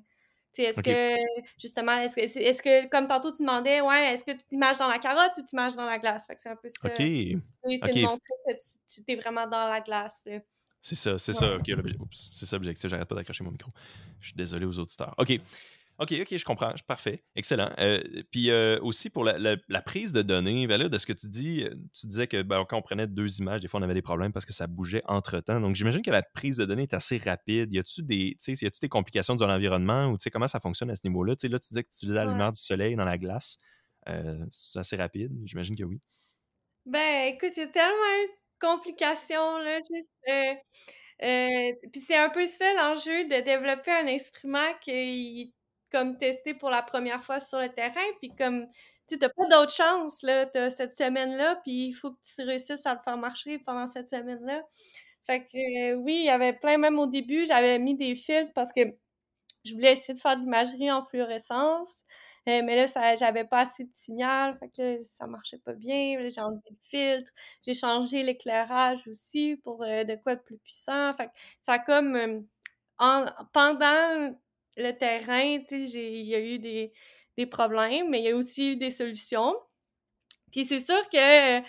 Est-ce 0.57 0.81
que, 0.81 1.15
justement, 1.59 1.97
est-ce 1.97 2.15
que, 2.15 2.21
est, 2.21 2.61
que, 2.61 2.87
comme 2.89 3.07
tantôt 3.07 3.31
tu 3.31 3.41
demandais, 3.41 3.81
ouais, 3.81 4.13
est-ce 4.13 4.23
que 4.23 4.31
tu 4.31 4.43
images 4.51 4.77
dans 4.77 4.87
la 4.87 4.99
carotte 4.99 5.31
ou 5.37 5.41
tu 5.41 5.53
images 5.53 5.75
dans 5.75 5.85
la 5.85 5.97
glace? 5.97 6.27
Fait 6.27 6.35
que 6.35 6.41
c'est 6.41 6.49
un 6.49 6.55
peu 6.55 6.69
ça. 6.69 6.87
OK. 6.87 6.99
Oui, 6.99 7.79
c'est 7.83 7.93
de 7.93 8.01
montrer 8.01 8.19
que 8.47 8.53
tu, 8.53 9.01
es 9.07 9.15
vraiment 9.15 9.47
dans 9.47 9.67
la 9.67 9.81
glace. 9.81 10.23
C'est 10.83 10.95
ça, 10.95 11.17
c'est 11.17 11.31
ça. 11.31 11.55
Ok, 11.55 11.71
c'est 12.11 12.45
ça 12.45 12.57
l'objectif. 12.57 12.89
J'arrête 12.89 13.07
pas 13.07 13.15
d'accrocher 13.15 13.43
mon 13.45 13.51
micro. 13.51 13.71
Je 14.19 14.27
suis 14.27 14.35
désolé 14.35 14.65
aux 14.65 14.77
auditeurs. 14.77 15.15
OK. 15.17 15.39
OK, 15.97 16.13
OK, 16.19 16.37
je 16.37 16.43
comprends. 16.43 16.73
Parfait. 16.87 17.23
Excellent. 17.37 17.71
Euh, 17.79 18.01
puis 18.31 18.51
euh, 18.51 18.79
aussi 18.81 19.09
pour 19.09 19.23
la, 19.23 19.81
prise 19.81 20.11
de 20.11 20.21
données, 20.21 20.67
ben 20.67 20.77
là, 20.77 20.89
de 20.89 20.97
ce 20.97 21.05
que 21.05 21.13
tu 21.13 21.27
dis, 21.27 21.63
euh, 21.63 21.73
tu 21.97 22.07
disais 22.07 22.27
que 22.27 22.41
ben, 22.41 22.65
quand 22.67 22.77
on 22.77 22.81
prenait 22.81 23.07
deux 23.07 23.39
images, 23.39 23.61
des 23.61 23.69
fois 23.69 23.79
on 23.79 23.83
avait 23.83 23.93
des 23.93 24.01
problèmes 24.01 24.33
parce 24.33 24.45
que 24.45 24.51
ça 24.51 24.67
bougeait 24.67 25.03
entre 25.05 25.39
temps. 25.39 25.61
Donc 25.61 25.75
j'imagine 25.75 26.01
que 26.01 26.11
la 26.11 26.21
prise 26.21 26.57
de 26.57 26.65
données 26.65 26.83
est 26.83 26.93
assez 26.93 27.17
rapide. 27.17 27.71
Y 27.71 27.79
a-tu 27.79 28.03
des, 28.03 28.35
y 28.45 28.65
a 28.65 28.69
des 28.81 28.89
complications 28.89 29.35
dans 29.35 29.47
l'environnement 29.47 30.07
ou 30.07 30.17
comment 30.33 30.47
ça 30.47 30.59
fonctionne 30.59 30.89
à 30.89 30.95
ce 30.95 31.07
niveau-là? 31.07 31.35
Là, 31.43 31.59
tu 31.59 31.67
disais 31.69 31.83
que 31.83 31.89
tu 31.89 31.95
utilisais 31.95 32.15
la 32.15 32.25
lumière 32.25 32.51
du 32.51 32.59
soleil 32.59 32.97
dans 32.97 33.05
la 33.05 33.17
glace. 33.17 33.57
c'est 34.51 34.79
assez 34.79 34.97
rapide. 34.97 35.31
J'imagine 35.45 35.77
que 35.77 35.85
oui. 35.85 36.01
Ben 36.85 37.33
écoute, 37.33 37.53
il 37.55 37.61
y 37.61 37.63
a 37.63 37.67
tellement 37.67 38.33
complications, 38.59 39.57
là, 39.59 39.79
juste, 39.93 40.11
euh, 40.29 40.53
euh, 41.23 41.71
puis 41.91 42.01
c'est 42.01 42.17
un 42.17 42.29
peu 42.29 42.45
ça 42.45 42.65
l'enjeu 42.75 43.25
de 43.25 43.41
développer 43.41 43.91
un 43.91 44.07
instrument 44.07 44.73
qui 44.81 44.91
est 45.41 45.53
comme 45.91 46.17
testé 46.17 46.53
pour 46.55 46.69
la 46.71 46.81
première 46.83 47.23
fois 47.23 47.39
sur 47.39 47.59
le 47.59 47.69
terrain, 47.69 48.01
puis 48.19 48.31
comme, 48.37 48.67
tu 49.07 49.17
n'as 49.17 49.29
pas 49.29 49.45
d'autre 49.51 49.73
chance, 49.73 50.21
là, 50.23 50.47
as 50.55 50.69
cette 50.71 50.93
semaine-là, 50.93 51.57
puis 51.63 51.87
il 51.89 51.93
faut 51.93 52.11
que 52.11 52.19
tu 52.35 52.41
réussisses 52.43 52.85
à 52.85 52.93
le 52.95 52.99
faire 53.03 53.17
marcher 53.17 53.59
pendant 53.59 53.87
cette 53.87 54.09
semaine-là. 54.09 54.63
Fait 55.25 55.41
que, 55.47 55.93
euh, 55.93 55.95
oui, 55.95 56.15
il 56.21 56.25
y 56.25 56.29
avait 56.29 56.53
plein, 56.53 56.77
même 56.77 56.99
au 56.99 57.07
début, 57.07 57.45
j'avais 57.45 57.79
mis 57.79 57.95
des 57.95 58.15
filtres 58.15 58.51
parce 58.53 58.71
que 58.73 58.81
je 59.65 59.73
voulais 59.73 59.93
essayer 59.93 60.13
de 60.13 60.19
faire 60.19 60.37
de 60.37 60.41
l'imagerie 60.43 60.91
en 60.91 61.05
fluorescence. 61.05 61.93
Euh, 62.49 62.61
mais 62.63 62.75
là, 62.75 62.87
ça, 62.87 63.15
j'avais 63.15 63.45
pas 63.45 63.61
assez 63.61 63.85
de 63.85 63.91
signal, 63.93 64.57
fait 64.59 64.69
que 64.69 65.03
ça 65.05 65.27
marchait 65.27 65.59
pas 65.59 65.73
bien. 65.73 66.17
J'ai 66.29 66.41
enlevé 66.41 66.61
le 66.71 66.77
filtre, 66.81 67.31
j'ai 67.65 67.73
changé 67.73 68.21
l'éclairage 68.23 69.07
aussi 69.07 69.55
pour 69.63 69.83
euh, 69.83 70.03
de 70.03 70.15
quoi 70.15 70.35
de 70.35 70.41
plus 70.41 70.57
puissant. 70.57 71.13
Fait 71.13 71.27
que 71.27 71.31
ça 71.63 71.79
comme 71.79 72.15
euh, 72.15 72.41
en, 72.99 73.25
pendant 73.53 74.35
le 74.77 74.91
terrain, 74.91 75.59
il 75.71 76.25
y 76.27 76.35
a 76.35 76.39
eu 76.39 76.59
des, 76.59 76.93
des 77.37 77.45
problèmes, 77.45 78.09
mais 78.09 78.19
il 78.19 78.25
y 78.25 78.29
a 78.29 78.35
aussi 78.35 78.73
eu 78.73 78.75
des 78.77 78.91
solutions. 78.91 79.55
Puis 80.51 80.65
c'est 80.65 80.85
sûr 80.85 81.09
que 81.09 81.61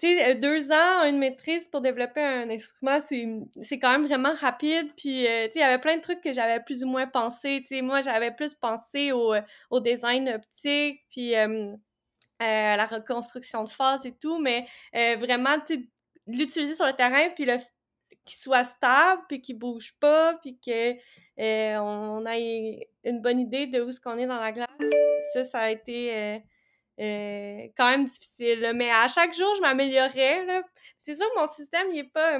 sais, 0.00 0.30
euh, 0.30 0.34
deux 0.34 0.72
ans, 0.72 1.04
une 1.04 1.18
maîtrise 1.18 1.66
pour 1.68 1.80
développer 1.80 2.20
un 2.20 2.50
instrument, 2.50 2.98
c'est 3.08 3.78
quand 3.78 3.92
même 3.92 4.06
vraiment 4.06 4.34
rapide. 4.34 4.88
Puis, 4.96 5.26
euh, 5.26 5.46
tu 5.46 5.52
sais, 5.52 5.58
il 5.58 5.60
y 5.60 5.64
avait 5.64 5.80
plein 5.80 5.96
de 5.96 6.02
trucs 6.02 6.20
que 6.20 6.32
j'avais 6.32 6.60
plus 6.60 6.84
ou 6.84 6.88
moins 6.88 7.06
pensé. 7.06 7.60
Tu 7.62 7.76
sais, 7.76 7.82
moi, 7.82 8.00
j'avais 8.00 8.30
plus 8.30 8.54
pensé 8.54 9.12
au, 9.12 9.34
euh, 9.34 9.40
au 9.70 9.80
design 9.80 10.28
optique, 10.28 11.00
puis 11.10 11.34
à 11.34 12.76
la 12.76 12.86
reconstruction 12.86 13.64
de 13.64 13.70
phase 13.70 14.04
et 14.04 14.12
tout. 14.12 14.38
Mais 14.38 14.66
vraiment, 14.92 15.58
tu 15.66 15.74
sais, 15.74 15.88
l'utiliser 16.26 16.74
sur 16.74 16.86
le 16.86 16.92
terrain, 16.92 17.30
puis 17.34 17.46
qu'il 18.24 18.38
soit 18.38 18.64
stable, 18.64 19.22
puis 19.28 19.40
qu'il 19.40 19.58
bouge 19.58 19.94
pas, 20.00 20.34
puis 20.42 20.58
que 20.58 20.94
on 21.78 22.26
ait 22.26 22.88
une 23.04 23.22
bonne 23.22 23.40
idée 23.40 23.66
de 23.66 23.80
où 23.80 23.92
ce 23.92 24.00
qu'on 24.00 24.18
est 24.18 24.26
dans 24.26 24.40
la 24.40 24.52
glace, 24.52 24.68
ça, 25.32 25.44
ça 25.44 25.60
a 25.60 25.70
été 25.70 26.42
euh, 26.98 27.68
quand 27.76 27.90
même 27.90 28.06
difficile. 28.06 28.72
Mais 28.74 28.90
à 28.90 29.08
chaque 29.08 29.34
jour, 29.34 29.54
je 29.56 29.60
m'améliorais. 29.60 30.46
C'est 30.98 31.14
sûr 31.14 31.26
que 31.34 31.40
mon 31.40 31.46
système, 31.46 31.88
il 31.92 32.00
est 32.00 32.04
pas. 32.04 32.38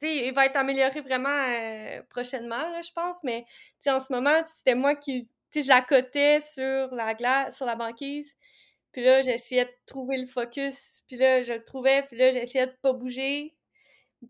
Sais, 0.00 0.26
il 0.26 0.34
va 0.34 0.46
être 0.46 0.56
amélioré 0.56 1.00
vraiment 1.00 1.28
euh, 1.30 2.02
prochainement, 2.10 2.70
là, 2.70 2.80
je 2.82 2.90
pense. 2.92 3.18
Mais 3.22 3.44
en 3.86 4.00
ce 4.00 4.12
moment, 4.12 4.42
c'était 4.56 4.74
moi 4.74 4.94
qui. 4.96 5.28
je 5.54 5.68
la 5.68 5.80
cotais 5.80 6.40
sur 6.40 6.94
la 6.94 7.14
glace, 7.14 7.56
sur 7.56 7.66
la 7.66 7.76
banquise. 7.76 8.34
Puis 8.92 9.02
là, 9.02 9.22
j'essayais 9.22 9.64
de 9.64 9.72
trouver 9.86 10.18
le 10.18 10.26
focus. 10.26 11.02
Puis 11.08 11.16
là, 11.16 11.42
je 11.42 11.54
le 11.54 11.64
trouvais. 11.64 12.02
Puis 12.02 12.16
là, 12.16 12.30
j'essayais 12.30 12.66
de 12.66 12.76
pas 12.82 12.92
bouger. 12.92 13.54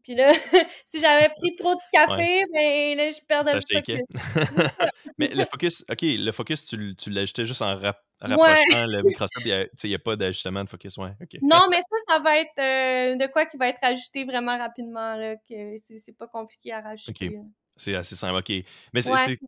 Puis 0.03 0.15
là, 0.15 0.33
si 0.87 1.01
j'avais 1.01 1.29
pris 1.29 1.57
trop 1.57 1.75
de 1.75 1.81
café, 1.93 2.45
ben 2.53 2.97
là, 2.97 3.11
je 3.11 3.21
perdais 3.27 3.55
le 3.55 3.61
focus. 3.61 4.07
Mais 5.19 5.29
le 5.29 5.45
focus, 5.45 5.85
OK, 5.91 5.99
le 6.03 6.33
focus, 6.33 6.67
tu, 6.67 6.95
tu 6.97 7.11
l'ajoutais 7.11 7.45
juste 7.45 7.63
en 7.63 7.77
rapprochant 8.23 8.87
le 8.87 9.03
microscope. 9.03 9.45
Il 9.45 9.89
n'y 9.89 9.95
a, 9.95 9.99
pas 9.99 10.17
d'ajustement 10.17 10.65
de 10.65 10.69
focus, 10.69 10.97
ouais. 10.99 11.13
Non, 11.43 11.67
mais 11.71 11.81
ça, 11.83 11.97
ça 12.09 12.19
va 12.21 12.39
être 12.39 12.59
euh, 12.59 13.17
de 13.17 13.31
quoi 13.31 13.47
qui 13.47 13.57
va 13.57 13.69
être 13.69 13.83
ajusté 13.83 14.25
vraiment 14.25 14.59
rapidement, 14.59 15.17
là, 15.17 15.37
que 15.37 15.77
c'est 15.99 16.17
pas 16.17 16.27
compliqué 16.27 16.73
à 16.73 16.81
rajouter. 16.81 17.39
C'est 17.77 17.95
assez 17.95 18.15
simple, 18.15 18.39
OK. 18.39 18.65
Mais 18.93 19.01
c'est 19.01 19.39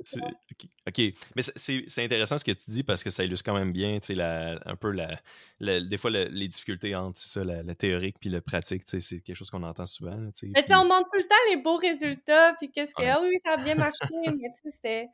OK. 0.89 1.15
Mais 1.37 1.43
c'est 1.43 2.05
intéressant 2.05 2.39
ce 2.39 2.45
que 2.45 2.53
tu 2.53 2.71
dis 2.71 2.83
parce 2.83 3.05
que 3.05 3.11
ça 3.11 3.23
illustre 3.23 3.45
quand 3.45 3.57
même 3.57 3.73
bien, 3.73 3.99
tu 4.01 4.15
sais, 4.15 4.21
un 4.21 4.77
peu 4.77 4.91
la, 4.91 5.81
des 5.81 5.99
fois 5.99 6.11
les 6.11 6.49
difficultés 6.49 6.95
entre 6.95 7.19
ça, 7.19 7.45
la, 7.45 7.75
théorique 7.75 8.17
puis 8.19 8.31
le 8.31 8.41
pratique, 8.41 8.85
tu 8.85 8.91
sais, 8.91 9.01
c'est 9.01 9.21
quelque 9.21 9.37
chose 9.37 9.51
qu'on 9.51 9.63
entend 9.63 9.87
souvent. 9.87 10.17
Tu 10.33 10.47
sais, 10.47 10.53
mais 10.55 10.75
on 10.75 10.85
montre 10.85 11.09
tout 11.13 11.19
le 11.19 11.29
temps 11.29 11.35
les 11.51 11.57
beaux 11.59 11.77
résultats, 11.77 12.55
puis 12.55 12.71
qu'est-ce 12.71 12.95
que, 12.95 13.03
ah 13.03 13.21
oui, 13.23 13.37
ça 13.45 13.53
a 13.53 13.57
bien 13.59 13.75
marché, 13.75 14.07
mais 14.25 14.51
tu 14.55 14.63
sais, 14.63 14.71
c'était 14.71 15.07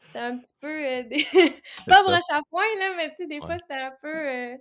c'était 0.00 0.18
un 0.18 0.38
petit 0.38 0.54
peu 0.60 0.68
euh, 0.68 1.02
des... 1.02 1.24
pas 1.86 2.02
broche 2.02 2.22
à 2.30 2.40
point 2.50 2.64
là 2.78 2.94
mais 2.96 3.10
tu 3.10 3.16
sais 3.18 3.26
des 3.26 3.38
fois 3.38 3.56
c'était 3.58 3.80
un 3.80 3.92
peu 4.00 4.14
euh, 4.14 4.56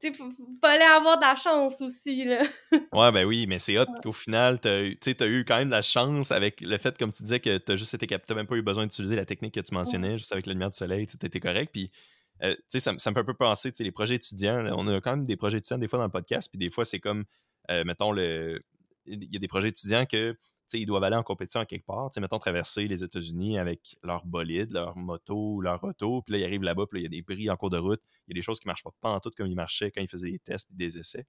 tu 0.00 0.12
sais 0.14 0.24
fallait 0.60 0.84
avoir 0.84 1.18
de 1.18 1.22
la 1.22 1.36
chance 1.36 1.80
aussi 1.80 2.24
là. 2.24 2.42
Ouais 2.92 3.12
ben 3.12 3.24
oui 3.24 3.46
mais 3.46 3.58
c'est 3.58 3.78
hot 3.78 3.86
qu'au 4.02 4.12
final 4.12 4.60
tu 4.60 4.68
as 4.68 5.26
eu 5.26 5.44
quand 5.44 5.58
même 5.58 5.68
de 5.68 5.74
la 5.74 5.82
chance 5.82 6.32
avec 6.32 6.60
le 6.60 6.76
fait 6.78 6.96
comme 6.98 7.12
tu 7.12 7.22
disais 7.22 7.40
que 7.40 7.58
tu 7.58 7.72
as 7.72 7.76
juste 7.76 7.94
été 7.94 8.06
capté 8.06 8.34
même 8.34 8.46
pas 8.46 8.56
eu 8.56 8.62
besoin 8.62 8.84
d'utiliser 8.84 9.16
la 9.16 9.24
technique 9.24 9.54
que 9.54 9.60
tu 9.60 9.74
mentionnais 9.74 10.18
juste 10.18 10.32
avec 10.32 10.46
la 10.46 10.52
lumière 10.52 10.70
du 10.70 10.78
soleil 10.78 11.06
tu 11.06 11.16
étais 11.24 11.40
correct 11.40 11.70
puis 11.72 11.90
euh, 12.42 12.54
tu 12.54 12.62
sais 12.68 12.80
ça, 12.80 12.92
ça, 12.98 13.10
me 13.10 13.14
fait 13.14 13.20
un 13.20 13.24
peu 13.24 13.34
penser 13.34 13.72
tu 13.72 13.78
sais 13.78 13.84
les 13.84 13.92
projets 13.92 14.16
étudiants 14.16 14.66
on 14.76 14.86
a 14.88 15.00
quand 15.00 15.12
même 15.12 15.24
des 15.24 15.36
projets 15.36 15.58
étudiants 15.58 15.78
des 15.78 15.88
fois 15.88 15.98
dans 15.98 16.04
le 16.04 16.10
podcast 16.10 16.50
puis 16.50 16.58
des 16.58 16.70
fois 16.70 16.84
c'est 16.84 17.00
comme 17.00 17.24
mettons 17.68 18.12
le 18.12 18.60
il 19.06 19.32
y 19.32 19.36
a 19.36 19.40
des 19.40 19.48
projets 19.48 19.68
étudiants 19.68 20.04
que 20.04 20.36
ils 20.72 20.86
doivent 20.86 21.04
aller 21.04 21.16
en 21.16 21.22
compétition 21.22 21.60
à 21.60 21.66
quelque 21.66 21.86
part. 21.86 22.10
mettons 22.18 22.38
traverser 22.38 22.88
les 22.88 23.04
États-Unis 23.04 23.58
avec 23.58 23.96
leur 24.02 24.26
bolide, 24.26 24.72
leur 24.72 24.96
moto, 24.96 25.60
leur 25.60 25.82
auto, 25.84 26.22
puis 26.22 26.32
là, 26.32 26.38
ils 26.38 26.44
arrivent 26.44 26.62
là-bas, 26.62 26.86
puis 26.86 26.98
là, 26.98 27.00
il 27.00 27.04
y 27.04 27.06
a 27.06 27.20
des 27.20 27.22
bris 27.22 27.50
en 27.50 27.56
cours 27.56 27.70
de 27.70 27.78
route, 27.78 28.00
il 28.26 28.32
y 28.32 28.34
a 28.34 28.40
des 28.40 28.42
choses 28.42 28.60
qui 28.60 28.66
marchent 28.66 28.82
pas, 28.82 28.90
pas 29.00 29.10
en 29.10 29.20
tout 29.20 29.30
comme 29.36 29.46
ils 29.46 29.54
marchaient 29.54 29.90
quand 29.90 30.00
ils 30.00 30.08
faisaient 30.08 30.30
des 30.30 30.38
tests 30.38 30.68
et 30.70 30.76
des 30.76 30.98
essais. 30.98 31.26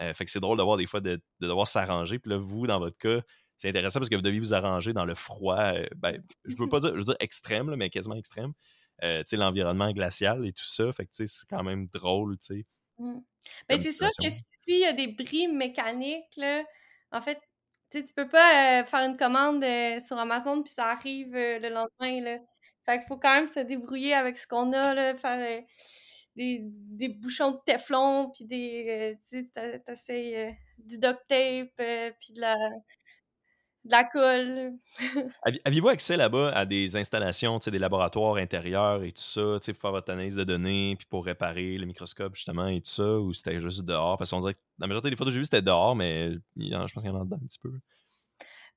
Euh, 0.00 0.12
fait 0.14 0.24
que 0.24 0.30
c'est 0.30 0.40
drôle 0.40 0.58
de 0.58 0.62
voir 0.62 0.76
des 0.76 0.86
fois 0.86 1.00
de, 1.00 1.20
devoir 1.40 1.66
s'arranger. 1.66 2.18
Puis 2.18 2.30
là, 2.30 2.36
vous, 2.36 2.66
dans 2.66 2.78
votre 2.78 2.96
cas, 2.98 3.20
c'est 3.56 3.68
intéressant 3.68 3.98
parce 3.98 4.08
que 4.08 4.14
vous 4.14 4.22
deviez 4.22 4.40
vous 4.40 4.54
arranger 4.54 4.92
dans 4.92 5.04
le 5.04 5.14
froid, 5.14 5.74
euh, 5.74 5.86
ben, 5.96 6.22
je 6.44 6.56
veux 6.56 6.68
pas 6.68 6.78
dire, 6.78 6.92
je 6.92 6.98
veux 6.98 7.04
dire 7.04 7.16
extrême, 7.18 7.74
mais 7.74 7.90
quasiment 7.90 8.14
extrême. 8.14 8.52
Euh, 9.02 9.22
l'environnement 9.32 9.92
glacial 9.92 10.44
et 10.46 10.52
tout 10.52 10.64
ça. 10.64 10.92
Fait 10.92 11.06
que 11.06 11.10
c'est 11.12 11.26
quand 11.48 11.62
même 11.62 11.86
drôle. 11.88 12.36
Mmh. 12.98 13.18
Ben, 13.68 13.82
c'est 13.82 13.92
sûr 13.92 14.08
que 14.08 14.28
s'il 14.64 14.80
y 14.80 14.84
a 14.84 14.92
des 14.92 15.08
bris 15.08 15.48
mécaniques, 15.48 16.36
là, 16.36 16.64
en 17.12 17.20
fait, 17.20 17.38
tu 17.90 18.04
tu 18.04 18.12
peux 18.14 18.28
pas 18.28 18.84
faire 18.84 19.00
une 19.04 19.16
commande 19.16 19.64
sur 20.00 20.18
Amazon 20.18 20.62
puis 20.62 20.72
ça 20.72 20.86
arrive 20.86 21.34
le 21.34 21.68
lendemain, 21.68 22.20
là. 22.22 22.38
Fait 22.84 22.98
qu'il 22.98 23.06
faut 23.08 23.18
quand 23.18 23.34
même 23.34 23.48
se 23.48 23.60
débrouiller 23.60 24.14
avec 24.14 24.38
ce 24.38 24.46
qu'on 24.46 24.72
a, 24.72 24.94
là, 24.94 25.14
faire 25.14 25.62
des, 26.36 26.60
des, 26.62 27.08
bouchons 27.08 27.50
de 27.52 27.58
Teflon, 27.66 28.30
puis 28.30 28.46
des, 28.46 29.18
tu 29.28 29.50
sais, 29.54 29.82
t'essayes 29.84 30.56
du 30.78 30.98
duct 30.98 31.20
tape, 31.28 32.16
puis 32.20 32.32
de 32.32 32.40
la, 32.40 32.56
de 33.88 33.92
la 33.92 34.04
colle. 34.04 34.74
Aviez-vous 35.64 35.88
accès 35.88 36.16
là-bas 36.16 36.50
à 36.50 36.64
des 36.64 36.96
installations, 36.96 37.58
des 37.58 37.78
laboratoires 37.78 38.36
intérieurs 38.36 39.02
et 39.02 39.12
tout 39.12 39.22
ça, 39.22 39.58
pour 39.58 39.76
faire 39.76 39.90
votre 39.90 40.10
analyse 40.12 40.36
de 40.36 40.44
données, 40.44 40.94
puis 40.96 41.06
pour 41.06 41.24
réparer 41.24 41.76
le 41.78 41.86
microscope 41.86 42.34
justement 42.34 42.68
et 42.68 42.80
tout 42.80 42.90
ça, 42.90 43.18
ou 43.18 43.32
c'était 43.34 43.60
juste 43.60 43.84
dehors? 43.84 44.16
Parce 44.18 44.30
qu'on 44.30 44.40
dirait 44.40 44.54
que 44.54 44.60
la 44.78 44.86
majorité 44.86 45.10
des 45.10 45.16
photos 45.16 45.30
que 45.30 45.34
j'ai 45.34 45.40
vues, 45.40 45.44
c'était 45.46 45.62
dehors, 45.62 45.96
mais 45.96 46.32
je 46.56 46.70
pense 46.70 46.92
qu'il 47.02 47.06
y 47.06 47.10
en 47.10 47.20
a 47.20 47.24
dedans 47.24 47.38
un 47.42 47.46
petit 47.46 47.58
peu. 47.58 47.72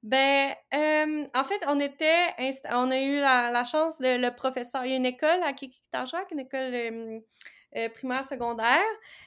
Ben, 0.03 0.55
euh, 0.73 1.27
en 1.35 1.43
fait, 1.43 1.61
on 1.67 1.79
était, 1.79 2.33
on 2.71 2.89
a 2.89 2.99
eu 2.99 3.19
la, 3.19 3.63
chance, 3.65 3.99
de, 3.99 4.17
le 4.17 4.33
professeur, 4.35 4.83
il 4.83 4.91
y 4.91 4.93
a 4.93 4.97
une 4.97 5.05
école 5.05 5.43
à 5.43 5.53
Kikitarjak, 5.53 6.31
une 6.31 6.39
école 6.39 6.73
euh, 6.73 7.19
euh, 7.75 7.89
primaire, 7.89 8.25
secondaire, 8.25 8.81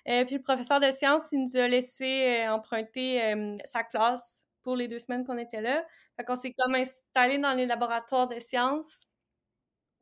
puis 0.05 0.35
le 0.35 0.43
professeur 0.43 0.81
de 0.81 0.91
sciences, 0.91 1.23
il 1.31 1.43
nous 1.43 1.57
a 1.57 1.69
laissé 1.69 2.45
emprunter 2.49 3.57
sa 3.67 3.85
classe 3.85 4.44
pour 4.65 4.77
les 4.77 4.89
deux 4.89 4.99
semaines 4.99 5.25
qu'on 5.25 5.39
était 5.39 5.61
là. 5.61 5.85
Fait 6.17 6.25
qu'on 6.25 6.37
s'est 6.37 6.55
comme 6.59 6.75
installé 6.75 7.39
dans 7.39 7.53
les 7.53 7.67
laboratoires 7.67 8.29
de 8.29 8.39
sciences. 8.41 9.01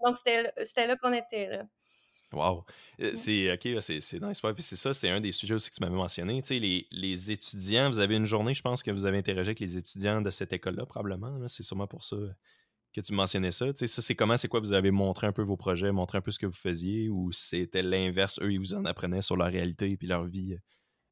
Donc, 0.05 0.17
c'était 0.17 0.87
là 0.87 0.97
qu'on 0.97 1.13
était, 1.13 1.49
là. 1.49 1.65
Wow! 2.33 2.65
C'est 3.15 3.53
OK, 3.53 3.83
c'est 3.83 4.21
nice. 4.23 4.41
puis 4.41 4.63
c'est 4.63 4.77
ça, 4.77 4.95
c'est 4.95 5.11
un 5.11 5.21
des 5.21 5.33
sujets 5.33 5.55
aussi 5.55 5.69
que 5.69 5.75
tu 5.75 5.83
m'avais 5.83 5.97
mentionné. 5.97 6.41
Tu 6.41 6.49
sais, 6.49 6.59
les, 6.59 6.87
les, 6.91 7.31
étudiants, 7.31 7.91
vous 7.91 8.01
avez 8.01 8.17
une 8.17 8.25
journée, 8.25 8.55
je 8.55 8.63
pense 8.63 8.83
que 8.83 8.91
vous 8.91 9.05
avez 9.05 9.19
interagi 9.19 9.51
avec 9.51 9.61
les 9.61 9.77
étudiants 9.77 10.23
de 10.23 10.31
cette 10.31 10.53
école-là, 10.53 10.87
probablement. 10.87 11.47
C'est 11.49 11.63
sûrement 11.63 11.87
pour 11.87 12.05
ça 12.05 12.17
que 12.95 13.01
tu 13.01 13.13
mentionnais 13.13 13.51
ça. 13.51 13.67
Tu 13.73 13.81
sais, 13.81 13.87
ça, 13.87 14.03
c'est 14.03 14.15
comment, 14.15 14.37
c'est 14.37 14.49
quoi, 14.49 14.61
vous 14.61 14.73
avez 14.73 14.91
montré 14.91 15.27
un 15.27 15.33
peu 15.33 15.43
vos 15.43 15.57
projets, 15.57 15.93
montré 15.93 16.19
un 16.19 16.21
peu 16.21 16.31
ce 16.31 16.39
que 16.39 16.47
vous 16.47 16.53
faisiez, 16.53 17.09
ou 17.09 17.33
c'était 17.33 17.83
l'inverse, 17.83 18.39
eux, 18.41 18.53
ils 18.53 18.59
vous 18.59 18.75
en 18.75 18.85
apprenaient 18.85 19.23
sur 19.23 19.37
leur 19.37 19.49
réalité 19.49 19.91
et 19.91 19.97
puis 19.97 20.07
leur 20.07 20.25
vie 20.25 20.57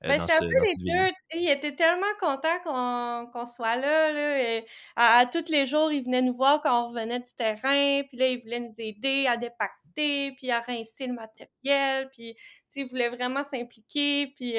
euh, 0.04 0.08
ben, 0.08 0.26
c'est 0.26 0.36
un 0.36 0.40
peu 0.40 0.64
les 0.66 0.76
deux. 0.76 1.12
Il 1.34 1.50
était 1.50 1.74
tellement 1.74 2.06
content 2.18 3.28
qu'on 3.32 3.46
soit 3.46 3.76
là. 3.76 4.12
là 4.12 4.40
et 4.40 4.66
à, 4.96 5.26
tous 5.26 5.50
les 5.50 5.66
jours, 5.66 5.92
il 5.92 6.04
venait 6.04 6.22
nous 6.22 6.34
voir 6.34 6.62
quand 6.62 6.86
on 6.86 6.88
revenait 6.88 7.20
du 7.20 7.34
terrain. 7.36 8.02
Puis 8.08 8.16
là, 8.16 8.28
il 8.28 8.40
voulait 8.40 8.60
nous 8.60 8.80
aider 8.80 9.26
à 9.26 9.36
dépacter, 9.36 10.32
puis 10.32 10.50
à 10.50 10.60
rincer 10.60 11.06
le 11.06 11.14
matériel. 11.14 12.08
Puis, 12.10 12.34
il 12.76 12.86
voulait 12.86 13.10
vraiment 13.10 13.44
s'impliquer. 13.44 14.28
Puis, 14.36 14.56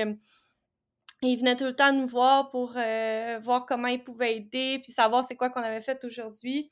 il 1.24 1.38
venait 1.38 1.56
tout 1.56 1.66
le 1.66 1.76
temps 1.76 1.92
nous 1.94 2.08
voir 2.08 2.50
pour 2.50 2.74
euh, 2.76 3.40
voir 3.44 3.66
comment 3.66 3.88
il 3.88 4.04
pouvait 4.04 4.38
aider, 4.38 4.80
puis 4.84 4.92
savoir 4.92 5.24
c'est 5.24 5.36
quoi 5.36 5.50
qu'on 5.50 5.62
avait 5.62 5.82
fait 5.82 6.04
aujourd'hui. 6.04 6.72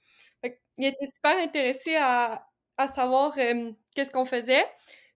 Il 0.78 0.86
était 0.86 1.06
super 1.08 1.38
intéressé 1.38 1.96
à, 1.98 2.48
à 2.78 2.88
savoir 2.88 3.36
qu'est-ce 3.36 4.12
qu'on 4.12 4.26
faisait. 4.26 4.66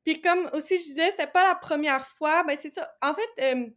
Puis 0.04 0.22
comme 0.22 0.50
aussi 0.54 0.78
je 0.78 0.84
disais, 0.84 1.12
c'était 1.12 1.28
pas 1.28 1.48
la 1.48 1.56
première 1.56 2.08
fois. 2.08 2.44
Ben 2.44 2.58
c'est 2.58 2.72
ça. 2.72 2.94
En 3.02 3.14
fait, 3.14 3.54
euh, 3.56 3.68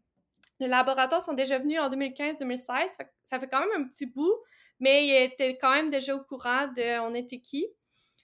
les 0.58 0.68
laboratoires 0.68 1.22
sont 1.22 1.34
déjà 1.34 1.58
venus 1.58 1.78
en 1.78 1.88
2015-2016. 1.90 2.96
Ça 3.22 3.40
fait 3.40 3.48
quand 3.48 3.60
même 3.60 3.82
un 3.82 3.84
petit 3.88 4.06
bout, 4.06 4.34
mais 4.80 5.06
ils 5.06 5.24
étaient 5.24 5.56
quand 5.58 5.72
même 5.72 5.90
déjà 5.90 6.14
au 6.14 6.20
courant 6.20 6.66
de 6.68 7.00
on 7.00 7.14
était 7.14 7.40
qui. 7.40 7.66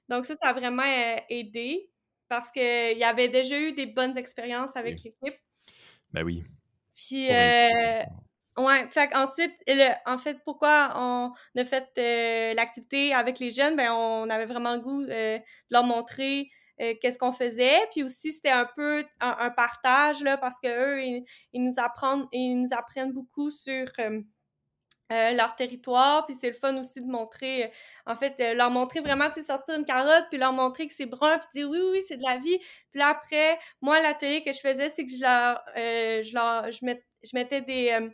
Donc 0.09 0.27
ça, 0.27 0.35
ça 0.35 0.49
a 0.49 0.53
vraiment 0.53 0.83
euh, 0.83 1.17
aidé 1.29 1.91
parce 2.29 2.51
qu'il 2.51 2.99
y 2.99 3.05
avait 3.05 3.29
déjà 3.29 3.59
eu 3.59 3.73
des 3.73 3.87
bonnes 3.87 4.17
expériences 4.17 4.75
avec 4.75 5.03
l'équipe. 5.03 5.37
Ben 6.13 6.25
oui. 6.25 6.45
Puis, 6.95 7.31
euh, 7.31 8.03
ouais, 8.59 8.89
fait 8.91 9.15
ensuite, 9.15 9.53
en 10.07 10.19
fait, 10.19 10.39
pourquoi 10.45 10.93
on 10.97 11.33
a 11.57 11.65
fait 11.65 12.55
l'activité 12.55 13.13
avec 13.13 13.39
les 13.39 13.51
jeunes? 13.51 13.77
Ben, 13.77 13.93
on 13.93 14.31
avait 14.31 14.47
vraiment 14.47 14.75
le 14.75 14.81
goût 14.81 15.05
de 15.05 15.39
leur 15.71 15.85
montrer 15.85 16.51
euh, 16.83 16.95
qu'est-ce 17.01 17.19
qu'on 17.19 17.33
faisait. 17.33 17.87
Puis 17.93 18.03
aussi, 18.03 18.33
c'était 18.33 18.51
un 18.51 18.67
peu 18.67 19.05
un, 19.21 19.51
partage, 19.51 20.23
là, 20.23 20.37
parce 20.37 20.59
que 20.59 20.69
eux, 20.69 21.03
ils, 21.53 21.63
nous 21.63 21.75
apprennent, 21.79 22.27
ils 22.33 22.57
nous 22.57 22.73
apprennent 22.73 23.13
beaucoup 23.13 23.51
sur 23.51 23.87
euh, 24.01 24.21
euh, 25.13 25.31
leur 25.33 25.55
territoire. 25.55 26.27
Puis 26.27 26.35
c'est 26.41 26.49
le 26.49 26.55
fun 26.55 26.77
aussi 26.79 27.01
de 27.01 27.07
montrer, 27.07 27.73
en 28.07 28.17
fait, 28.17 28.37
leur 28.55 28.71
montrer 28.71 29.01
vraiment, 29.01 29.29
tu 29.29 29.35
sais, 29.35 29.43
sortir 29.45 29.75
une 29.77 29.85
carotte, 29.85 30.27
puis 30.31 30.39
leur 30.39 30.53
montrer 30.53 30.89
que 30.89 30.95
c'est 30.95 31.07
brun, 31.07 31.39
puis 31.39 31.49
dire 31.55 31.71
oui, 31.71 31.79
oui, 31.93 32.03
c'est 32.09 32.17
de 32.17 32.23
la 32.25 32.39
vie. 32.39 32.59
Puis 32.91 32.99
là, 32.99 33.09
après, 33.09 33.59
moi, 33.81 34.01
l'atelier 34.01 34.43
que 34.43 34.53
je 34.53 34.61
faisais, 34.61 34.89
c'est 34.89 35.05
que 35.05 35.13
je 35.13 35.21
leur, 35.21 35.63
je 35.77 36.35
leur, 36.35 36.71
je, 36.71 36.79
je 37.23 37.37
mettais 37.37 37.61
des, 37.61 38.11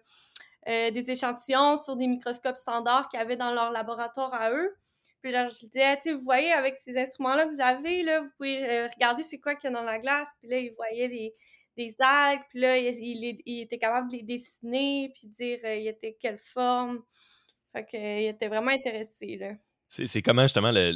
des 0.66 1.10
échantillons 1.10 1.76
sur 1.76 1.96
des 1.96 2.06
microscopes 2.06 2.56
standards 2.56 3.08
qu'ils 3.08 3.20
avaient 3.20 3.36
dans 3.36 3.52
leur 3.52 3.70
laboratoire 3.70 4.34
à 4.34 4.50
eux. 4.52 4.76
Puis 5.22 5.32
là, 5.32 5.48
je 5.48 5.66
disais, 5.66 5.98
tu 6.00 6.12
vous 6.12 6.22
voyez, 6.22 6.52
avec 6.52 6.76
ces 6.76 6.96
instruments-là 6.96 7.46
que 7.46 7.54
vous 7.54 7.60
avez, 7.60 8.02
là, 8.02 8.20
vous 8.20 8.30
pouvez 8.36 8.68
euh, 8.68 8.88
regarder 8.94 9.22
c'est 9.22 9.38
quoi 9.38 9.54
qu'il 9.54 9.70
y 9.70 9.72
a 9.72 9.76
dans 9.76 9.84
la 9.84 9.98
glace. 9.98 10.28
Puis 10.40 10.48
là, 10.48 10.58
il 10.58 10.72
voyait 10.74 11.08
des, 11.08 11.34
des 11.76 11.94
algues, 12.00 12.42
puis 12.50 12.60
là, 12.60 12.76
il, 12.76 13.40
il, 13.44 13.60
était 13.62 13.78
capable 13.78 14.10
de 14.10 14.16
les 14.16 14.22
dessiner, 14.22 15.12
puis 15.14 15.28
dire 15.28 15.58
euh, 15.64 15.74
il 15.74 15.88
était 15.88 16.16
quelle 16.20 16.38
forme. 16.38 17.02
Fait 17.72 17.84
qu'il 17.84 18.26
était 18.26 18.48
vraiment 18.48 18.70
intéressé, 18.70 19.36
là. 19.36 19.52
C'est 19.90 20.20
comment 20.20 20.42
justement 20.42 20.70
le, 20.70 20.92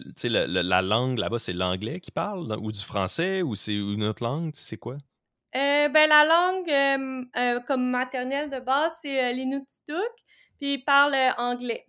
la 0.63 0.83
langue 0.83 1.17
là-bas, 1.17 1.39
c'est 1.39 1.55
l'anglais 1.55 1.99
qui 1.99 2.11
parle 2.11 2.55
ou 2.61 2.71
du 2.71 2.81
français 2.81 3.41
ou 3.41 3.57
c'est 3.57 3.73
une 3.73 4.05
autre 4.05 4.23
langue, 4.23 4.51
c'est 4.53 4.77
quoi? 4.77 4.99
Euh, 5.57 5.89
ben 5.89 6.11
la 6.11 6.25
langue 6.27 7.65
comme 7.65 7.89
maternelle 7.89 8.51
de 8.51 8.61
base, 8.61 8.93
c'est 9.01 9.33
l'inutituk, 9.33 10.13
puis 10.59 10.75
il 10.75 10.85
parle 10.85 11.17
anglais. 11.39 11.87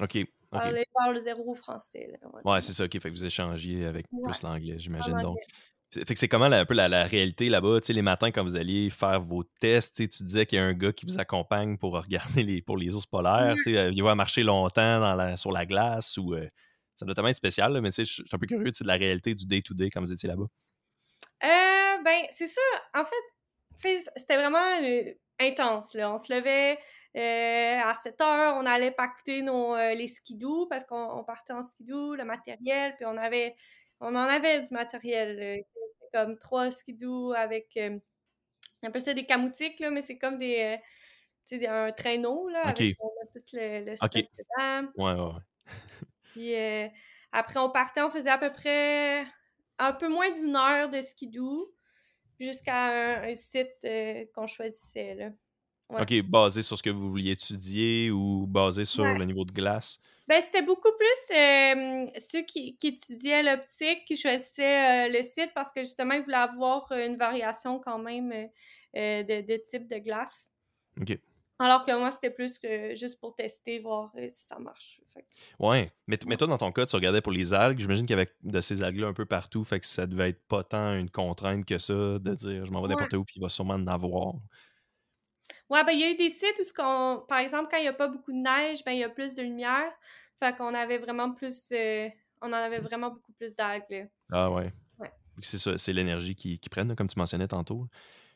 OK. 0.00 0.16
Okay. 0.56 0.84
Parler, 0.94 1.20
zéro 1.20 1.54
français. 1.54 2.12
ouais, 2.44 2.60
c'est 2.60 2.72
ça, 2.72 2.84
ok. 2.84 2.92
Fait 2.92 3.10
que 3.10 3.14
vous 3.14 3.24
échangiez 3.24 3.86
avec 3.86 4.06
plus 4.08 4.42
l'anglais, 4.42 4.78
j'imagine. 4.78 5.18
Donc, 5.20 5.38
fait 5.92 6.14
que 6.14 6.18
c'est 6.18 6.28
comment 6.28 6.46
un 6.46 6.64
peu 6.64 6.74
la, 6.74 7.04
réalité 7.04 7.48
là-bas, 7.48 7.80
tu 7.80 7.86
sais, 7.86 7.92
les 7.92 8.02
matins 8.02 8.30
quand 8.30 8.42
vous 8.42 8.56
alliez 8.56 8.90
faire 8.90 9.20
vos 9.20 9.44
tests, 9.60 10.08
tu 10.08 10.22
disais 10.24 10.44
qu'il 10.44 10.58
y 10.58 10.60
a 10.60 10.64
un 10.64 10.74
gars 10.74 10.92
qui 10.92 11.06
vous 11.06 11.18
accompagne 11.18 11.78
pour 11.78 11.92
regarder 11.92 12.42
les, 12.42 12.60
pour 12.60 12.76
les 12.76 12.94
ours 12.94 13.06
polaires, 13.06 13.54
tu 13.56 13.74
sais, 13.74 13.90
il 13.92 14.02
va 14.02 14.14
marcher 14.14 14.42
longtemps 14.42 15.00
dans 15.00 15.14
la, 15.14 15.36
sur 15.36 15.52
la 15.52 15.64
glace 15.64 16.18
ou 16.18 16.34
euh, 16.34 16.48
ça 16.96 17.06
doit 17.06 17.14
tellement 17.14 17.28
être 17.28 17.36
spécial, 17.36 17.80
mais 17.80 17.90
tu 17.90 17.96
sais, 17.96 18.04
je 18.04 18.12
suis 18.12 18.24
un 18.32 18.38
peu 18.38 18.46
curieux 18.46 18.70
de 18.70 18.86
la 18.86 18.94
réalité 18.94 19.34
du 19.34 19.46
day-to-day 19.46 19.90
quand 19.90 20.00
vous 20.00 20.12
étiez 20.12 20.28
là-bas. 20.28 20.46
Euh, 21.44 22.02
ben, 22.02 22.22
c'est 22.30 22.48
ça. 22.48 22.60
En 22.94 23.04
fait, 23.04 24.04
c'était 24.16 24.36
vraiment 24.36 24.80
euh, 24.82 25.12
intense, 25.40 25.94
là. 25.94 26.12
On 26.12 26.18
se 26.18 26.32
levait, 26.32 26.78
euh, 27.16 27.80
à 27.82 27.94
7 28.02 28.20
heures, 28.20 28.54
on 28.56 28.66
allait 28.66 28.90
pacter 28.90 29.42
nos, 29.42 29.74
euh, 29.74 29.94
les 29.94 30.08
skidoo 30.08 30.66
parce 30.66 30.84
qu'on 30.84 31.24
partait 31.24 31.52
en 31.52 31.62
skidoo, 31.62 32.14
le 32.14 32.24
matériel, 32.24 32.94
puis 32.96 33.06
on 33.06 33.16
avait 33.16 33.54
on 34.00 34.14
en 34.14 34.28
avait 34.28 34.60
du 34.60 34.74
matériel. 34.74 35.38
Euh, 35.40 35.62
c'est 35.88 36.18
comme 36.18 36.38
trois 36.38 36.70
skidoo 36.70 37.32
avec 37.32 37.78
un 38.82 38.90
peu 38.90 38.98
ça 38.98 39.14
des 39.14 39.24
camoutiques, 39.24 39.80
là, 39.80 39.90
mais 39.90 40.02
c'est 40.02 40.18
comme 40.18 40.38
des, 40.38 40.78
sais, 41.44 41.66
un 41.66 41.92
traîneau 41.92 42.48
là, 42.48 42.66
avec 42.66 42.96
on 43.00 43.08
a 43.08 43.26
tout 43.32 43.44
le, 43.52 43.90
le 43.90 43.96
stock 43.96 44.12
dedans. 44.12 44.88
Ouais, 44.96 45.14
ouais, 45.14 45.40
Puis 46.32 46.54
après, 47.32 47.58
on 47.58 47.70
partait, 47.70 48.02
on 48.02 48.10
faisait 48.10 48.30
à 48.30 48.38
peu 48.38 48.52
près 48.52 49.24
un 49.78 49.92
peu 49.92 50.08
moins 50.08 50.30
d'une 50.30 50.56
heure 50.56 50.88
de 50.88 51.00
skidoo 51.02 51.75
jusqu'à 52.40 53.22
un, 53.22 53.34
site 53.34 53.86
qu'on 54.34 54.46
choisissait. 54.46 55.14
Là. 55.14 55.30
OK, 56.00 56.22
basé 56.22 56.62
sur 56.62 56.76
ce 56.76 56.82
que 56.82 56.90
vous 56.90 57.10
vouliez 57.10 57.32
étudier 57.32 58.10
ou 58.10 58.46
basé 58.46 58.84
sur 58.84 59.04
le 59.04 59.24
niveau 59.24 59.44
de 59.44 59.52
glace? 59.52 60.00
Ben, 60.26 60.42
c'était 60.42 60.62
beaucoup 60.62 60.90
plus 60.98 61.36
ceux 62.18 62.42
qui, 62.42 62.76
étudiaient 62.82 63.44
l'optique 63.44 64.04
qui 64.06 64.16
choisissaient 64.16 65.08
le 65.08 65.22
site 65.22 65.52
parce 65.54 65.70
que 65.70 65.82
justement, 65.82 66.14
ils 66.14 66.22
voulaient 66.22 66.36
avoir 66.36 66.90
une 66.90 67.16
variation 67.16 67.78
quand 67.78 67.98
même 67.98 68.30
de, 68.94 69.40
de, 69.46 69.56
type 69.58 69.88
de 69.88 69.98
glace. 69.98 70.50
OK. 71.00 71.16
Alors 71.58 71.84
que 71.84 71.98
moi, 71.98 72.10
c'était 72.10 72.30
plus 72.30 72.58
que 72.58 72.94
juste 72.94 73.18
pour 73.18 73.34
tester, 73.34 73.78
voir 73.78 74.12
si 74.14 74.46
ça 74.46 74.58
marche. 74.58 75.00
Ouais. 75.58 75.90
Mais, 76.06 76.18
mais, 76.26 76.36
toi, 76.36 76.46
dans 76.46 76.58
ton 76.58 76.70
cas, 76.70 76.84
tu 76.84 76.94
regardais 76.96 77.22
pour 77.22 77.32
les 77.32 77.54
algues. 77.54 77.78
J'imagine 77.78 78.04
qu'il 78.04 78.16
y 78.16 78.20
avait 78.20 78.30
de 78.42 78.60
ces 78.60 78.82
algues-là 78.82 79.06
un 79.06 79.14
peu 79.14 79.24
partout. 79.24 79.64
Fait 79.64 79.80
que 79.80 79.86
ça 79.86 80.06
devait 80.06 80.30
être 80.30 80.46
pas 80.48 80.62
tant 80.62 80.92
une 80.94 81.10
contrainte 81.10 81.64
que 81.64 81.78
ça 81.78 81.94
de 81.94 82.34
dire 82.34 82.64
je 82.66 82.70
m'en 82.70 82.82
vais 82.82 82.88
n'importe 82.88 83.14
où 83.14 83.24
puis 83.24 83.36
il 83.36 83.42
va 83.42 83.48
sûrement 83.48 83.74
en 83.74 83.86
avoir. 83.86 84.34
Ouais, 85.70 85.82
ben, 85.84 85.92
il 85.92 86.00
y 86.00 86.04
a 86.04 86.10
eu 86.10 86.16
des 86.16 86.30
sites 86.30 86.56
où, 86.60 86.64
ce 86.64 86.72
qu'on, 86.72 87.24
par 87.26 87.38
exemple, 87.38 87.68
quand 87.70 87.78
il 87.78 87.82
n'y 87.82 87.88
a 87.88 87.92
pas 87.92 88.08
beaucoup 88.08 88.32
de 88.32 88.38
neige, 88.38 88.84
ben, 88.84 88.92
il 88.92 88.98
y 88.98 89.04
a 89.04 89.08
plus 89.08 89.34
de 89.34 89.42
lumière. 89.42 89.90
Fait 90.38 90.54
qu'on 90.54 90.74
avait 90.74 90.98
vraiment 90.98 91.32
plus. 91.32 91.64
Euh, 91.72 92.08
on 92.42 92.48
en 92.48 92.52
avait 92.52 92.80
vraiment 92.80 93.10
beaucoup 93.10 93.32
plus 93.32 93.56
d'algues. 93.56 94.08
Ah 94.30 94.50
ouais. 94.50 94.72
Ouais. 94.98 95.10
C'est 95.40 95.58
ça, 95.58 95.78
c'est 95.78 95.94
l'énergie 95.94 96.34
qu'ils 96.34 96.58
qui 96.58 96.68
prennent, 96.68 96.94
comme 96.94 97.08
tu 97.08 97.18
mentionnais 97.18 97.48
tantôt. 97.48 97.88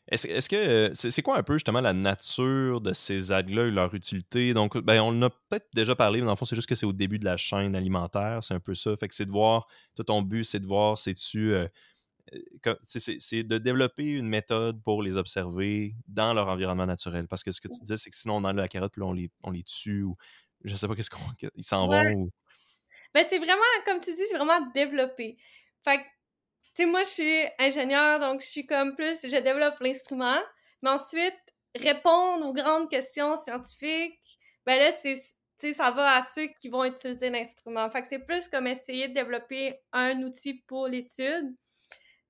Est-ce 0.08 0.26
est 0.26 0.48
que 0.48 0.56
euh, 0.56 0.90
c'est 0.94 1.22
quoi 1.22 1.38
un 1.38 1.42
peu 1.42 1.54
justement 1.54 1.80
la 1.80 1.92
nature 1.92 2.80
de 2.80 2.92
ces 2.92 3.30
algues-là 3.30 3.66
et 3.66 3.70
leur 3.70 3.94
utilité? 3.94 4.52
Donc, 4.54 4.76
ben, 4.78 5.00
on 5.00 5.08
en 5.10 5.22
a 5.22 5.30
peut-être 5.30 5.68
déjà 5.72 5.94
parlé, 5.94 6.20
mais 6.20 6.26
dans 6.26 6.32
le 6.32 6.36
fond, 6.36 6.44
c'est 6.44 6.56
juste 6.56 6.68
que 6.68 6.74
c'est 6.74 6.86
au 6.86 6.92
début 6.92 7.18
de 7.18 7.24
la 7.24 7.36
chaîne 7.36 7.76
alimentaire. 7.76 8.42
C'est 8.42 8.54
un 8.54 8.60
peu 8.60 8.74
ça. 8.74 8.96
Fait 8.96 9.06
que 9.06 9.14
c'est 9.14 9.26
de 9.26 9.30
voir, 9.30 9.68
tout 9.94 10.02
ton 10.02 10.22
but, 10.22 10.44
c'est 10.44 10.58
de 10.58 10.66
voir, 10.66 10.98
c'est-tu. 10.98 11.54
Euh, 11.54 11.68
c'est 12.84 13.42
de 13.42 13.58
développer 13.58 14.04
une 14.04 14.28
méthode 14.28 14.82
pour 14.82 15.02
les 15.02 15.16
observer 15.16 15.94
dans 16.06 16.32
leur 16.32 16.48
environnement 16.48 16.86
naturel. 16.86 17.26
Parce 17.28 17.42
que 17.42 17.50
ce 17.50 17.60
que 17.60 17.68
tu 17.68 17.80
disais, 17.80 17.96
c'est 17.96 18.10
que 18.10 18.16
sinon, 18.16 18.36
on 18.36 18.44
enlève 18.44 18.56
la 18.56 18.68
carotte, 18.68 18.92
puis 18.92 19.02
on 19.02 19.12
les, 19.12 19.30
on 19.42 19.50
les 19.50 19.64
tue, 19.64 20.02
ou 20.02 20.16
je 20.64 20.74
sais 20.74 20.86
pas 20.88 20.94
qu'est-ce 20.94 21.10
qu'on. 21.10 21.18
Ils 21.54 21.64
s'en 21.64 21.88
vont. 21.88 22.12
Ou... 22.12 22.30
Ben, 23.14 23.24
c'est 23.28 23.38
vraiment, 23.38 23.62
comme 23.84 24.00
tu 24.00 24.12
dis, 24.12 24.22
c'est 24.28 24.36
vraiment 24.36 24.60
développer. 24.74 25.36
Fait 25.84 25.98
que, 25.98 26.02
tu 26.74 26.82
sais, 26.84 26.86
moi, 26.86 27.02
je 27.04 27.08
suis 27.10 27.44
ingénieur, 27.58 28.20
donc 28.20 28.40
je 28.42 28.46
suis 28.46 28.66
comme 28.66 28.94
plus, 28.96 29.20
je 29.24 29.36
développe 29.36 29.78
l'instrument, 29.80 30.38
mais 30.82 30.90
ensuite, 30.90 31.34
répondre 31.76 32.46
aux 32.46 32.52
grandes 32.52 32.88
questions 32.90 33.36
scientifiques, 33.36 34.18
ben 34.66 34.78
là, 34.78 34.92
c'est 35.02 35.74
ça 35.74 35.90
va 35.90 36.16
à 36.16 36.22
ceux 36.22 36.46
qui 36.60 36.68
vont 36.70 36.84
utiliser 36.84 37.28
l'instrument. 37.30 37.90
Fait 37.90 38.00
que 38.02 38.08
c'est 38.08 38.18
plus 38.20 38.48
comme 38.48 38.66
essayer 38.66 39.08
de 39.08 39.14
développer 39.14 39.78
un 39.92 40.22
outil 40.22 40.54
pour 40.66 40.88
l'étude 40.88 41.54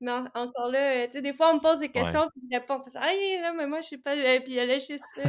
mais 0.00 0.12
encore 0.34 0.70
là, 0.70 1.06
tu 1.08 1.12
sais, 1.14 1.22
des 1.22 1.34
fois, 1.34 1.50
on 1.52 1.56
me 1.56 1.60
pose 1.60 1.78
des 1.80 1.90
questions, 1.90 2.26
puis 2.32 2.42
je 2.50 2.56
réponds, 2.56 2.80
ah, 2.94 3.06
là, 3.42 3.52
mais 3.52 3.66
moi, 3.66 3.80
je 3.82 3.88
sais 3.88 3.98
pas, 3.98 4.16
euh, 4.16 4.40
puis 4.40 4.54
là, 4.54 4.66
je 4.78 4.78
suis 4.84 4.98
ça. 4.98 5.22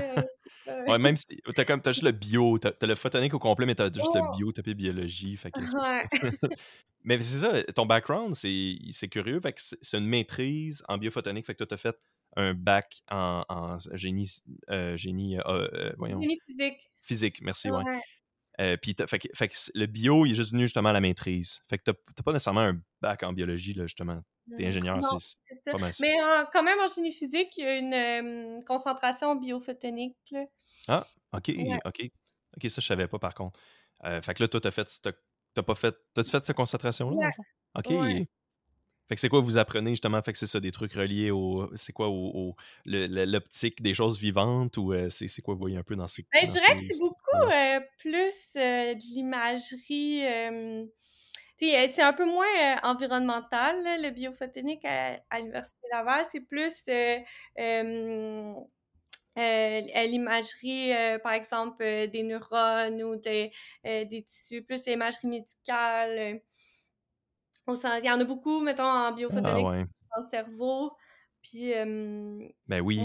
Ouais, 0.67 0.97
même 0.99 1.17
si 1.17 1.25
t'as 1.55 1.65
comme, 1.65 1.81
as 1.85 1.91
juste 1.91 2.03
le 2.03 2.11
bio, 2.11 2.57
t'as 2.57 2.71
as 2.79 2.85
le 2.85 2.95
photonique 2.95 3.33
au 3.33 3.39
complet, 3.39 3.65
mais 3.65 3.75
t'as 3.75 3.91
juste 3.91 4.13
le 4.13 4.21
oh! 4.21 4.35
bio, 4.35 4.51
t'as 4.51 4.63
pas 4.63 4.73
biologie, 4.73 5.37
fait 5.37 5.51
que 5.51 5.59
ouais. 5.59 6.07
mais 7.03 7.19
c'est 7.19 7.39
ça, 7.39 7.63
ton 7.73 7.85
background, 7.85 8.35
c'est 8.35 9.07
curieux, 9.09 9.39
fait 9.41 9.53
que 9.53 9.61
c'est 9.61 9.97
une 9.97 10.07
maîtrise 10.07 10.83
en 10.87 10.97
biophotonique, 10.97 11.45
fait 11.45 11.53
que 11.53 11.63
toi, 11.63 11.67
t'as 11.67 11.77
fait 11.77 11.97
un 12.37 12.53
bac 12.53 13.03
en, 13.09 13.43
en 13.49 13.77
génie, 13.93 14.29
euh, 14.69 14.95
génie, 14.95 15.37
euh, 15.39 15.91
voyons. 15.97 16.21
Génie 16.21 16.39
physique. 16.47 16.91
Physique, 17.01 17.41
merci, 17.41 17.69
ouais. 17.69 17.83
Euh, 18.61 18.77
puis 18.77 18.95
fait, 19.07 19.19
que, 19.19 19.55
le 19.73 19.85
bio, 19.87 20.25
il 20.25 20.33
est 20.33 20.35
juste 20.35 20.51
venu 20.51 20.63
justement 20.63 20.89
à 20.89 20.93
la 20.93 21.01
maîtrise. 21.01 21.61
Fait 21.67 21.77
que 21.77 21.83
t'as 21.91 22.23
pas 22.23 22.31
nécessairement 22.31 22.61
un 22.61 22.79
bac 23.01 23.23
en 23.23 23.33
biologie, 23.33 23.73
là, 23.73 23.83
justement. 23.85 24.21
T'es 24.55 24.67
ingénieur, 24.67 24.99
c'est 25.19 25.37
pas 25.65 25.77
mal 25.77 25.91
Mais 26.01 26.15
quand 26.51 26.63
même, 26.63 26.79
en 26.79 26.87
génie 26.87 27.11
physique, 27.11 27.57
il 27.57 27.63
y 27.63 27.67
a 27.67 27.77
une 28.19 28.63
concentration 28.65 29.35
biophotonique. 29.35 30.17
Là. 30.31 30.45
Ah, 30.87 31.07
ok, 31.33 31.51
ok. 31.85 32.11
Ok, 32.57 32.69
ça, 32.69 32.81
je 32.81 32.87
savais 32.87 33.07
pas 33.07 33.19
par 33.19 33.33
contre. 33.33 33.59
Euh, 34.03 34.21
fait 34.21 34.33
que 34.33 34.43
là, 34.43 34.47
toi, 34.47 34.59
t'as 34.59 34.71
fait. 34.71 34.87
T'as 35.53 35.63
pas 35.63 35.75
fait. 35.75 35.95
T'as-tu 36.13 36.31
fait 36.31 36.43
cette 36.43 36.55
concentration-là? 36.55 37.29
Ok. 37.75 37.91
Fait 39.11 39.15
que 39.15 39.19
c'est 39.19 39.27
quoi 39.27 39.41
vous 39.41 39.57
apprenez 39.57 39.89
justement? 39.89 40.21
Fait 40.21 40.31
que 40.31 40.37
c'est 40.37 40.47
ça, 40.47 40.61
des 40.61 40.71
trucs 40.71 40.93
reliés 40.93 41.31
au. 41.31 41.69
C'est 41.75 41.91
quoi, 41.91 42.07
au, 42.07 42.55
l'optique 42.85 43.81
des 43.81 43.93
choses 43.93 44.17
vivantes 44.17 44.77
ou 44.77 44.93
euh, 44.93 45.09
c'est 45.09 45.41
quoi 45.41 45.53
vous 45.53 45.59
voyez 45.59 45.75
un 45.75 45.83
peu 45.83 45.97
dans 45.97 46.07
ces. 46.07 46.25
Ben, 46.31 46.47
je 46.47 46.51
dirais 46.53 46.75
que 46.77 46.81
c'est 46.81 46.99
beaucoup 46.99 47.20
euh, 47.35 47.79
plus 47.99 48.53
de 48.55 49.13
l'imagerie 49.13 50.25
euh, 51.63 51.87
c'est 51.91 52.01
un 52.01 52.13
peu 52.13 52.25
moins 52.25 52.45
euh, 52.45 52.75
environnemental, 52.83 53.83
le 54.01 54.09
biophotonique 54.09 54.83
à, 54.85 55.19
l'Université 55.37 55.87
Laval. 55.91 56.25
C'est 56.31 56.41
plus 56.41 56.83
euh, 56.89 57.19
l'imagerie, 59.37 60.91
par 61.23 61.33
exemple, 61.33 61.83
des 61.83 62.23
neurones 62.23 63.03
ou 63.03 63.15
des, 63.15 63.51
des 63.83 64.25
tissus, 64.27 64.63
plus 64.63 64.85
l'imagerie 64.85 65.27
médicale. 65.27 66.41
il 67.67 68.05
y 68.05 68.11
en 68.11 68.19
a 68.19 68.23
beaucoup, 68.23 68.61
mettons, 68.61 68.83
en 68.83 69.05
ah, 69.05 69.11
biophotonique 69.11 69.87
dans 70.15 70.21
le 70.21 70.27
cerveau. 70.29 70.91
Puis, 71.41 71.73
ben 71.73 72.81
oui. 72.81 73.01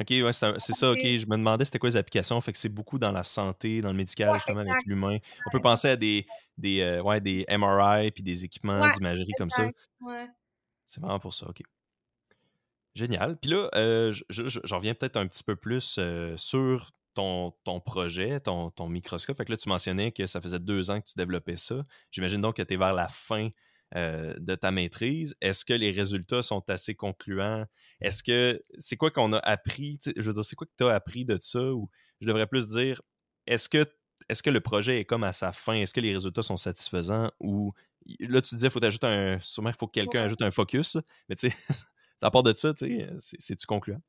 OK, 0.00 0.10
ouais, 0.10 0.32
c'est 0.32 0.72
ça, 0.72 0.90
OK. 0.90 1.04
Je 1.04 1.26
me 1.26 1.36
demandais 1.36 1.64
c'était 1.64 1.78
quoi 1.78 1.88
les 1.88 1.96
applications. 1.96 2.40
Fait 2.40 2.52
que 2.52 2.58
c'est 2.58 2.68
beaucoup 2.68 2.98
dans 2.98 3.12
la 3.12 3.22
santé, 3.22 3.80
dans 3.80 3.90
le 3.90 3.96
médical, 3.96 4.34
justement, 4.34 4.60
avec 4.60 4.84
l'humain. 4.86 5.18
On 5.46 5.50
peut 5.50 5.60
penser 5.60 5.88
à 5.88 5.96
des, 5.96 6.26
des, 6.58 6.80
euh, 6.80 7.02
ouais, 7.02 7.20
des 7.20 7.46
MRI 7.48 8.10
puis 8.10 8.24
des 8.24 8.44
équipements 8.44 8.90
d'imagerie 8.92 9.32
comme 9.38 9.50
ça. 9.50 9.68
C'est 10.86 11.00
vraiment 11.00 11.20
pour 11.20 11.32
ça, 11.32 11.46
OK. 11.48 11.62
Génial. 12.94 13.36
Puis 13.36 13.50
là, 13.50 13.68
euh, 13.74 14.12
je, 14.28 14.74
reviens 14.74 14.94
peut-être 14.94 15.16
un 15.16 15.26
petit 15.26 15.42
peu 15.42 15.56
plus 15.56 15.96
euh, 15.98 16.36
sur 16.36 16.92
ton, 17.14 17.52
ton 17.64 17.80
projet, 17.80 18.40
ton, 18.40 18.70
ton, 18.70 18.88
microscope. 18.88 19.36
Fait 19.36 19.44
que 19.44 19.52
là, 19.52 19.56
tu 19.56 19.68
mentionnais 19.68 20.12
que 20.12 20.26
ça 20.26 20.40
faisait 20.40 20.58
deux 20.58 20.90
ans 20.90 21.00
que 21.00 21.06
tu 21.06 21.14
développais 21.16 21.56
ça. 21.56 21.84
J'imagine 22.10 22.40
donc 22.40 22.56
que 22.56 22.62
tu 22.62 22.74
es 22.74 22.76
vers 22.76 22.94
la 22.94 23.08
fin 23.08 23.50
euh, 23.96 24.34
de 24.38 24.54
ta 24.54 24.70
maîtrise. 24.70 25.36
Est-ce 25.40 25.64
que 25.64 25.72
les 25.72 25.90
résultats 25.92 26.42
sont 26.42 26.68
assez 26.68 26.94
concluants? 26.94 27.64
Est-ce 28.00 28.22
que 28.22 28.62
c'est 28.78 28.96
quoi 28.96 29.10
qu'on 29.10 29.32
a 29.32 29.38
appris? 29.38 29.98
Je 30.16 30.22
veux 30.22 30.32
dire, 30.32 30.44
c'est 30.44 30.56
quoi 30.56 30.66
que 30.66 30.72
tu 30.76 30.84
as 30.84 30.94
appris 30.94 31.24
de 31.24 31.38
ça? 31.38 31.72
Ou 31.72 31.88
je 32.20 32.26
devrais 32.26 32.46
plus 32.46 32.68
dire, 32.68 33.02
est-ce 33.46 33.68
que 33.68 33.86
est-ce 34.28 34.42
que 34.42 34.50
le 34.50 34.60
projet 34.60 35.00
est 35.00 35.04
comme 35.04 35.24
à 35.24 35.32
sa 35.32 35.52
fin? 35.52 35.74
Est-ce 35.74 35.92
que 35.92 36.00
les 36.00 36.12
résultats 36.12 36.42
sont 36.42 36.56
satisfaisants? 36.56 37.30
Ou 37.40 37.72
là, 38.20 38.40
tu 38.40 38.54
disais, 38.54 38.70
faut 38.70 38.84
ajouter 38.84 39.06
un. 39.06 39.38
Sûrement, 39.40 39.70
il 39.70 39.76
faut 39.76 39.86
que 39.86 39.92
quelqu'un 39.92 40.22
ajoute 40.22 40.42
un 40.42 40.50
focus. 40.50 40.96
Mais 41.28 41.36
tu 41.36 41.50
sais, 41.50 41.56
à 42.22 42.30
part 42.30 42.42
de 42.42 42.52
ça, 42.52 42.72
tu 42.74 43.00
sais, 43.18 43.36
c'est-tu 43.38 43.66
concluant? 43.66 44.00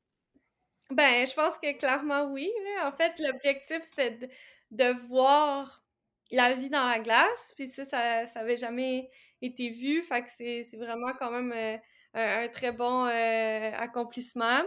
Ben, 0.90 1.26
je 1.26 1.34
pense 1.34 1.58
que 1.58 1.76
clairement 1.76 2.30
oui. 2.30 2.50
En 2.82 2.92
fait, 2.92 3.18
l'objectif, 3.18 3.78
c'était 3.82 4.12
de, 4.12 4.28
de, 4.70 5.06
voir 5.08 5.84
la 6.30 6.54
vie 6.54 6.70
dans 6.70 6.86
la 6.88 7.00
glace. 7.00 7.52
Puis 7.56 7.68
ça, 7.68 7.84
ça 7.84 8.24
n'avait 8.34 8.56
jamais 8.56 9.10
été 9.42 9.70
vu. 9.70 10.02
Fait 10.02 10.22
que 10.22 10.30
c'est 10.30 10.76
vraiment 10.76 11.12
quand 11.18 11.30
même 11.30 11.52
euh, 11.52 11.76
un, 12.14 12.48
très 12.48 12.72
bon 12.72 13.06
euh, 13.06 13.70
accomplissement. 13.76 14.62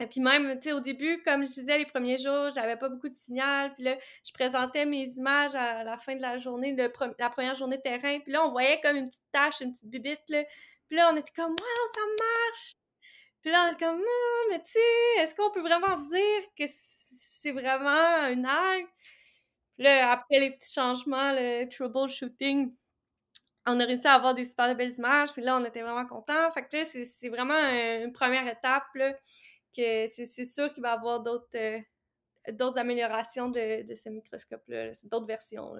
Et 0.00 0.06
puis 0.06 0.20
même, 0.20 0.60
tu 0.60 0.68
sais, 0.68 0.72
au 0.72 0.80
début, 0.80 1.22
comme 1.24 1.42
je 1.42 1.52
disais, 1.54 1.78
les 1.78 1.86
premiers 1.86 2.18
jours, 2.18 2.50
j'avais 2.54 2.76
pas 2.76 2.88
beaucoup 2.88 3.08
de 3.08 3.14
signal. 3.14 3.74
Puis 3.74 3.82
là, 3.82 3.96
je 4.24 4.32
présentais 4.32 4.86
mes 4.86 5.06
images 5.16 5.56
à 5.56 5.82
la 5.82 5.96
fin 5.98 6.14
de 6.14 6.22
la 6.22 6.36
journée, 6.36 6.76
la 7.18 7.30
première 7.30 7.56
journée 7.56 7.78
de 7.78 7.82
terrain. 7.82 8.20
Puis 8.20 8.32
là, 8.32 8.46
on 8.46 8.52
voyait 8.52 8.80
comme 8.80 8.96
une 8.96 9.08
petite 9.08 9.22
tache, 9.32 9.60
une 9.60 9.72
petite 9.72 9.88
bibite, 9.88 10.22
là. 10.28 10.44
Puis 10.88 10.96
là, 10.96 11.10
on 11.12 11.16
était 11.16 11.32
comme, 11.34 11.50
wow, 11.50 11.92
ça 11.94 12.00
marche! 12.00 12.74
Puis 13.42 13.50
là, 13.50 13.66
on 13.68 13.72
était 13.72 13.84
comme, 13.84 14.02
mais 14.50 14.62
tu 14.62 14.70
sais, 14.72 15.22
est-ce 15.22 15.34
qu'on 15.34 15.50
peut 15.50 15.60
vraiment 15.60 15.96
dire 15.98 16.42
que 16.56 16.64
c'est 16.66 17.52
vraiment 17.52 18.28
une 18.28 18.46
algue? 18.46 18.88
Là, 19.78 20.12
après 20.12 20.40
les 20.40 20.50
petits 20.52 20.72
changements, 20.72 21.32
le 21.32 21.68
troubleshooting, 21.68 22.72
on 23.68 23.80
a 23.80 23.84
réussi 23.84 24.06
à 24.06 24.14
avoir 24.14 24.34
des 24.34 24.44
super 24.44 24.74
belles 24.74 24.94
images, 24.96 25.32
puis 25.32 25.42
là, 25.42 25.56
on 25.56 25.64
était 25.64 25.82
vraiment 25.82 26.06
contents. 26.06 26.50
Fait 26.52 26.62
que 26.62 26.84
c'est 26.84 27.28
vraiment 27.28 27.54
une 27.54 28.12
première 28.12 28.46
étape, 28.46 28.86
là, 28.94 29.12
que 29.76 30.06
c'est 30.06 30.46
sûr 30.46 30.72
qu'il 30.72 30.82
va 30.82 30.90
y 30.90 30.96
avoir 30.96 31.22
d'autres 31.22 31.46
euh, 31.56 31.78
d'autres 32.52 32.78
améliorations 32.78 33.48
de, 33.48 33.84
ce 33.94 34.08
microscope-là, 34.08 34.92
d'autres 35.04 35.26
versions. 35.26 35.74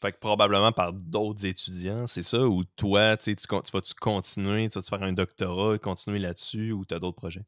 Fait 0.00 0.12
que 0.12 0.18
probablement 0.18 0.72
par 0.72 0.92
d'autres 0.92 1.46
étudiants, 1.46 2.06
c'est 2.06 2.22
ça? 2.22 2.40
Ou 2.40 2.64
toi, 2.64 3.16
tu, 3.16 3.36
tu 3.36 3.46
vas-tu 3.48 3.94
continuer, 3.94 4.68
tu 4.68 4.78
vas 4.78 4.82
-tu 4.82 4.88
faire 4.88 5.02
un 5.02 5.12
doctorat 5.12 5.76
et 5.76 5.78
continuer 5.78 6.18
là-dessus, 6.18 6.72
ou 6.72 6.84
tu 6.84 6.94
as 6.94 6.98
d'autres 6.98 7.16
projets? 7.16 7.44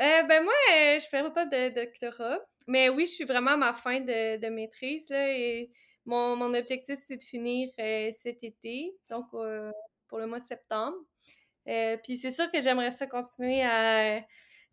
Euh, 0.00 0.22
ben 0.22 0.42
moi, 0.42 0.54
euh, 0.72 0.98
je 0.98 1.06
ferai 1.06 1.30
pas 1.32 1.44
de 1.44 1.74
doctorat. 1.74 2.38
Mais 2.66 2.88
oui, 2.88 3.04
je 3.04 3.12
suis 3.12 3.24
vraiment 3.24 3.52
à 3.52 3.56
ma 3.56 3.72
fin 3.74 4.00
de, 4.00 4.48
maîtrise, 4.48 5.10
là, 5.10 5.30
et 5.30 5.70
mon, 6.10 6.54
objectif, 6.54 6.96
c'est 6.98 7.16
de 7.16 7.22
finir 7.22 7.70
euh, 7.78 8.10
cet 8.18 8.42
été, 8.44 8.94
donc 9.08 9.30
pour 9.30 10.18
le 10.18 10.26
mois 10.26 10.40
de 10.40 10.44
septembre. 10.44 10.96
puis 12.04 12.16
c'est 12.16 12.32
sûr 12.32 12.50
que 12.50 12.60
j'aimerais 12.62 12.90
ça 12.90 13.06
continuer 13.06 13.62
à 13.62 14.22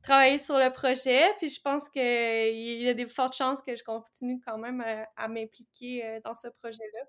travailler 0.02 0.40
sur 0.40 0.58
le 0.58 0.72
projet, 0.72 1.24
puis 1.38 1.50
je 1.50 1.62
pense 1.62 1.90
qu'il 1.90 2.82
y 2.82 2.88
a 2.88 2.94
des 2.94 3.08
fortes 3.08 3.36
chances 3.36 3.62
que 3.62 3.76
je 3.76 3.84
continue 3.84 4.40
quand 4.46 4.58
même 4.58 4.84
à, 5.16 5.28
m'impliquer 5.28 6.20
dans 6.24 6.36
ce 6.36 6.48
projet-là. 6.62 7.00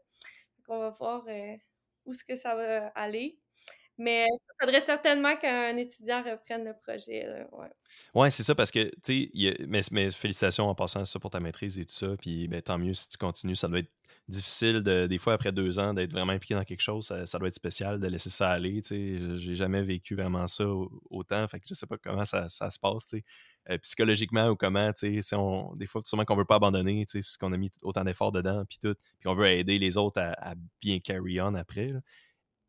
On 0.68 0.78
va 0.78 0.90
voir 0.90 1.24
où 2.04 2.12
est-ce 2.12 2.24
que 2.24 2.36
ça 2.36 2.54
va 2.54 2.88
aller. 2.88 3.38
Mais 3.98 4.26
il 4.30 4.54
faudrait 4.60 4.80
certainement 4.80 5.36
qu'un 5.36 5.76
étudiant 5.76 6.22
reprenne 6.22 6.64
le 6.64 6.72
projet. 6.72 7.26
Là. 7.26 7.48
Ouais, 7.50 7.68
ouais 8.14 8.30
c'est 8.30 8.44
ça, 8.44 8.54
parce 8.54 8.70
que, 8.70 8.84
tu 9.02 9.28
sais, 9.34 9.66
mais, 9.66 10.10
félicitations 10.10 10.68
en 10.68 10.74
passant 10.76 11.04
ça 11.04 11.18
pour 11.18 11.30
ta 11.30 11.40
maîtrise 11.40 11.80
et 11.80 11.84
tout 11.84 11.94
ça. 11.94 12.16
Puis 12.16 12.46
ben, 12.46 12.62
tant 12.62 12.78
mieux 12.78 12.94
si 12.94 13.08
tu 13.08 13.18
continues. 13.18 13.56
Ça 13.56 13.66
doit 13.66 13.80
être 13.80 13.90
difficile, 14.28 14.82
de, 14.82 15.06
des 15.06 15.18
fois, 15.18 15.32
après 15.32 15.52
deux 15.52 15.78
ans, 15.78 15.94
d'être 15.94 16.12
vraiment 16.12 16.32
impliqué 16.32 16.54
dans 16.54 16.64
quelque 16.64 16.82
chose. 16.82 17.06
Ça, 17.06 17.38
doit 17.38 17.48
être 17.48 17.54
spécial 17.54 17.98
de 17.98 18.06
laisser 18.06 18.30
ça 18.30 18.50
aller. 18.50 18.82
J'ai 18.90 19.54
jamais 19.54 19.82
vécu 19.82 20.14
vraiment 20.14 20.46
ça 20.46 20.64
autant. 21.10 21.46
Fait 21.48 21.60
que 21.60 21.66
je 21.68 21.74
sais 21.74 21.86
pas 21.86 21.96
comment 21.98 22.24
ça, 22.24 22.48
se 22.48 22.78
passe. 22.78 23.14
Euh, 23.70 23.78
psychologiquement 23.78 24.48
ou 24.48 24.56
comment, 24.56 24.92
sais, 24.94 25.20
on, 25.34 25.74
des 25.76 25.86
fois, 25.86 26.02
sûrement 26.04 26.24
qu'on 26.24 26.36
veut 26.36 26.44
pas 26.44 26.56
abandonner, 26.56 27.04
sais, 27.06 27.20
qu'on 27.38 27.52
a 27.52 27.56
mis 27.58 27.70
autant 27.82 28.04
d'efforts 28.04 28.32
dedans, 28.32 28.64
puis 28.66 28.78
tout, 28.80 28.94
puis 29.18 29.28
on 29.28 29.34
veut 29.34 29.48
aider 29.48 29.78
les 29.78 29.96
autres 29.96 30.20
à, 30.20 30.54
bien 30.80 31.00
carry 31.00 31.40
on 31.40 31.54
après 31.54 31.92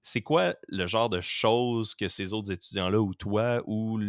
c'est 0.01 0.21
quoi 0.21 0.55
le 0.67 0.87
genre 0.87 1.09
de 1.09 1.21
choses 1.21 1.95
que 1.95 2.07
ces 2.07 2.33
autres 2.33 2.51
étudiants-là 2.51 2.99
ou 2.99 3.13
toi 3.13 3.61
ou 3.65 3.99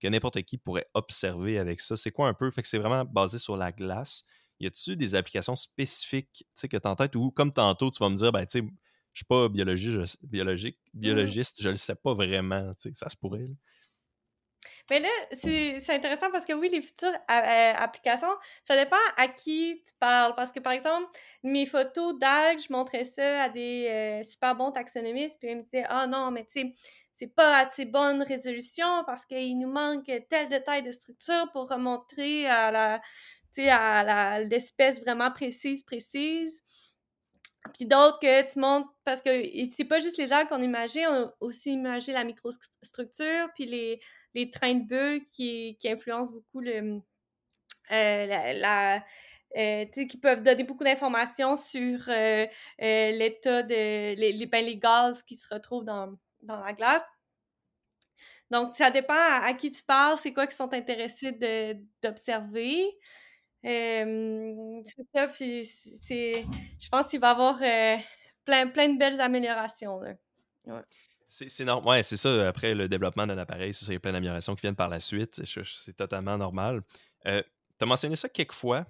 que 0.00 0.08
n'importe 0.08 0.42
qui 0.42 0.58
pourrait 0.58 0.86
observer 0.94 1.58
avec 1.58 1.80
ça? 1.80 1.96
C'est 1.96 2.10
quoi 2.10 2.28
un 2.28 2.34
peu? 2.34 2.50
Fait 2.50 2.62
que 2.62 2.68
c'est 2.68 2.78
vraiment 2.78 3.04
basé 3.04 3.38
sur 3.38 3.56
la 3.56 3.72
glace. 3.72 4.24
Y 4.60 4.66
a-tu 4.66 4.96
des 4.96 5.14
applications 5.14 5.56
spécifiques 5.56 6.46
que 6.60 6.76
tu 6.76 6.88
en 6.88 6.94
tête 6.94 7.16
ou 7.16 7.30
comme 7.30 7.52
tantôt, 7.52 7.90
tu 7.90 7.98
vas 7.98 8.10
me 8.10 8.16
dire, 8.16 8.30
ben, 8.30 8.44
tu 8.46 8.60
sais, 8.60 8.64
je 9.12 9.18
suis 9.18 9.24
pas 9.24 9.48
biologique, 9.48 10.18
biologique, 10.22 10.78
mmh. 10.94 11.00
biologiste, 11.00 11.62
je 11.62 11.68
le 11.68 11.76
sais 11.76 11.96
pas 11.96 12.14
vraiment, 12.14 12.72
tu 12.74 12.90
sais, 12.90 12.90
ça 12.94 13.08
se 13.08 13.16
pourrait. 13.16 13.48
Mais 14.90 14.98
là, 15.00 15.08
c'est 15.32 15.88
intéressant 15.90 16.30
parce 16.30 16.44
que 16.44 16.52
oui, 16.52 16.68
les 16.68 16.82
futures 16.82 17.08
euh, 17.08 17.72
applications, 17.76 18.34
ça 18.64 18.76
dépend 18.76 18.96
à 19.16 19.28
qui 19.28 19.82
tu 19.86 19.92
parles. 19.98 20.34
Parce 20.34 20.52
que, 20.52 20.60
par 20.60 20.72
exemple, 20.72 21.06
mes 21.42 21.64
photos 21.64 22.18
d'algues, 22.18 22.58
je 22.58 22.72
montrais 22.72 23.04
ça 23.04 23.44
à 23.44 23.48
des 23.48 23.86
euh, 23.88 24.22
super 24.24 24.56
bons 24.56 24.72
taxonomistes, 24.72 25.38
puis 25.38 25.50
ils 25.50 25.56
me 25.58 25.62
disaient 25.62 25.84
«Ah 25.88 26.06
non, 26.06 26.30
mais 26.30 26.44
tu 26.44 26.52
sais, 26.52 26.74
c'est 27.12 27.28
pas 27.28 27.58
assez 27.58 27.84
bonne 27.84 28.22
résolution 28.22 29.04
parce 29.04 29.26
qu'il 29.26 29.58
nous 29.58 29.70
manque 29.70 30.10
tel 30.28 30.48
détail 30.48 30.82
de 30.82 30.90
structure 30.90 31.50
pour 31.52 31.68
remontrer 31.68 32.46
à 32.46 32.70
la, 32.70 33.00
à 33.58 34.40
l'espèce 34.40 35.00
vraiment 35.00 35.30
précise, 35.30 35.82
précise.» 35.82 36.62
Puis 37.74 37.84
d'autres 37.84 38.18
que 38.18 38.52
tu 38.52 38.58
montres, 38.58 38.88
parce 39.04 39.20
que 39.20 39.42
c'est 39.70 39.84
pas 39.84 40.00
juste 40.00 40.16
les 40.16 40.32
algues 40.32 40.48
qu'on 40.48 40.62
imagine, 40.62 41.06
on 41.08 41.24
a 41.26 41.34
aussi 41.40 41.72
imagé 41.72 42.12
la 42.12 42.24
microstructure, 42.24 43.48
puis 43.54 43.66
les, 43.66 44.00
les 44.34 44.50
trains 44.50 44.74
de 44.74 44.84
bulles 44.84 45.26
qui, 45.30 45.76
qui 45.78 45.88
influencent 45.88 46.32
beaucoup 46.32 46.60
le, 46.60 47.02
euh, 47.92 48.52
la, 48.54 49.04
euh, 49.56 49.84
qui 49.84 50.16
peuvent 50.16 50.42
donner 50.42 50.64
beaucoup 50.64 50.84
d'informations 50.84 51.56
sur 51.56 51.98
euh, 52.08 52.46
l'état 52.78 53.62
de 53.62 54.14
les, 54.14 54.46
ben, 54.46 54.64
les, 54.64 54.76
gaz 54.76 55.22
qui 55.22 55.36
se 55.36 55.52
retrouvent 55.52 55.84
dans, 55.84 56.16
dans, 56.42 56.60
la 56.60 56.72
glace. 56.72 57.02
Donc, 58.50 58.76
ça 58.76 58.90
dépend 58.90 59.14
à, 59.14 59.52
qui 59.54 59.70
tu 59.70 59.82
parles, 59.82 60.18
c'est 60.18 60.32
quoi 60.32 60.46
qu'ils 60.46 60.56
sont 60.56 60.72
intéressés 60.72 61.32
d'observer. 62.02 62.96
C'est 63.62 65.06
ça, 65.14 65.28
puis 65.28 65.66
c'est, 65.66 66.44
je 66.80 66.88
pense 66.88 67.08
qu'il 67.08 67.20
va 67.20 67.28
y 67.28 67.30
avoir 67.30 67.58
plein, 68.44 68.68
plein 68.68 68.88
de 68.88 68.98
belles 68.98 69.20
améliorations. 69.20 70.00
Là. 70.00 70.14
Ouais. 70.66 70.82
C'est 71.30 71.64
normal. 71.64 71.88
Ouais, 71.88 72.02
c'est 72.02 72.16
ça. 72.16 72.48
Après 72.48 72.74
le 72.74 72.88
développement 72.88 73.24
d'un 73.24 73.38
appareil, 73.38 73.72
c'est 73.72 73.84
ça, 73.84 73.92
il 73.92 73.94
y 73.94 73.96
a 73.96 74.00
plein 74.00 74.12
d'améliorations 74.12 74.56
qui 74.56 74.62
viennent 74.62 74.74
par 74.74 74.88
la 74.88 74.98
suite. 74.98 75.40
C'est 75.44 75.96
totalement 75.96 76.36
normal. 76.36 76.82
Euh, 77.26 77.40
tu 77.78 77.84
as 77.84 77.86
mentionné 77.86 78.16
ça 78.16 78.28
quelques 78.28 78.52
fois. 78.52 78.84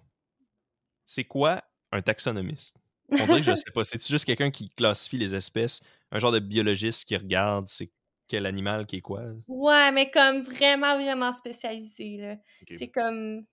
C'est 1.05 1.25
quoi 1.25 1.63
un 1.93 2.01
taxonomiste? 2.01 2.77
On 3.11 3.27
dirait 3.27 3.41
que 3.41 3.47
je 3.47 3.51
ne 3.51 3.57
sais 3.57 3.71
pas. 3.75 3.85
C'est 3.85 4.07
juste 4.07 4.25
quelqu'un 4.25 4.51
qui 4.51 4.71
classifie 4.71 5.19
les 5.19 5.35
espèces, 5.35 5.83
un 6.13 6.19
genre 6.19 6.33
de 6.33 6.39
biologiste 6.39 7.07
qui 7.07 7.17
regarde 7.17 7.69
c'est 7.69 7.91
quel 8.27 8.47
animal 8.47 8.87
qui 8.87 8.97
est 8.97 9.01
quoi? 9.01 9.23
Ouais, 9.49 9.91
mais 9.93 10.11
comme 10.11 10.41
vraiment, 10.43 10.97
vraiment 10.97 11.33
spécialisé. 11.33 12.39
C'est 12.75 12.89
comme. 12.89 13.45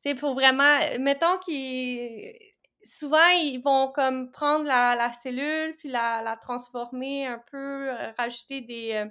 C'est 0.00 0.14
pour 0.14 0.34
vraiment. 0.34 0.78
Mettons 0.98 1.38
qu'il 1.38 2.34
souvent, 2.88 3.28
ils 3.28 3.58
vont 3.58 3.92
comme 3.92 4.30
prendre 4.30 4.64
la, 4.64 4.94
la 4.96 5.12
cellule, 5.12 5.76
puis 5.78 5.88
la, 5.88 6.22
la, 6.22 6.36
transformer 6.36 7.26
un 7.26 7.42
peu, 7.50 7.90
euh, 7.90 8.12
rajouter 8.16 8.60
des, 8.62 8.92
euh, 8.94 9.06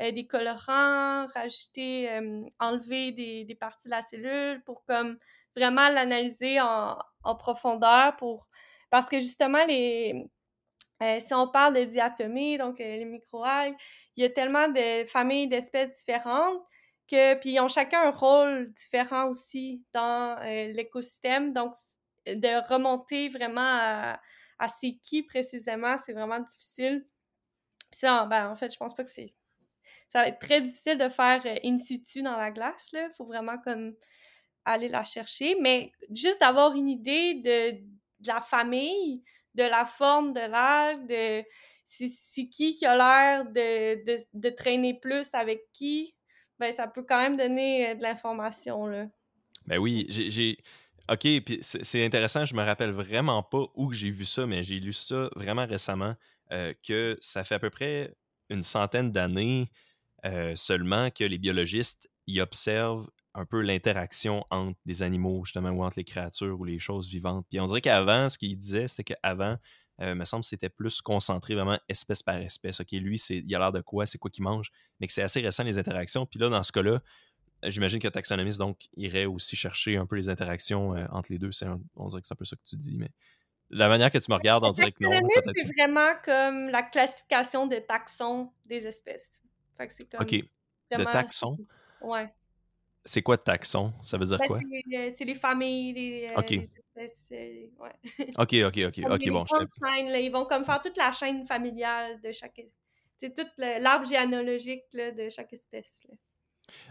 euh, 0.00 0.12
des 0.12 0.26
colorants, 0.26 1.26
rajouter, 1.34 2.10
enlever 2.58 3.12
des, 3.12 3.44
des, 3.44 3.54
parties 3.54 3.86
de 3.86 3.90
la 3.90 4.02
cellule 4.02 4.62
pour 4.64 4.84
comme 4.84 5.18
vraiment 5.56 5.88
l'analyser 5.88 6.60
en, 6.60 6.98
en, 7.24 7.36
profondeur 7.36 8.16
pour... 8.16 8.48
Parce 8.90 9.08
que 9.08 9.20
justement, 9.20 9.64
les... 9.66 10.24
si 11.20 11.34
on 11.34 11.48
parle 11.48 11.74
de 11.74 11.84
diatomées, 11.84 12.58
donc 12.58 12.78
les 12.78 13.04
microalgues, 13.04 13.76
il 14.16 14.22
y 14.22 14.26
a 14.26 14.30
tellement 14.30 14.68
de 14.68 15.04
familles 15.04 15.48
d'espèces 15.48 15.96
différentes 15.96 16.62
puis 17.40 17.52
ils 17.52 17.60
ont 17.60 17.68
chacun 17.68 18.02
un 18.02 18.10
rôle 18.10 18.72
différent 18.72 19.28
aussi 19.28 19.84
dans 19.92 20.40
l'écosystème. 20.42 21.52
Donc 21.52 21.74
de 22.26 22.68
remonter 22.68 23.28
vraiment 23.28 23.60
à, 23.60 24.20
à 24.58 24.68
c'est 24.68 24.98
qui 25.02 25.22
précisément, 25.22 25.96
c'est 25.98 26.12
vraiment 26.12 26.40
difficile. 26.40 27.04
Puis 27.90 28.00
ça, 28.00 28.26
ben, 28.26 28.50
en 28.50 28.56
fait, 28.56 28.72
je 28.72 28.78
pense 28.78 28.94
pas 28.94 29.04
que 29.04 29.10
c'est. 29.10 29.34
Ça 30.12 30.22
va 30.22 30.28
être 30.28 30.38
très 30.38 30.60
difficile 30.60 30.98
de 30.98 31.08
faire 31.08 31.42
euh, 31.46 31.56
in 31.64 31.78
situ 31.78 32.22
dans 32.22 32.36
la 32.36 32.50
glace, 32.50 32.86
là. 32.92 33.08
Faut 33.16 33.24
vraiment 33.24 33.58
comme 33.58 33.94
aller 34.64 34.88
la 34.88 35.04
chercher. 35.04 35.56
Mais 35.60 35.92
juste 36.10 36.40
d'avoir 36.40 36.74
une 36.74 36.88
idée 36.88 37.34
de, 37.34 37.72
de, 37.72 38.28
la 38.28 38.40
famille, 38.40 39.22
de 39.54 39.64
la 39.64 39.84
forme 39.84 40.32
de 40.32 40.40
l'algue, 40.40 41.06
de 41.08 41.44
c'est 41.84 42.48
qui 42.48 42.76
qui 42.76 42.86
a 42.86 42.96
l'air 42.96 43.44
de, 43.46 44.04
de, 44.04 44.16
de, 44.32 44.48
traîner 44.48 44.98
plus 44.98 45.34
avec 45.34 45.70
qui, 45.72 46.14
ben 46.62 46.72
ça 46.72 46.86
peut 46.86 47.02
quand 47.02 47.20
même 47.20 47.36
donner 47.36 47.90
euh, 47.90 47.94
de 47.94 48.02
l'information. 48.02 49.10
Ben 49.66 49.78
oui, 49.78 50.06
j'ai 50.08 50.56
OK, 51.10 51.26
puis 51.44 51.58
c'est 51.60 52.04
intéressant, 52.04 52.46
je 52.46 52.54
me 52.54 52.62
rappelle 52.62 52.92
vraiment 52.92 53.42
pas 53.42 53.66
où 53.74 53.92
j'ai 53.92 54.10
vu 54.10 54.24
ça, 54.24 54.46
mais 54.46 54.62
j'ai 54.62 54.78
lu 54.78 54.92
ça 54.92 55.28
vraiment 55.34 55.66
récemment, 55.66 56.14
euh, 56.52 56.72
que 56.86 57.18
ça 57.20 57.42
fait 57.42 57.56
à 57.56 57.58
peu 57.58 57.70
près 57.70 58.14
une 58.50 58.62
centaine 58.62 59.10
d'années 59.10 59.68
euh, 60.24 60.54
seulement 60.54 61.10
que 61.10 61.24
les 61.24 61.38
biologistes 61.38 62.08
y 62.28 62.40
observent 62.40 63.10
un 63.34 63.44
peu 63.44 63.60
l'interaction 63.62 64.44
entre 64.50 64.78
des 64.86 65.02
animaux, 65.02 65.44
justement, 65.44 65.70
ou 65.70 65.82
entre 65.82 65.98
les 65.98 66.04
créatures 66.04 66.60
ou 66.60 66.64
les 66.64 66.78
choses 66.78 67.08
vivantes. 67.08 67.44
Puis 67.50 67.58
on 67.58 67.66
dirait 67.66 67.80
qu'avant, 67.80 68.28
ce 68.28 68.38
qu'il 68.38 68.56
disait, 68.56 68.86
c'était 68.86 69.14
qu'avant, 69.14 69.56
euh, 70.02 70.14
me 70.14 70.24
semble 70.24 70.44
c'était 70.44 70.68
plus 70.68 71.00
concentré 71.00 71.54
vraiment 71.54 71.78
espèce 71.88 72.22
par 72.22 72.36
espèce. 72.36 72.80
OK, 72.80 72.90
lui, 72.92 73.16
il 73.30 73.54
a 73.54 73.58
l'air 73.58 73.72
de 73.72 73.80
quoi, 73.80 74.04
c'est 74.04 74.18
quoi 74.18 74.30
qu'il 74.30 74.44
mange, 74.44 74.70
mais 75.00 75.06
que 75.06 75.12
c'est 75.12 75.22
assez 75.22 75.40
récent 75.40 75.64
les 75.64 75.78
interactions. 75.78 76.26
Puis 76.26 76.38
là, 76.38 76.48
dans 76.48 76.62
ce 76.62 76.72
cas-là, 76.72 77.00
J'imagine 77.64 78.00
que 78.00 78.08
taxonomiste, 78.08 78.58
donc, 78.58 78.76
irait 78.96 79.24
aussi 79.24 79.54
chercher 79.54 79.96
un 79.96 80.04
peu 80.04 80.16
les 80.16 80.28
interactions 80.28 80.96
euh, 80.96 81.06
entre 81.12 81.30
les 81.30 81.38
deux. 81.38 81.50
on 81.94 82.08
dirait 82.08 82.20
que 82.20 82.26
c'est 82.26 82.34
un 82.34 82.36
peu 82.36 82.44
ça 82.44 82.56
que 82.56 82.62
tu 82.68 82.76
dis, 82.76 82.96
mais 82.98 83.10
la 83.70 83.88
manière 83.88 84.10
que 84.10 84.18
tu 84.18 84.30
me 84.30 84.36
regardes, 84.36 84.64
on 84.64 84.72
dirait 84.72 84.90
que 84.92 85.02
non. 85.02 85.12
c'est 85.54 85.72
vraiment 85.76 86.12
comme 86.24 86.68
la 86.68 86.82
classification 86.82 87.66
de 87.66 87.76
taxons 87.76 88.52
des 88.66 88.86
espèces. 88.86 89.42
Fait 89.76 89.88
que 89.88 89.94
comme 90.10 90.22
OK. 90.22 90.44
De 90.90 91.04
taxons? 91.04 91.56
Ouais. 92.02 92.30
C'est 93.04 93.22
quoi 93.22 93.38
taxon? 93.38 93.94
Ça 94.02 94.18
veut 94.18 94.26
dire 94.26 94.38
ben, 94.38 94.46
quoi? 94.46 94.58
Euh, 94.58 95.10
c'est 95.16 95.24
les 95.24 95.34
familles, 95.34 95.92
les, 95.94 96.26
euh, 96.30 96.66
Ouais. 96.96 97.96
OK, 98.38 98.54
OK, 98.66 98.78
OK. 98.86 99.00
OK, 99.10 99.28
bon. 99.28 99.44
Ils 100.14 100.30
vont 100.30 100.44
comme 100.44 100.64
faire 100.64 100.82
toute 100.82 100.96
la 100.96 101.12
chaîne 101.12 101.46
familiale 101.46 102.20
de 102.20 102.32
chaque... 102.32 102.60
C'est 103.16 103.34
tout 103.34 103.46
l'arbre 103.56 104.06
généalogique 104.06 104.82
là, 104.92 105.12
de 105.12 105.28
chaque 105.28 105.52
espèce. 105.52 105.96
Là. 106.08 106.14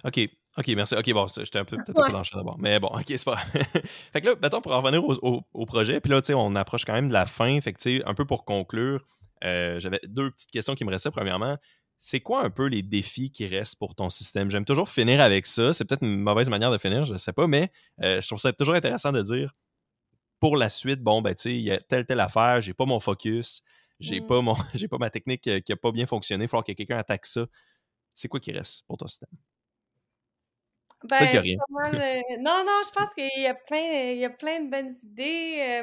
OK. 0.06 0.30
OK, 0.58 0.68
merci. 0.70 0.95
OK, 0.95 1.14
bon, 1.14 1.28
j'étais 1.28 1.60
un 1.60 1.66
peu 1.66 1.78
peut-être 1.78 1.97
un 1.97 2.08
peu 2.08 2.12
dans 2.12 2.20
le 2.20 2.36
d'abord. 2.36 2.58
Mais 2.60 2.80
bon, 2.80 2.89
OK, 2.89 3.06
c'est 3.08 3.24
pas. 3.24 3.38
fait 4.14 4.22
que 4.22 4.28
là, 4.28 4.36
mettons, 4.41 4.62
pour 4.62 4.74
en 4.74 4.82
revenir 4.82 5.04
au, 5.04 5.43
au, 5.54 5.66
projet, 5.66 6.02
puis 6.02 6.12
là, 6.12 6.22
tu 6.22 6.28
sais, 6.28 6.34
on 6.34 6.56
approche 6.56 6.84
quand 6.84 6.93
même 6.93 7.08
de 7.08 7.14
la 7.14 7.26
fin. 7.26 7.60
Fait 7.62 7.72
que, 7.72 7.80
tu 7.80 7.97
sais, 7.97 8.04
un 8.06 8.14
peu 8.14 8.26
pour 8.26 8.43
conclure, 8.43 9.06
euh, 9.45 9.80
j'avais 9.80 10.02
deux 10.04 10.30
petites 10.32 10.52
questions 10.52 10.76
qui 10.76 10.84
me 10.84 10.91
restaient. 10.91 11.12
Premièrement, 11.12 11.58
c'est 11.97 12.20
quoi 12.20 12.43
un 12.43 12.49
peu 12.49 12.66
les 12.66 12.82
défis 12.82 13.32
qui 13.32 13.47
restent 13.47 13.80
pour 13.80 13.95
ton 13.95 14.10
système? 14.10 14.52
J'aime 14.52 14.66
toujours 14.66 14.89
finir 14.89 15.22
avec 15.22 15.45
ça. 15.45 15.72
C'est 15.72 15.86
peut-être 15.86 16.04
une 16.04 16.20
mauvaise 16.20 16.49
manière 16.49 16.72
de 16.72 16.78
finir, 16.78 17.06
je 17.06 17.14
ne 17.14 17.18
sais 17.18 17.34
pas, 17.34 17.47
mais 17.47 17.72
euh, 18.04 18.20
je 18.20 18.28
trouve 18.28 18.39
ça 18.39 18.52
toujours 18.52 18.76
intéressant 18.76 19.12
de 19.12 19.22
dire 19.22 19.54
pour 20.42 20.58
la 20.58 20.70
suite, 20.70 21.02
bon, 21.02 21.22
ben, 21.22 21.36
tu 21.36 21.44
sais, 21.44 21.56
il 21.56 21.62
y 21.62 21.72
a 21.72 21.80
telle, 21.80 22.06
telle 22.06 22.20
affaire, 22.20 22.62
j'ai 22.62 22.74
pas 22.74 22.86
mon 22.86 23.00
focus, 23.00 23.64
j'ai 24.00 24.20
mmh. 24.20 24.28
pas 24.28 24.42
mon 24.42 24.56
j'ai 24.74 24.88
pas 24.88 24.98
ma 24.98 25.12
technique 25.12 25.44
qui 25.44 25.64
n'a 25.72 25.76
pas 25.78 25.92
bien 25.92 26.08
fonctionné, 26.08 26.46
il 26.46 26.48
faut 26.50 26.62
que 26.62 26.74
quelqu'un 26.74 26.98
attaque 26.98 27.28
ça. 27.28 27.46
C'est 28.16 28.28
quoi 28.28 28.39
qui 28.39 28.52
reste 28.52 28.84
pour 28.88 28.98
ton 28.98 29.08
système? 29.08 29.30
Ben, 31.04 31.26
non, 32.39 32.64
non, 32.66 32.82
je 32.84 32.92
pense 32.92 33.14
qu'il 33.14 33.42
y 33.42 33.48
a 33.48 33.54
plein, 33.54 34.12
il 34.12 34.18
y 34.18 34.26
a 34.26 34.30
plein 34.32 34.62
de 34.62 34.70
bonnes 34.70 34.94
idées. 35.04 35.82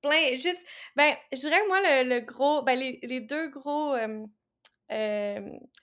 plein, 0.00 0.36
juste, 0.36 0.64
ben, 0.96 1.14
je 1.32 1.40
dirais 1.40 1.60
que 1.60 1.68
moi, 1.68 1.80
le, 2.04 2.20
gros, 2.20 2.62
ben, 2.62 2.78
les, 2.78 3.00
les 3.02 3.20
deux 3.20 3.48
gros 3.48 3.96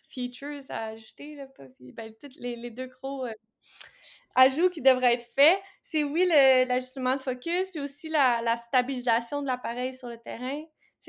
features 0.09 0.63
à 0.69 0.85
ajouter, 0.87 1.35
là, 1.35 1.47
pas, 1.47 1.65
ben, 1.79 2.13
les, 2.39 2.55
les 2.55 2.71
deux 2.71 2.87
gros 2.87 3.27
ajouts 4.35 4.69
qui 4.69 4.81
devraient 4.81 5.13
être 5.13 5.27
faits, 5.35 5.59
c'est 5.89 6.03
oui, 6.03 6.25
l'ajustement 6.27 7.15
de 7.15 7.21
focus, 7.21 7.71
puis 7.71 7.79
aussi 7.79 8.09
la, 8.09 8.41
la 8.41 8.57
stabilisation 8.57 9.41
de 9.41 9.47
l'appareil 9.47 9.93
sur 9.93 10.09
le 10.09 10.17
terrain 10.17 10.63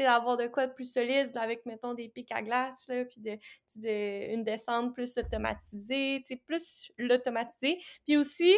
d'avoir 0.05 0.37
de 0.37 0.47
quoi 0.47 0.67
de 0.67 0.73
plus 0.73 0.91
solide 0.91 1.37
avec, 1.37 1.65
mettons, 1.67 1.95
des 1.95 2.09
pics 2.09 2.33
à 2.33 2.43
glace, 2.43 2.87
là, 2.89 3.05
puis 3.05 3.21
de, 3.21 3.39
de, 3.77 4.35
une 4.35 4.45
descente 4.45 4.95
plus 4.95 5.17
automatisée, 5.17 6.23
plus 6.47 6.91
l'automatiser. 6.99 7.79
Puis 8.05 8.17
aussi, 8.17 8.55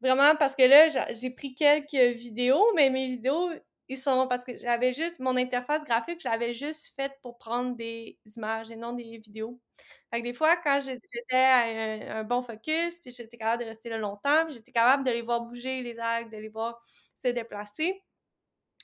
vraiment, 0.00 0.36
parce 0.36 0.54
que 0.54 0.62
là, 0.62 1.12
j'ai 1.12 1.30
pris 1.30 1.54
quelques 1.54 2.16
vidéos, 2.16 2.64
mais 2.74 2.90
mes 2.90 3.06
vidéos, 3.06 3.50
ils 3.88 3.98
sont 3.98 4.26
parce 4.28 4.44
que 4.44 4.56
j'avais 4.56 4.92
juste 4.92 5.18
mon 5.18 5.36
interface 5.36 5.84
graphique, 5.84 6.20
j'avais 6.20 6.52
juste 6.52 6.92
faite 6.96 7.12
pour 7.22 7.38
prendre 7.38 7.76
des 7.76 8.18
images 8.36 8.70
et 8.70 8.76
non 8.76 8.92
des 8.92 9.18
vidéos. 9.18 9.60
Fait 10.10 10.20
que 10.20 10.24
des 10.24 10.32
fois, 10.32 10.56
quand 10.56 10.80
j'étais 10.80 11.36
à 11.36 12.18
un, 12.18 12.24
bon 12.24 12.42
focus, 12.42 12.98
puis 12.98 13.12
j'étais 13.12 13.36
capable 13.36 13.64
de 13.64 13.68
rester 13.68 13.88
là 13.88 13.98
longtemps, 13.98 14.44
puis 14.46 14.54
j'étais 14.54 14.72
capable 14.72 15.04
de 15.04 15.10
les 15.10 15.22
voir 15.22 15.42
bouger 15.42 15.82
les 15.82 15.98
algues, 15.98 16.30
de 16.30 16.38
les 16.38 16.48
voir 16.48 16.80
se 17.16 17.28
déplacer, 17.28 18.02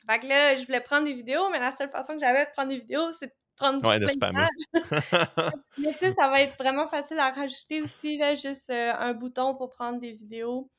fait 0.08 0.20
que 0.20 0.26
là, 0.26 0.56
je 0.56 0.64
voulais 0.64 0.80
prendre 0.80 1.04
des 1.04 1.12
vidéos, 1.12 1.50
mais 1.50 1.58
la 1.58 1.72
seule 1.72 1.90
façon 1.90 2.14
que 2.14 2.20
j'avais 2.20 2.44
de 2.46 2.50
prendre 2.50 2.70
des 2.70 2.78
vidéos, 2.78 3.10
prendre 3.56 3.84
Ouais, 3.86 3.98
de 3.98 4.06
plein 4.06 4.14
spammer. 4.14 4.46
d'images. 4.72 4.72
Mais 5.78 5.92
tu 5.92 5.98
sais, 5.98 6.12
ça 6.12 6.28
va 6.28 6.40
être 6.40 6.56
vraiment 6.56 6.88
facile 6.88 7.18
à 7.18 7.30
rajouter 7.30 7.82
aussi, 7.82 8.16
là, 8.16 8.34
juste 8.34 8.70
euh, 8.70 8.92
un 8.96 9.12
bouton 9.12 9.54
pour 9.54 9.70
prendre 9.70 9.98
des 9.98 10.12
vidéos. 10.12 10.70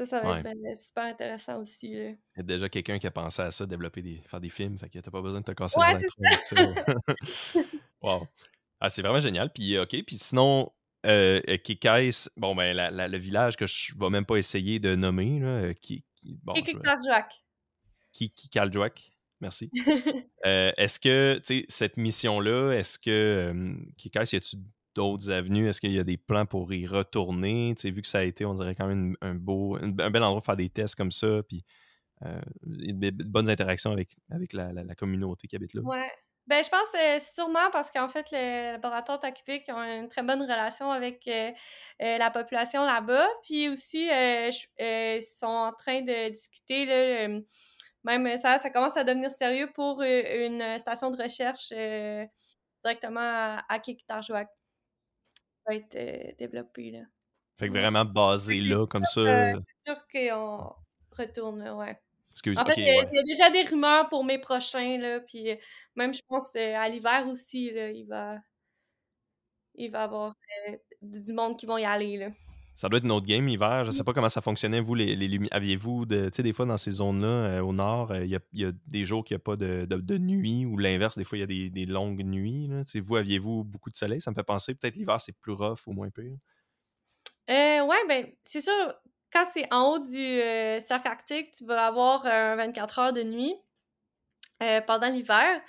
Ça, 0.00 0.06
ça 0.06 0.20
va 0.20 0.30
Ouais. 0.32 0.38
être 0.38 0.44
ben, 0.62 0.74
super 0.76 1.04
intéressant 1.04 1.58
aussi. 1.60 1.88
Il 1.92 2.16
y 2.36 2.40
a 2.40 2.42
déjà 2.42 2.70
quelqu'un 2.70 2.98
qui 2.98 3.06
a 3.06 3.10
pensé 3.10 3.42
à 3.42 3.50
ça, 3.50 3.66
développer 3.66 4.00
des, 4.00 4.22
faire 4.26 4.40
des 4.40 4.48
films, 4.48 4.78
fait 4.78 4.88
que 4.88 4.98
t'as 4.98 5.10
pas 5.10 5.20
besoin 5.20 5.40
de 5.40 5.44
te 5.44 5.52
casser 5.52 5.78
Ouais, 5.78 5.94
c'est 6.42 6.56
wow. 8.02 8.26
Ah, 8.80 8.88
c'est 8.88 9.02
vraiment 9.02 9.20
génial. 9.20 9.52
Puis, 9.52 9.78
OK. 9.78 9.94
Puis 10.06 10.16
sinon, 10.16 10.72
euh, 11.04 11.42
euh, 11.50 11.56
Kikais, 11.58 12.10
bon, 12.38 12.54
ben, 12.54 12.74
la- 12.74 12.90
la- 12.90 13.08
le 13.08 13.18
village 13.18 13.56
que 13.56 13.66
je 13.66 13.92
vais 13.98 14.08
même 14.08 14.24
pas 14.24 14.36
essayer 14.36 14.78
de 14.78 14.94
nommer, 14.94 15.38
là, 15.38 15.48
euh, 15.48 15.74
qui, 15.74 16.02
qui- 16.16 16.38
bon, 16.42 16.54
merci. 19.40 19.70
Euh, 20.46 20.72
est-ce 20.78 20.98
que, 20.98 21.38
tu 21.44 21.58
sais, 21.58 21.64
cette 21.68 21.98
mission-là, 21.98 22.72
est-ce 22.72 22.98
que, 22.98 23.10
euh, 23.10 23.74
Kikais, 23.98 24.24
y 24.32 24.36
a-tu 24.36 24.56
d'autres 25.00 25.30
avenues? 25.30 25.68
Est-ce 25.68 25.80
qu'il 25.80 25.92
y 25.92 25.98
a 25.98 26.04
des 26.04 26.18
plans 26.18 26.44
pour 26.44 26.72
y 26.72 26.86
retourner? 26.86 27.72
Tu 27.74 27.82
sais, 27.82 27.90
vu 27.90 28.02
que 28.02 28.08
ça 28.08 28.18
a 28.18 28.22
été, 28.22 28.44
on 28.44 28.52
dirait 28.52 28.74
quand 28.74 28.86
même 28.86 29.16
un 29.22 29.34
beau, 29.34 29.76
un 29.76 29.88
bel 29.88 30.22
endroit 30.22 30.40
pour 30.40 30.46
faire 30.46 30.56
des 30.56 30.68
tests 30.68 30.94
comme 30.94 31.10
ça, 31.10 31.42
puis 31.48 31.64
euh, 32.26 32.40
de 32.62 33.10
de 33.10 33.24
bonnes 33.24 33.48
interactions 33.48 33.92
avec, 33.92 34.14
avec 34.30 34.52
la, 34.52 34.94
communauté 34.94 35.48
qui 35.48 35.56
habite 35.56 35.72
là. 35.74 35.80
Ouais. 35.82 36.10
Ben, 36.46 36.64
je 36.64 36.68
pense 36.68 36.94
euh, 36.98 37.20
sûrement 37.20 37.70
parce 37.70 37.90
qu'en 37.90 38.08
fait, 38.08 38.26
le 38.32 38.72
laboratoire 38.72 39.20
Takupic 39.20 39.68
ont 39.68 39.82
une 39.82 40.08
très 40.08 40.22
bonne 40.22 40.42
relation 40.42 40.90
avec 40.90 41.22
euh, 41.28 41.52
euh, 42.02 42.18
la 42.18 42.30
population 42.30 42.84
là-bas. 42.84 43.28
Puis 43.44 43.68
aussi, 43.68 44.10
euh, 44.10 44.50
euh, 44.80 45.18
ils 45.20 45.24
sont 45.24 45.46
en 45.46 45.72
train 45.72 46.00
de 46.00 46.30
discuter, 46.30 46.86
là, 46.86 46.94
euh, 46.94 47.40
même 48.04 48.36
ça, 48.38 48.58
ça 48.58 48.70
commence 48.70 48.96
à 48.96 49.04
devenir 49.04 49.30
sérieux 49.30 49.70
pour 49.74 50.02
euh, 50.02 50.46
une 50.46 50.78
station 50.78 51.10
de 51.10 51.22
recherche 51.22 51.72
euh, 51.72 52.26
directement 52.84 53.20
à, 53.20 53.64
à. 53.68 53.78
Va 55.66 55.74
être 55.74 55.94
euh, 55.96 56.32
développée, 56.38 56.90
là. 56.90 57.00
Fait 57.58 57.68
que 57.68 57.72
vraiment 57.72 58.04
basé 58.04 58.60
là, 58.60 58.86
comme 58.86 59.04
ça. 59.04 59.20
Euh, 59.20 59.60
c'est 59.84 59.92
sûr 59.94 60.06
qu'on 60.08 60.74
retourne, 61.16 61.62
là, 61.62 61.74
ouais. 61.76 62.00
Excuse, 62.32 62.58
En 62.58 62.64
fait, 62.64 62.74
il 62.76 62.84
y, 62.86 62.90
a- 62.90 62.94
ouais. 63.02 63.08
il 63.12 63.16
y 63.16 63.18
a 63.18 63.22
déjà 63.22 63.50
des 63.50 63.62
rumeurs 63.68 64.08
pour 64.08 64.24
mes 64.24 64.38
prochains, 64.38 64.96
là, 64.98 65.20
puis 65.20 65.50
euh, 65.50 65.56
même, 65.96 66.14
je 66.14 66.22
pense, 66.26 66.54
euh, 66.56 66.74
à 66.76 66.88
l'hiver 66.88 67.26
aussi, 67.28 67.70
là, 67.70 67.90
il 67.90 68.06
va... 68.06 68.38
Il 69.76 69.90
va 69.90 70.00
y 70.00 70.02
avoir 70.02 70.34
du 71.00 71.22
du 71.22 71.32
monde 71.32 71.56
qui 71.58 71.64
vont 71.66 71.78
y 71.78 71.84
aller, 71.84 72.16
là. 72.16 72.28
Ça 72.80 72.88
doit 72.88 72.96
être 72.96 73.04
une 73.04 73.12
autre 73.12 73.26
game 73.26 73.46
hiver. 73.46 73.84
Je 73.84 73.90
sais 73.90 74.04
pas 74.04 74.14
comment 74.14 74.30
ça 74.30 74.40
fonctionnait, 74.40 74.80
vous, 74.80 74.94
les, 74.94 75.14
les 75.14 75.38
Aviez-vous, 75.50 76.06
de- 76.06 76.30
tu 76.30 76.36
sais, 76.36 76.42
des 76.42 76.54
fois 76.54 76.64
dans 76.64 76.78
ces 76.78 76.92
zones-là, 76.92 77.28
euh, 77.28 77.60
au 77.60 77.74
nord, 77.74 78.10
euh, 78.10 78.24
il 78.24 78.30
y, 78.30 78.36
a, 78.36 78.40
il 78.54 78.60
y 78.62 78.64
a 78.64 78.72
des 78.86 79.04
jours 79.04 79.22
qu'il 79.22 79.34
n'y 79.36 79.40
a 79.42 79.44
pas 79.44 79.56
de, 79.56 79.84
de, 79.84 79.96
de 79.96 80.16
nuit, 80.16 80.64
ou 80.64 80.78
l'inverse, 80.78 81.18
des 81.18 81.24
fois, 81.24 81.36
il 81.36 81.42
y 81.42 81.44
a 81.44 81.46
des, 81.46 81.68
des 81.68 81.84
longues 81.84 82.24
nuits. 82.24 82.68
Là. 82.68 82.82
Vous, 83.04 83.16
aviez-vous 83.16 83.64
beaucoup 83.64 83.90
de 83.90 83.96
soleil? 83.96 84.22
Ça 84.22 84.30
me 84.30 84.34
fait 84.34 84.44
penser, 84.44 84.74
peut-être 84.74 84.96
l'hiver, 84.96 85.20
c'est 85.20 85.38
plus 85.38 85.52
rough 85.52 85.80
ou 85.88 85.92
moins 85.92 86.08
pire. 86.08 86.38
Euh, 87.50 87.84
ouais, 87.84 88.06
ben, 88.08 88.26
c'est 88.44 88.62
sûr, 88.62 88.94
quand 89.30 89.44
c'est 89.52 89.70
en 89.70 89.92
haut 89.92 89.98
du 89.98 90.16
euh, 90.16 90.80
cercle 90.80 91.08
arctique, 91.08 91.52
tu 91.52 91.66
vas 91.66 91.84
avoir 91.84 92.24
un 92.24 92.56
24 92.56 92.98
heures 92.98 93.12
de 93.12 93.24
nuit 93.24 93.56
pendant 94.86 95.10
l'hiver. 95.10 95.60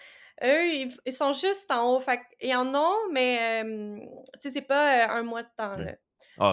Eux, 0.45 0.65
ils, 0.65 0.97
ils 1.05 1.11
sont 1.11 1.33
juste 1.33 1.69
en 1.71 1.93
haut. 1.93 1.99
Fait 1.99 2.21
qu'ils 2.39 2.55
en 2.55 2.73
ont, 2.73 2.95
mais 3.11 3.65
euh, 3.65 3.99
c'est 4.39 4.61
pas 4.61 5.09
euh, 5.09 5.19
un 5.19 5.23
mois 5.23 5.43
de 5.43 5.49
temps, 5.57 5.75
là. 5.75 5.91
Ah, 6.37 6.51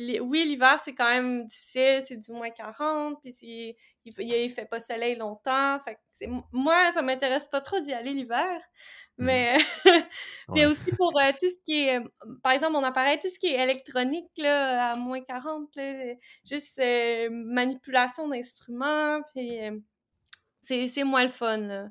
les- 0.00 0.20
oui, 0.20 0.44
l'hiver, 0.44 0.78
c'est 0.84 0.94
quand 0.94 1.08
même 1.08 1.44
difficile, 1.46 2.02
c'est 2.06 2.16
du 2.16 2.30
moins 2.32 2.50
40, 2.50 3.20
puis 3.22 3.34
il, 3.42 3.74
il 4.04 4.50
fait 4.50 4.64
pas 4.66 4.80
soleil 4.80 5.16
longtemps. 5.16 5.78
Fait 5.84 5.94
que 5.96 6.26
moi, 6.52 6.92
ça 6.92 7.02
m'intéresse 7.02 7.46
pas 7.46 7.60
trop 7.60 7.80
d'y 7.80 7.92
aller 7.92 8.12
l'hiver. 8.12 8.60
Mais, 9.18 9.58
mais 10.54 10.66
aussi 10.66 10.92
pour 10.96 11.12
euh, 11.20 11.32
tout 11.32 11.48
ce 11.50 11.60
qui 11.64 11.86
est, 11.88 12.00
par 12.42 12.52
exemple, 12.52 12.72
mon 12.72 12.82
appareil, 12.84 13.18
tout 13.18 13.28
ce 13.28 13.38
qui 13.38 13.48
est 13.48 13.62
électronique, 13.62 14.30
là, 14.38 14.92
à 14.92 14.96
moins 14.96 15.20
40, 15.22 15.74
là, 15.76 16.14
juste 16.48 16.78
euh, 16.78 17.28
manipulation 17.30 18.28
d'instruments, 18.28 19.20
puis 19.34 19.60
euh, 19.60 19.78
c'est 20.60 21.04
moins 21.04 21.24
le 21.24 21.28
fun, 21.28 21.56
là. 21.58 21.88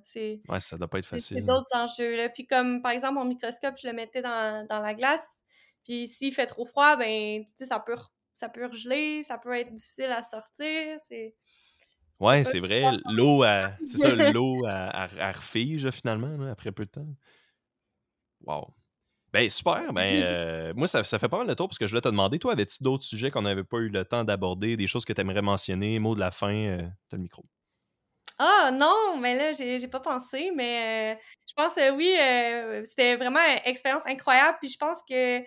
Ouais, 0.47 0.59
ça 0.59 0.78
doit 0.78 0.88
pas 0.88 0.99
être 0.99 1.05
c'est- 1.05 1.20
c'est 1.20 1.36
facile. 1.36 1.45
d'autres 1.45 1.70
enjeux, 1.76 2.16
là. 2.16 2.30
Puis 2.30 2.47
comme, 2.47 2.82
par 2.82 2.91
exemple, 2.93 3.16
mon 3.16 3.26
microscope, 3.26 3.76
je 3.82 3.88
le 3.88 3.93
mettais 3.93 4.22
dans, 4.22 4.66
dans 4.68 4.80
la 4.80 4.93
glace, 4.93 5.41
puis 5.84 6.07
s'il 6.07 6.34
fait 6.34 6.47
trop 6.47 6.65
froid, 6.65 6.95
ben, 6.95 7.43
tu 7.43 7.49
sais, 7.55 7.65
ça 7.65 7.79
peut, 7.79 7.97
ça 8.34 8.49
peut 8.49 8.69
ça 9.23 9.38
peut 9.38 9.57
être 9.57 9.73
difficile 9.73 10.11
à 10.11 10.23
sortir, 10.23 10.97
c'est... 11.07 11.36
Ouais, 12.19 12.43
c'est 12.43 12.59
vrai. 12.59 12.84
L'eau, 13.05 13.43
c'est 13.84 13.97
ça, 13.97 14.09
l'eau, 14.32 14.65
elle 14.67 15.36
refige, 15.36 15.89
finalement, 15.89 16.38
là, 16.38 16.51
après 16.51 16.71
peu 16.71 16.86
de 16.86 16.91
temps. 16.91 17.07
Wow. 18.41 18.73
Ben, 19.34 19.49
super. 19.49 19.93
Ben, 19.93 20.21
euh, 20.23 20.73
moi, 20.75 20.88
ça, 20.88 21.03
ça 21.03 21.19
fait 21.19 21.29
pas 21.29 21.38
mal 21.38 21.47
de 21.47 21.53
tour 21.53 21.67
parce 21.67 21.77
que 21.77 21.88
je 21.88 21.91
voulais 21.91 22.01
te 22.01 22.09
demander, 22.09 22.39
toi, 22.39 22.53
avais-tu 22.53 22.84
d'autres 22.84 23.03
sujets 23.03 23.32
qu'on 23.32 23.43
n'avait 23.43 23.63
pas 23.63 23.77
eu 23.77 23.89
le 23.89 24.05
temps 24.05 24.23
d'aborder, 24.23 24.75
des 24.75 24.88
choses 24.88 25.05
que 25.05 25.13
tu 25.13 25.21
aimerais 25.21 25.41
mentionner, 25.41 25.99
mot 25.99 26.15
de 26.15 26.19
la 26.19 26.32
fin, 26.32 26.53
euh, 26.53 26.82
t'as 27.09 27.17
le 27.17 27.23
micro. 27.23 27.45
Ah 28.39 28.71
non, 28.73 29.17
mais 29.19 29.36
là, 29.38 29.53
j'ai 29.53 29.79
j'ai 29.79 29.88
pas 29.88 29.99
pensé, 29.99 30.51
mais 30.55 31.13
euh, 31.13 31.19
je 31.47 31.53
pense 31.53 31.75
que 31.75 31.91
oui, 31.91 32.86
c'était 32.86 33.15
vraiment 33.15 33.39
une 33.39 33.59
expérience 33.65 34.07
incroyable, 34.07 34.57
puis 34.59 34.69
je 34.69 34.77
pense 34.77 34.97
que 35.07 35.41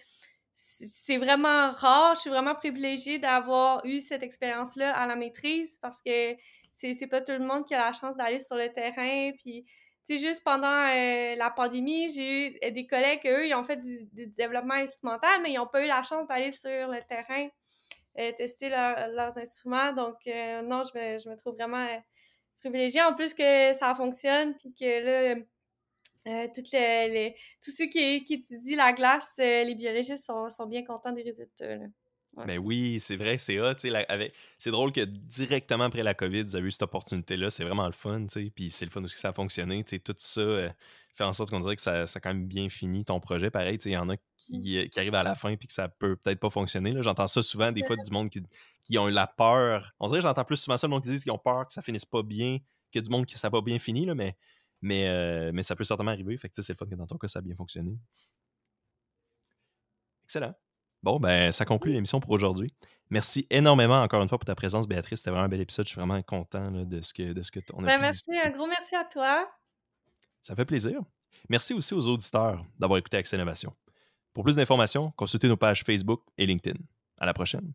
c'est 0.79 1.19
vraiment 1.19 1.73
rare, 1.73 2.15
je 2.17 2.23
suis 2.23 2.31
vraiment 2.31 2.55
privilégiée 2.55 3.19
d'avoir 3.19 3.85
eu 3.85 4.01
cette 4.01 4.23
expérience-là 4.23 4.95
à 4.95 5.07
la 5.07 5.17
maîtrise, 5.17 5.79
parce 5.81 6.01
que 6.03 6.37
c'est 6.75 7.07
pas 7.07 7.21
tout 7.21 7.33
le 7.33 7.41
monde 7.47 7.67
qui 7.67 7.75
a 7.75 7.79
la 7.79 7.93
chance 7.93 8.17
d'aller 8.17 8.41
sur 8.41 8.57
le 8.57 8.73
terrain, 8.73 9.33
puis 9.39 9.65
tu 10.07 10.19
sais, 10.19 10.27
juste 10.27 10.45
pendant 10.45 10.69
euh, 10.69 11.35
la 11.37 11.51
pandémie, 11.51 12.13
j'ai 12.13 12.49
eu 12.49 12.73
des 12.73 12.87
collègues, 12.87 13.23
eux, 13.27 13.47
ils 13.47 13.55
ont 13.55 13.65
fait 13.65 13.77
du, 13.77 14.07
développement 14.37 14.75
instrumental, 14.75 15.41
mais 15.43 15.53
ils 15.53 15.57
n'ont 15.57 15.67
pas 15.67 15.83
eu 15.83 15.87
la 15.89 16.03
chance 16.03 16.27
d'aller 16.29 16.51
sur 16.51 16.89
le 16.89 17.01
terrain 17.09 17.49
euh, 18.19 18.33
tester 18.33 18.69
leur- 18.69 19.09
leurs 19.09 19.37
instruments, 19.39 19.93
donc 19.93 20.17
euh, 20.27 20.63
non, 20.63 20.83
je 20.85 20.99
me, 20.99 21.19
je 21.19 21.29
me 21.29 21.37
trouve 21.37 21.55
vraiment... 21.55 21.87
euh, 21.87 21.99
privilégié. 22.65 23.03
En 23.03 23.15
plus 23.15 23.35
que 23.35 23.75
ça 23.75 23.95
fonctionne, 23.95 24.55
puis 24.57 24.75
que 24.75 25.05
là, 25.05 25.41
euh, 26.27 26.49
toutes 26.55 26.71
les, 26.73 27.09
les- 27.09 27.35
tous 27.63 27.71
ceux 27.71 27.87
qui, 27.87 28.25
qui 28.25 28.35
étudient 28.35 28.77
la 28.77 28.93
glace, 28.93 29.29
euh, 29.39 29.65
les 29.65 29.75
biologistes 29.75 30.25
sont, 30.25 30.49
sont 30.49 30.67
bien 30.67 30.85
contents 30.85 31.13
des 31.13 31.23
résultats. 31.23 31.77
là. 31.77 31.85
Ouais. 32.37 32.47
Ben 32.47 32.59
oui, 32.59 32.99
c'est 32.99 33.15
vrai, 33.17 33.39
c'est 33.39 33.61
hot. 33.61 33.75
C'est 34.59 34.71
drôle 34.73 34.91
que 34.91 35.03
directement 35.05 35.85
après 35.85 36.03
la 36.03 36.15
COVID, 36.15 36.43
vous 36.43 36.57
avez 36.57 36.67
eu 36.67 36.71
cette 36.73 36.83
opportunité-là. 36.83 37.49
C'est 37.49 37.63
vraiment 37.63 37.87
le 37.87 37.93
fun, 37.93 38.23
tu 38.23 38.29
sais. 38.47 38.51
Puis 38.53 38.73
c'est 38.73 38.85
le 38.85 38.91
fun 38.91 39.05
aussi 39.05 39.15
que 39.15 39.21
ça 39.21 39.29
a 39.29 39.33
fonctionné. 39.33 39.85
tu 39.85 39.91
sais, 39.91 39.99
Tout 40.01 40.15
ça 40.17 40.41
euh, 40.41 40.69
fait 41.15 41.23
en 41.23 41.33
sorte 41.33 41.51
qu'on 41.51 41.61
dirait 41.61 41.77
que 41.77 41.83
ça, 41.83 42.09
ça 42.09 42.17
a 42.17 42.21
quand 42.21 42.31
même 42.31 42.49
bien 42.49 42.69
fini 42.69 43.05
ton 43.05 43.21
projet. 43.21 43.51
Pareil, 43.53 43.79
il 43.85 43.93
y 43.93 43.97
en 43.97 44.09
a 44.11 44.17
qui, 44.37 44.89
qui 44.91 44.99
arrivent 44.99 45.15
à 45.15 45.23
la 45.23 45.37
fin 45.37 45.55
puis 45.55 45.69
que 45.69 45.73
ça 45.73 45.89
peut 45.89 46.17
peut-être 46.17 46.41
pas 46.41 46.51
fonctionner. 46.51 46.93
J'entends 47.03 47.29
ça 47.29 47.41
souvent, 47.41 47.71
des 47.71 47.85
fois, 47.85 47.95
du 47.95 48.11
monde 48.11 48.29
qui, 48.31 48.43
qui 48.83 48.99
ont 48.99 49.09
eu 49.09 49.13
la 49.13 49.29
peur. 49.29 49.93
On 50.01 50.09
dirait 50.09 50.19
que 50.19 50.27
j'entends 50.27 50.45
plus 50.45 50.57
souvent 50.57 50.77
ça, 50.77 50.89
le 50.89 50.91
monde 50.91 51.05
qui 51.05 51.11
disent 51.11 51.23
qu'ils 51.23 51.31
ont 51.33 51.39
peur 51.39 51.69
que 51.69 51.73
ça 51.73 51.83
finisse 51.83 52.05
pas 52.05 52.25
bien, 52.25 52.59
que 52.93 52.99
du 52.99 53.11
monde 53.11 53.27
que 53.27 53.39
ça 53.39 53.47
n'a 53.47 53.53
pas 53.53 53.63
bien 53.63 53.79
fini, 53.79 54.07
là, 54.07 54.17
mais, 54.17 54.35
mais, 54.85 55.09
euh, 55.09 55.51
mais 55.55 55.63
ça 55.63 55.75
peut 55.75 55.83
certainement 55.83 56.11
arriver. 56.13 56.37
Fait 56.37 56.51
que 56.51 56.61
c'est 56.61 56.73
le 56.73 56.77
fun 56.77 56.85
que 56.85 56.95
dans 56.95 57.07
ton 57.07 57.17
cas, 57.17 57.27
ça 57.27 57.39
a 57.39 57.43
bien 57.43 57.57
fonctionné. 57.57 57.99
Excellent. 60.25 60.55
Bon, 61.03 61.19
ben, 61.19 61.53
ça 61.53 61.65
conclut 61.65 61.93
l'émission 61.93 62.21
pour 62.21 62.31
aujourd'hui. 62.33 62.75
Merci 63.09 63.47
énormément 63.49 64.03
encore 64.03 64.23
une 64.23 64.29
fois 64.29 64.39
pour 64.39 64.45
ta 64.45 64.55
présence, 64.55 64.87
Béatrice. 64.87 65.21
C'était 65.21 65.31
vraiment 65.31 65.47
un 65.47 65.49
bel 65.49 65.61
épisode. 65.63 65.87
Je 65.87 65.91
suis 65.91 65.99
vraiment 65.99 66.21
content 66.23 66.71
là, 66.71 66.85
de 66.85 67.01
ce 67.01 67.15
que, 67.15 67.33
de 67.33 67.43
ce 67.43 67.51
que 67.51 67.61
on 67.73 67.83
a 67.85 67.87
Ben, 67.87 68.01
merci, 68.01 68.25
discuter. 68.27 68.41
un 68.41 68.51
gros 68.51 68.67
merci 68.67 68.95
à 68.95 69.05
toi. 69.05 69.51
Ça 70.43 70.55
fait 70.55 70.65
plaisir. 70.67 71.01
Merci 71.49 71.73
aussi 71.73 71.95
aux 71.95 72.07
auditeurs 72.07 72.65
d'avoir 72.79 72.99
écouté 72.99 73.17
Accès 73.17 73.37
Innovation. 73.37 73.75
Pour 74.35 74.45
plus 74.45 74.57
d'informations, 74.57 75.13
consultez 75.13 75.49
nos 75.49 75.57
pages 75.57 75.83
Facebook 75.83 76.23
et 76.37 76.45
LinkedIn. 76.45 76.79
À 77.19 77.25
la 77.27 77.33
prochaine. 77.33 77.73